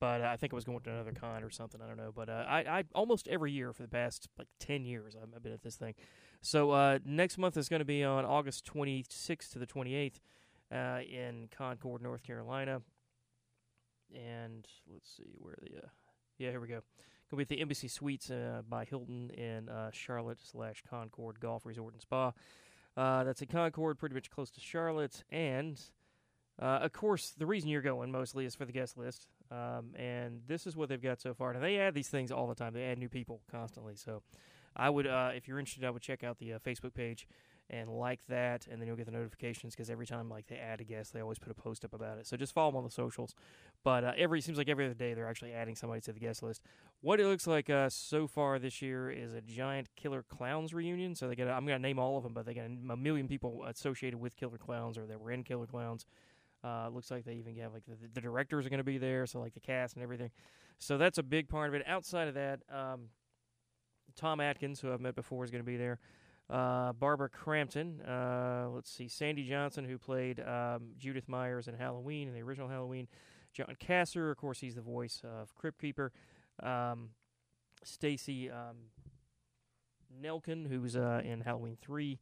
but 0.00 0.20
I 0.22 0.36
think 0.36 0.52
I 0.52 0.56
was 0.56 0.64
going 0.64 0.80
to 0.80 0.90
another 0.90 1.12
con 1.12 1.42
or 1.42 1.50
something. 1.50 1.80
I 1.82 1.86
don't 1.86 1.96
know. 1.96 2.12
But 2.14 2.28
uh, 2.28 2.44
I, 2.48 2.58
I 2.60 2.84
almost 2.94 3.26
every 3.28 3.52
year 3.52 3.72
for 3.72 3.82
the 3.82 3.88
past 3.88 4.28
like 4.38 4.48
ten 4.60 4.84
years 4.84 5.16
I've, 5.16 5.28
I've 5.34 5.42
been 5.42 5.52
at 5.52 5.62
this 5.62 5.76
thing. 5.76 5.94
So 6.40 6.72
uh, 6.72 6.98
next 7.04 7.38
month 7.38 7.56
is 7.56 7.68
going 7.68 7.80
to 7.80 7.86
be 7.86 8.04
on 8.04 8.24
August 8.26 8.70
26th 8.72 9.52
to 9.52 9.58
the 9.58 9.66
28th 9.66 10.16
uh, 10.70 11.00
in 11.00 11.48
Concord, 11.56 12.02
North 12.02 12.22
Carolina. 12.22 12.82
And 14.14 14.66
let's 14.92 15.08
see 15.16 15.34
where 15.38 15.56
the 15.60 15.78
uh, 15.78 15.88
yeah 16.38 16.50
here 16.50 16.60
we 16.60 16.68
go. 16.68 16.80
Gonna 17.30 17.38
be 17.38 17.42
at 17.42 17.48
the 17.48 17.60
Embassy 17.60 17.88
Suites 17.88 18.30
uh, 18.30 18.62
by 18.68 18.84
Hilton 18.84 19.30
in 19.30 19.68
uh, 19.68 19.90
Charlotte 19.92 20.38
slash 20.40 20.82
Concord 20.88 21.40
Golf 21.40 21.66
Resort 21.66 21.94
and 21.94 22.02
Spa. 22.02 22.32
Uh, 22.96 23.24
that's 23.24 23.42
in 23.42 23.48
Concord, 23.48 23.98
pretty 23.98 24.14
much 24.14 24.30
close 24.30 24.50
to 24.50 24.60
Charlotte, 24.60 25.24
and 25.30 25.80
uh, 26.60 26.80
of 26.82 26.92
course 26.92 27.34
the 27.36 27.46
reason 27.46 27.68
you're 27.68 27.82
going 27.82 28.12
mostly 28.12 28.44
is 28.44 28.54
for 28.54 28.64
the 28.64 28.72
guest 28.72 28.96
list. 28.96 29.26
Um, 29.50 29.94
and 29.96 30.40
this 30.46 30.66
is 30.66 30.76
what 30.76 30.88
they've 30.88 31.02
got 31.02 31.20
so 31.20 31.34
far. 31.34 31.52
Now 31.52 31.60
they 31.60 31.78
add 31.78 31.94
these 31.94 32.08
things 32.08 32.30
all 32.30 32.46
the 32.46 32.54
time. 32.54 32.72
They 32.72 32.84
add 32.84 32.98
new 32.98 33.08
people 33.08 33.40
constantly. 33.50 33.94
So 33.96 34.22
I 34.76 34.90
would, 34.90 35.06
uh, 35.06 35.30
if 35.34 35.46
you're 35.46 35.58
interested, 35.58 35.84
I 35.84 35.90
would 35.90 36.02
check 36.02 36.24
out 36.24 36.38
the 36.38 36.52
Facebook 36.64 36.94
page 36.94 37.26
and 37.70 37.88
like 37.88 38.20
that, 38.28 38.66
and 38.70 38.80
then 38.80 38.86
you'll 38.86 38.96
get 38.96 39.06
the 39.06 39.12
notifications 39.12 39.74
because 39.74 39.88
every 39.88 40.06
time 40.06 40.28
like 40.28 40.46
they 40.46 40.56
add 40.56 40.80
a 40.80 40.84
guest, 40.84 41.12
they 41.12 41.20
always 41.20 41.38
put 41.38 41.50
a 41.50 41.54
post 41.54 41.84
up 41.84 41.94
about 41.94 42.18
it. 42.18 42.26
So 42.26 42.36
just 42.36 42.52
follow 42.52 42.70
them 42.70 42.78
on 42.78 42.84
the 42.84 42.90
socials. 42.90 43.34
But 43.82 44.04
uh, 44.04 44.12
every 44.16 44.40
seems 44.40 44.58
like 44.58 44.68
every 44.68 44.84
other 44.84 44.94
day 44.94 45.14
they're 45.14 45.28
actually 45.28 45.52
adding 45.52 45.74
somebody 45.74 46.00
to 46.02 46.12
the 46.12 46.20
guest 46.20 46.42
list. 46.42 46.62
What 47.00 47.20
it 47.20 47.26
looks 47.26 47.46
like 47.46 47.70
uh, 47.70 47.88
so 47.88 48.26
far 48.26 48.58
this 48.58 48.82
year 48.82 49.10
is 49.10 49.32
a 49.32 49.40
giant 49.40 49.88
Killer 49.96 50.22
Clowns 50.22 50.74
reunion. 50.74 51.14
So 51.14 51.28
they 51.28 51.34
got 51.34 51.48
I'm 51.48 51.66
gonna 51.66 51.78
name 51.78 51.98
all 51.98 52.16
of 52.16 52.22
them, 52.22 52.34
but 52.34 52.46
they 52.46 52.54
got 52.54 52.66
a 52.66 52.96
million 52.96 53.28
people 53.28 53.64
associated 53.66 54.20
with 54.20 54.36
Killer 54.36 54.58
Clowns 54.58 54.98
or 54.98 55.06
that 55.06 55.20
were 55.20 55.30
in 55.30 55.42
Killer 55.42 55.66
Clowns. 55.66 56.06
Uh, 56.62 56.88
looks 56.88 57.10
like 57.10 57.24
they 57.24 57.34
even 57.34 57.54
have 57.56 57.74
like 57.74 57.84
the, 57.86 57.96
the 58.14 58.20
directors 58.22 58.64
are 58.64 58.70
going 58.70 58.78
to 58.78 58.84
be 58.84 58.96
there, 58.96 59.26
so 59.26 59.38
like 59.38 59.52
the 59.52 59.60
cast 59.60 59.96
and 59.96 60.02
everything. 60.02 60.30
So 60.78 60.96
that's 60.96 61.18
a 61.18 61.22
big 61.22 61.48
part 61.48 61.68
of 61.68 61.74
it. 61.74 61.82
Outside 61.86 62.26
of 62.26 62.34
that, 62.34 62.60
um, 62.72 63.08
Tom 64.16 64.40
Atkins, 64.40 64.80
who 64.80 64.90
I've 64.90 65.00
met 65.00 65.14
before, 65.14 65.44
is 65.44 65.50
going 65.50 65.62
to 65.62 65.66
be 65.70 65.76
there. 65.76 65.98
Uh, 66.50 66.92
Barbara 66.92 67.30
Crampton. 67.30 68.02
Uh, 68.02 68.68
let's 68.70 68.90
see, 68.90 69.08
Sandy 69.08 69.48
Johnson, 69.48 69.84
who 69.84 69.96
played 69.96 70.40
um, 70.40 70.90
Judith 70.98 71.26
Myers 71.26 71.68
in 71.68 71.74
Halloween 71.74 72.28
in 72.28 72.34
the 72.34 72.42
original 72.42 72.68
Halloween. 72.68 73.08
John 73.54 73.74
Kassir, 73.82 74.30
of 74.30 74.36
course, 74.36 74.60
he's 74.60 74.74
the 74.74 74.82
voice 74.82 75.22
of 75.24 75.54
Crypt 75.54 75.80
Keeper. 75.80 76.12
Um, 76.62 77.10
Stacy 77.82 78.50
um, 78.50 78.76
Nelkin, 80.22 80.66
who's 80.68 80.96
uh, 80.96 81.22
in 81.24 81.40
Halloween 81.40 81.78
three. 81.80 82.18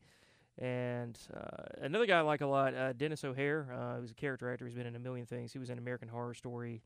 And 0.59 1.19
uh, 1.35 1.65
another 1.81 2.07
guy 2.07 2.19
I 2.19 2.21
like 2.21 2.43
a 2.43 2.47
lot, 2.47 2.75
uh, 2.75 2.93
Denis 2.93 3.25
O'Hare, 3.25 3.75
uh, 3.75 4.01
who's 4.01 4.11
a 4.11 4.15
character 4.15 4.53
actor. 4.53 4.67
He's 4.67 4.75
been 4.75 4.87
in 4.87 4.97
a 4.97 5.01
million 5.01 5.27
things. 5.27 5.53
He 5.53 5.59
was 5.59 5.71
in 5.71 5.79
American 5.79 6.09
Horror 6.09 6.35
Story, 6.35 6.83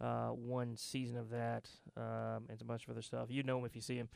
one 0.00 0.76
season 0.76 1.16
of 1.16 1.30
that, 1.30 1.68
um, 1.96 2.46
and 2.48 2.60
a 2.60 2.64
bunch 2.64 2.84
of 2.84 2.90
other 2.90 3.02
stuff. 3.02 3.26
You 3.28 3.42
know 3.42 3.58
him 3.58 3.66
if 3.66 3.76
you 3.76 3.82
see 3.82 3.96
him. 3.96 4.08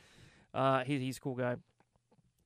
He, 0.86 0.98
he's 0.98 1.18
a 1.18 1.20
cool 1.20 1.34
guy. 1.34 1.56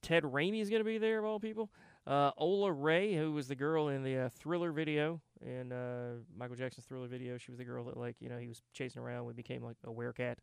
Ted 0.02 0.22
Raimi 0.24 0.60
is 0.60 0.70
going 0.70 0.80
to 0.80 0.84
be 0.84 0.98
there, 0.98 1.18
of 1.18 1.24
all 1.24 1.40
people. 1.40 1.70
Uh, 2.06 2.30
Ola 2.36 2.72
Ray, 2.72 3.14
who 3.14 3.32
was 3.32 3.48
the 3.48 3.54
girl 3.54 3.88
in 3.88 4.02
the 4.02 4.16
uh, 4.16 4.28
Thriller 4.30 4.72
video, 4.72 5.20
in 5.42 5.72
uh, 5.72 6.14
Michael 6.36 6.56
Jackson's 6.56 6.86
Thriller 6.86 7.06
video. 7.06 7.38
She 7.38 7.50
was 7.50 7.58
the 7.58 7.64
girl 7.64 7.84
that, 7.84 7.96
like, 7.96 8.16
you 8.20 8.28
know, 8.28 8.38
he 8.38 8.48
was 8.48 8.62
chasing 8.72 9.02
around. 9.02 9.26
We 9.26 9.32
became, 9.32 9.62
like, 9.62 9.76
a 9.84 9.90
werecat. 9.90 10.36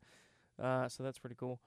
Uh, 0.62 0.88
so 0.88 1.04
that's 1.04 1.20
pretty 1.20 1.36
cool. 1.36 1.60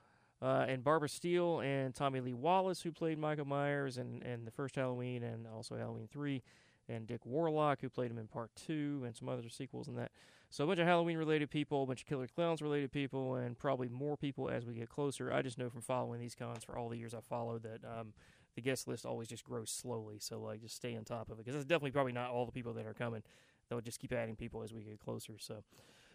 Uh, 0.43 0.65
and 0.69 0.83
Barbara 0.83 1.09
Steele 1.09 1.61
and 1.61 1.95
Tommy 1.95 2.21
Lee 2.21 2.33
Wallace, 2.33 2.81
who 2.81 2.93
played 2.93 3.19
Michael 3.19 3.45
Myers 3.45 3.99
in, 3.99 4.23
in 4.23 4.45
the 4.45 4.51
first 4.51 4.75
Halloween 4.77 5.23
and 5.23 5.47
also 5.47 5.77
Halloween 5.77 6.09
3, 6.11 6.43
and 6.89 7.07
Dick 7.07 7.27
Warlock, 7.27 7.81
who 7.81 7.89
played 7.91 8.11
him 8.11 8.19
in 8.19 8.27
Part 8.27 8.51
2, 8.67 9.03
and 9.05 9.15
some 9.15 9.29
other 9.29 9.49
sequels 9.49 9.87
and 9.87 9.99
that. 9.99 10.13
So 10.51 10.65
a 10.65 10.67
bunch 10.67 10.81
of 10.81 10.87
Halloween 10.87 11.17
related 11.17 11.49
people, 11.51 11.85
a 11.85 11.87
bunch 11.87 12.03
of 12.03 12.09
Killer 12.09 12.27
Clowns 12.27 12.61
related 12.61 12.91
people, 12.91 13.37
and 13.37 13.57
probably 13.57 13.89
more 13.89 14.17
people 14.17 14.51
as 14.51 14.67
we 14.67 14.75
get 14.75 14.89
closer. 14.89 15.33
I 15.33 15.43
just 15.43 15.59
know 15.59 15.71
from 15.71 15.83
following 15.83 16.21
these 16.21 16.35
cons 16.35 16.65
for 16.65 16.77
all 16.77 16.89
the 16.89 16.97
years 16.97 17.15
I've 17.15 17.25
followed 17.25 17.63
that 17.63 17.81
um, 17.85 18.13
the 18.57 18.61
guest 18.61 18.89
list 18.89 19.07
always 19.07 19.29
just 19.29 19.45
grows 19.45 19.71
slowly. 19.71 20.19
So, 20.19 20.41
like, 20.41 20.61
just 20.61 20.75
stay 20.75 20.97
on 20.97 21.05
top 21.05 21.31
of 21.31 21.39
it 21.39 21.45
because 21.45 21.55
it's 21.55 21.65
definitely 21.65 21.93
probably 21.93 22.13
not 22.13 22.31
all 22.31 22.47
the 22.47 22.53
people 22.53 22.73
that 22.75 22.87
are 22.87 22.95
coming. 22.95 23.23
They'll 23.69 23.81
just 23.81 24.01
keep 24.01 24.13
adding 24.13 24.35
people 24.35 24.65
as 24.65 24.73
we 24.73 24.83
get 24.83 24.99
closer. 24.99 25.35
So, 25.39 25.63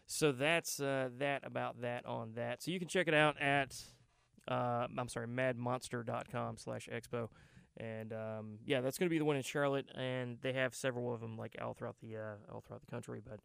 so 0.05 0.33
that's 0.33 0.81
uh, 0.81 1.09
that 1.17 1.45
about 1.45 1.81
that 1.81 2.05
on 2.05 2.33
that. 2.35 2.61
So 2.61 2.71
you 2.71 2.79
can 2.79 2.89
check 2.89 3.07
it 3.07 3.13
out 3.13 3.41
at 3.41 3.73
uh, 4.47 4.87
I'm 4.97 5.07
sorry, 5.07 5.27
madmonster.com 5.27 6.57
slash 6.57 6.89
expo. 6.93 7.29
And 7.77 8.13
um, 8.13 8.59
yeah, 8.65 8.81
that's 8.81 8.97
going 8.97 9.07
to 9.07 9.13
be 9.13 9.17
the 9.17 9.25
one 9.25 9.35
in 9.35 9.43
Charlotte, 9.43 9.87
and 9.95 10.37
they 10.41 10.53
have 10.53 10.73
several 10.73 11.13
of 11.13 11.19
them 11.19 11.37
like 11.37 11.57
all 11.61 11.73
throughout 11.73 11.97
the 12.01 12.15
uh, 12.15 12.53
all 12.53 12.61
throughout 12.61 12.81
the 12.81 12.91
country. 12.91 13.21
But 13.25 13.39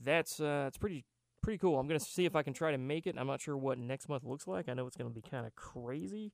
that's 0.00 0.40
uh, 0.40 0.64
it's 0.68 0.78
pretty 0.78 1.04
pretty 1.42 1.58
cool. 1.58 1.78
I'm 1.78 1.88
to 1.88 2.04
see 2.04 2.24
if 2.24 2.36
I 2.36 2.42
can 2.42 2.52
try 2.52 2.70
to 2.70 2.78
make 2.78 3.06
it. 3.06 3.16
I'm 3.18 3.26
not 3.26 3.40
sure 3.40 3.56
what 3.56 3.78
next 3.78 4.08
month 4.08 4.24
looks 4.24 4.46
like. 4.46 4.68
I 4.68 4.74
know 4.74 4.86
it's 4.86 4.96
to 5.08 5.14
be 5.14 5.28
kind 5.28 5.46
of 5.46 5.54
crazy. 5.54 6.32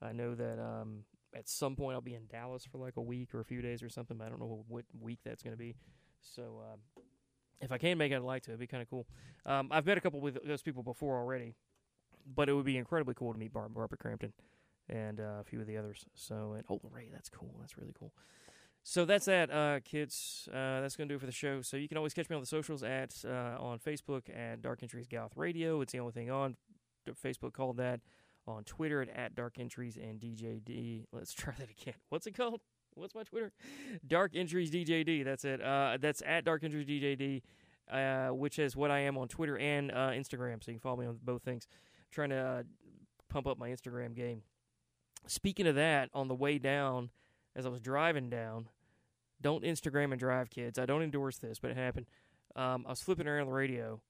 I 0.00 0.12
know 0.12 0.34
that 0.34 0.58
um, 0.60 1.04
at 1.34 1.48
some 1.48 1.76
point 1.76 1.94
I'll 1.94 2.00
be 2.00 2.14
in 2.14 2.26
Dallas 2.30 2.64
for 2.64 2.78
like 2.78 2.96
a 2.96 3.02
week 3.02 3.34
or 3.34 3.40
a 3.40 3.44
few 3.44 3.62
days 3.62 3.82
or 3.82 3.88
something. 3.88 4.16
But 4.16 4.26
I 4.26 4.28
don't 4.30 4.40
know 4.40 4.64
what 4.68 4.84
week 5.00 5.20
that's 5.24 5.42
to 5.54 5.58
be. 5.58 5.74
So 6.20 6.62
uh, 6.62 7.00
if 7.60 7.72
I 7.72 7.78
can 7.78 7.98
make 7.98 8.12
it, 8.12 8.16
I'd 8.16 8.22
like 8.22 8.42
to. 8.44 8.50
It'd 8.52 8.60
be 8.60 8.66
kind 8.66 8.82
of 8.82 8.90
cool. 8.90 9.06
Um, 9.44 9.68
I've 9.70 9.86
met 9.86 9.98
a 9.98 10.00
couple 10.00 10.20
with 10.20 10.38
those 10.46 10.62
people 10.62 10.82
before 10.82 11.16
already 11.16 11.54
but 12.34 12.48
it 12.48 12.52
would 12.52 12.64
be 12.64 12.76
incredibly 12.76 13.14
cool 13.14 13.32
to 13.32 13.38
meet 13.38 13.52
Barb, 13.52 13.74
Barbara 13.74 13.98
Crampton 13.98 14.32
and 14.88 15.20
uh, 15.20 15.40
a 15.40 15.44
few 15.44 15.60
of 15.60 15.66
the 15.66 15.76
others. 15.76 16.06
So, 16.14 16.54
and 16.56 16.64
oh, 16.70 16.80
Ray, 16.90 17.08
that's 17.12 17.28
cool. 17.28 17.54
That's 17.60 17.76
really 17.78 17.94
cool. 17.98 18.12
So 18.88 19.04
that's 19.04 19.24
that, 19.24 19.50
uh, 19.50 19.80
kids. 19.84 20.48
Uh, 20.48 20.80
that's 20.80 20.94
going 20.94 21.08
to 21.08 21.12
do 21.12 21.16
it 21.16 21.18
for 21.18 21.26
the 21.26 21.32
show. 21.32 21.60
So 21.60 21.76
you 21.76 21.88
can 21.88 21.96
always 21.96 22.14
catch 22.14 22.30
me 22.30 22.36
on 22.36 22.40
the 22.40 22.46
socials 22.46 22.84
at 22.84 23.16
uh, 23.26 23.56
on 23.58 23.80
Facebook 23.80 24.30
at 24.32 24.62
Dark 24.62 24.80
Entries 24.80 25.08
Goth 25.08 25.32
Radio. 25.34 25.80
It's 25.80 25.92
the 25.92 25.98
only 25.98 26.12
thing 26.12 26.30
on 26.30 26.54
Facebook 27.20 27.52
called 27.52 27.78
that. 27.78 27.98
on 28.46 28.62
Twitter 28.62 29.02
at, 29.02 29.08
at 29.08 29.34
Dark 29.34 29.58
Entries 29.58 29.96
and 29.96 30.20
DJD. 30.20 31.06
Let's 31.10 31.32
try 31.32 31.52
that 31.58 31.68
again. 31.68 31.96
What's 32.10 32.28
it 32.28 32.36
called? 32.36 32.60
What's 32.94 33.12
my 33.12 33.24
Twitter? 33.24 33.50
Dark 34.06 34.36
Entries 34.36 34.70
DJD. 34.70 35.24
That's 35.24 35.44
it. 35.44 35.60
Uh, 35.60 35.98
that's 36.00 36.22
at 36.24 36.44
Dark 36.44 36.62
Entries 36.62 36.86
DJD, 36.86 37.42
uh, 37.90 38.34
which 38.34 38.60
is 38.60 38.76
what 38.76 38.92
I 38.92 39.00
am 39.00 39.18
on 39.18 39.26
Twitter 39.26 39.58
and 39.58 39.90
uh, 39.90 40.10
Instagram. 40.10 40.62
So 40.62 40.70
you 40.70 40.74
can 40.74 40.80
follow 40.80 40.98
me 40.98 41.06
on 41.06 41.18
both 41.24 41.42
things. 41.42 41.66
I'm 41.72 42.12
trying 42.12 42.30
to 42.30 42.64
pump 43.28 43.48
up 43.48 43.58
my 43.58 43.68
Instagram 43.68 44.14
game. 44.14 44.42
Speaking 45.26 45.66
of 45.66 45.74
that, 45.74 46.08
on 46.14 46.28
the 46.28 46.36
way 46.36 46.58
down, 46.58 47.10
as 47.56 47.66
I 47.66 47.68
was 47.68 47.80
driving 47.80 48.30
down, 48.30 48.68
don't 49.40 49.64
Instagram 49.64 50.12
and 50.12 50.20
drive, 50.20 50.50
kids. 50.50 50.78
I 50.78 50.86
don't 50.86 51.02
endorse 51.02 51.38
this, 51.38 51.58
but 51.58 51.70
it 51.70 51.76
happened. 51.76 52.06
Um, 52.54 52.84
I 52.86 52.90
was 52.90 53.02
flipping 53.02 53.26
around 53.26 53.46
the 53.46 53.52
radio, 53.52 54.00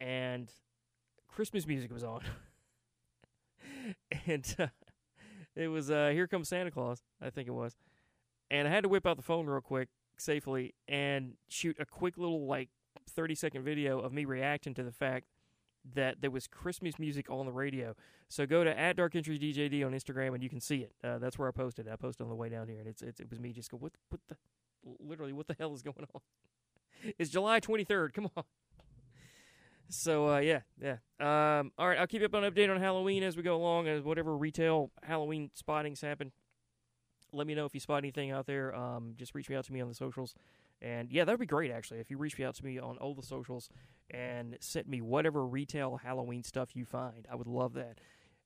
and 0.00 0.50
Christmas 1.28 1.66
music 1.66 1.92
was 1.92 2.04
on, 2.04 2.20
and 4.26 4.56
uh, 4.58 4.66
it 5.56 5.68
was 5.68 5.90
uh, 5.90 6.10
"Here 6.12 6.28
Comes 6.28 6.48
Santa 6.48 6.70
Claus," 6.70 7.02
I 7.20 7.30
think 7.30 7.48
it 7.48 7.52
was, 7.52 7.76
and 8.50 8.68
I 8.68 8.70
had 8.70 8.84
to 8.84 8.88
whip 8.88 9.06
out 9.06 9.16
the 9.16 9.22
phone 9.22 9.46
real 9.46 9.60
quick, 9.60 9.88
safely, 10.16 10.74
and 10.86 11.34
shoot 11.48 11.76
a 11.80 11.86
quick 11.86 12.16
little 12.16 12.46
like 12.46 12.68
thirty 13.08 13.34
second 13.34 13.64
video 13.64 13.98
of 13.98 14.12
me 14.12 14.24
reacting 14.24 14.74
to 14.74 14.84
the 14.84 14.92
fact 14.92 15.26
that 15.94 16.20
there 16.20 16.30
was 16.30 16.46
Christmas 16.46 16.98
music 16.98 17.30
on 17.30 17.46
the 17.46 17.52
radio. 17.52 17.94
So 18.28 18.46
go 18.46 18.62
to 18.62 18.78
at 18.78 18.96
Dark 18.96 19.16
Entry 19.16 19.38
DJD 19.38 19.84
on 19.86 19.92
Instagram 19.92 20.34
and 20.34 20.42
you 20.42 20.50
can 20.50 20.60
see 20.60 20.78
it. 20.78 20.92
Uh, 21.02 21.18
that's 21.18 21.38
where 21.38 21.48
I 21.48 21.50
posted. 21.50 21.88
I 21.88 21.96
posted 21.96 22.24
on 22.24 22.28
the 22.28 22.36
way 22.36 22.48
down 22.48 22.68
here, 22.68 22.78
and 22.78 22.88
it's, 22.88 23.02
it's 23.02 23.20
it 23.20 23.30
was 23.30 23.40
me 23.40 23.52
just 23.52 23.70
go 23.70 23.76
what 23.78 23.92
what 24.10 24.20
the 24.28 24.36
literally 24.84 25.32
what 25.32 25.46
the 25.46 25.56
hell 25.58 25.74
is 25.74 25.82
going 25.82 26.06
on? 26.14 26.20
It's 27.16 27.30
July 27.30 27.60
twenty 27.60 27.84
third. 27.84 28.12
Come 28.12 28.28
on. 28.36 28.42
So 29.88 30.28
uh, 30.34 30.38
yeah, 30.38 30.60
yeah. 30.82 30.96
Um, 31.20 31.72
all 31.78 31.88
right, 31.88 31.98
I'll 31.98 32.06
keep 32.06 32.20
you 32.20 32.26
up 32.26 32.34
on 32.34 32.44
an 32.44 32.52
update 32.52 32.68
on 32.68 32.78
Halloween 32.80 33.22
as 33.22 33.36
we 33.36 33.42
go 33.42 33.56
along, 33.56 33.88
as 33.88 34.02
whatever 34.02 34.36
retail 34.36 34.90
Halloween 35.02 35.50
spottings 35.54 36.00
happen. 36.00 36.32
Let 37.32 37.46
me 37.46 37.54
know 37.54 37.64
if 37.66 37.74
you 37.74 37.80
spot 37.80 37.98
anything 37.98 38.30
out 38.30 38.46
there. 38.46 38.74
Um, 38.74 39.14
just 39.16 39.34
reach 39.34 39.48
me 39.48 39.56
out 39.56 39.64
to 39.66 39.72
me 39.72 39.80
on 39.80 39.88
the 39.88 39.94
socials, 39.94 40.34
and 40.82 41.10
yeah, 41.10 41.24
that'd 41.24 41.40
be 41.40 41.46
great 41.46 41.70
actually 41.70 42.00
if 42.00 42.10
you 42.10 42.18
reach 42.18 42.38
me 42.38 42.44
out 42.44 42.54
to 42.56 42.64
me 42.64 42.78
on 42.78 42.98
all 42.98 43.14
the 43.14 43.22
socials 43.22 43.68
and 44.10 44.56
sent 44.60 44.88
me 44.88 45.00
whatever 45.00 45.46
retail 45.46 46.00
Halloween 46.02 46.42
stuff 46.42 46.74
you 46.74 46.84
find. 46.84 47.26
I 47.30 47.36
would 47.36 47.46
love 47.46 47.74
that. 47.74 47.98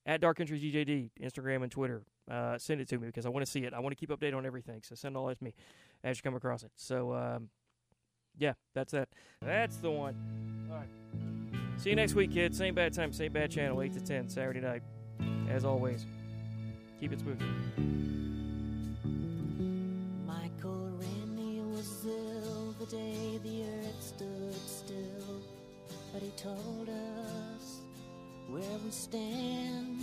At 0.05 0.21
Dark 0.21 0.41
Entries 0.41 0.63
DJD, 0.63 1.11
Instagram 1.23 1.63
and 1.63 1.71
Twitter, 1.71 2.03
uh, 2.31 2.59
send 2.59 2.81
it 2.81 2.89
to 2.89 2.99
me 2.99 3.07
because 3.07 3.25
I 3.25 3.29
want 3.29 3.47
to 3.47 3.51
see 3.51 3.65
it. 3.65 3.73
I 3.73 3.79
want 3.81 3.93
to 3.93 3.97
keep 3.97 4.11
update 4.11 4.37
on 4.37 4.45
everything. 4.45 4.83
So 4.83 4.95
send 4.95 5.17
all 5.17 5.27
that 5.27 5.39
to 5.39 5.45
me 5.45 5.55
as 6.03 6.19
you 6.19 6.23
come 6.23 6.35
across 6.35 6.65
it. 6.65 6.73
So 6.77 7.13
um, 7.15 7.51
yeah, 8.39 8.55
that's 8.75 8.93
that. 8.93 9.09
That's 9.41 9.77
the 9.77 9.91
one. 9.91 10.69
All 10.71 10.77
right. 10.77 10.89
See 11.81 11.91
you 11.91 11.97
next 11.97 12.15
week, 12.15 12.33
kids. 12.33 12.59
Same 12.59 12.75
bad 12.75 12.93
time, 12.93 13.13
same 13.13 13.33
bad 13.33 13.51
channel, 13.51 13.83
8 13.83 13.93
to 13.95 14.01
10, 14.01 14.29
Saturday 14.29 14.61
night. 14.61 14.83
As 15.49 15.65
always, 15.65 16.07
keep 17.01 17.13
it 17.13 17.21
spooky. 17.21 17.45
Michael 20.27 20.91
Rennie 20.99 21.61
was 21.61 22.07
ill 22.07 22.75
the 22.79 22.87
day 22.87 23.41
the 23.43 23.65
earth 23.65 24.03
stood 24.03 24.55
still, 24.67 25.43
but 26.13 26.23
he 26.23 26.31
told 26.37 26.89
us 26.89 27.42
where 28.53 28.79
we 28.85 28.91
stand. 28.91 29.99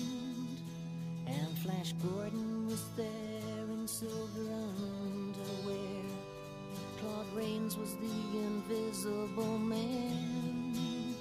And 1.28 1.58
Flash 1.60 1.94
Gordon 2.02 2.66
was 2.68 2.84
there 2.98 3.66
in 3.72 3.88
silver 3.88 4.50
underwear. 5.06 6.04
Claude 7.00 7.32
Rains 7.36 7.78
was 7.78 7.94
the 7.96 8.40
invisible 8.40 9.60
man. 9.60 11.16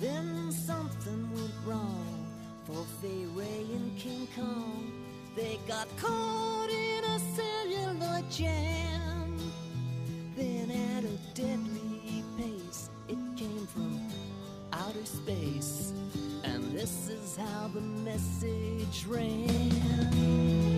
Then 0.00 0.50
something 0.50 1.30
went 1.32 1.54
wrong 1.64 2.26
for 2.64 2.84
Fay 3.00 3.24
Wray 3.36 3.66
and 3.72 3.96
King 3.96 4.26
Kong. 4.34 4.90
They 5.36 5.60
got 5.68 5.86
caught 5.96 6.70
in 6.70 7.04
a 7.04 7.18
cellular 7.36 8.20
jam. 8.30 9.38
Then 10.36 10.70
at 10.72 11.04
a 11.04 11.40
deadly 11.40 11.71
how 17.36 17.68
the 17.72 17.80
message 17.80 19.06
ran. 19.06 20.71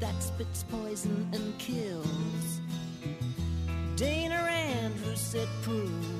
That 0.00 0.22
spits 0.22 0.64
poison 0.64 1.28
and 1.32 1.56
kills. 1.58 2.60
Dana 3.96 4.34
Andrews 4.34 5.20
said 5.20 5.48
prunes 5.62 6.19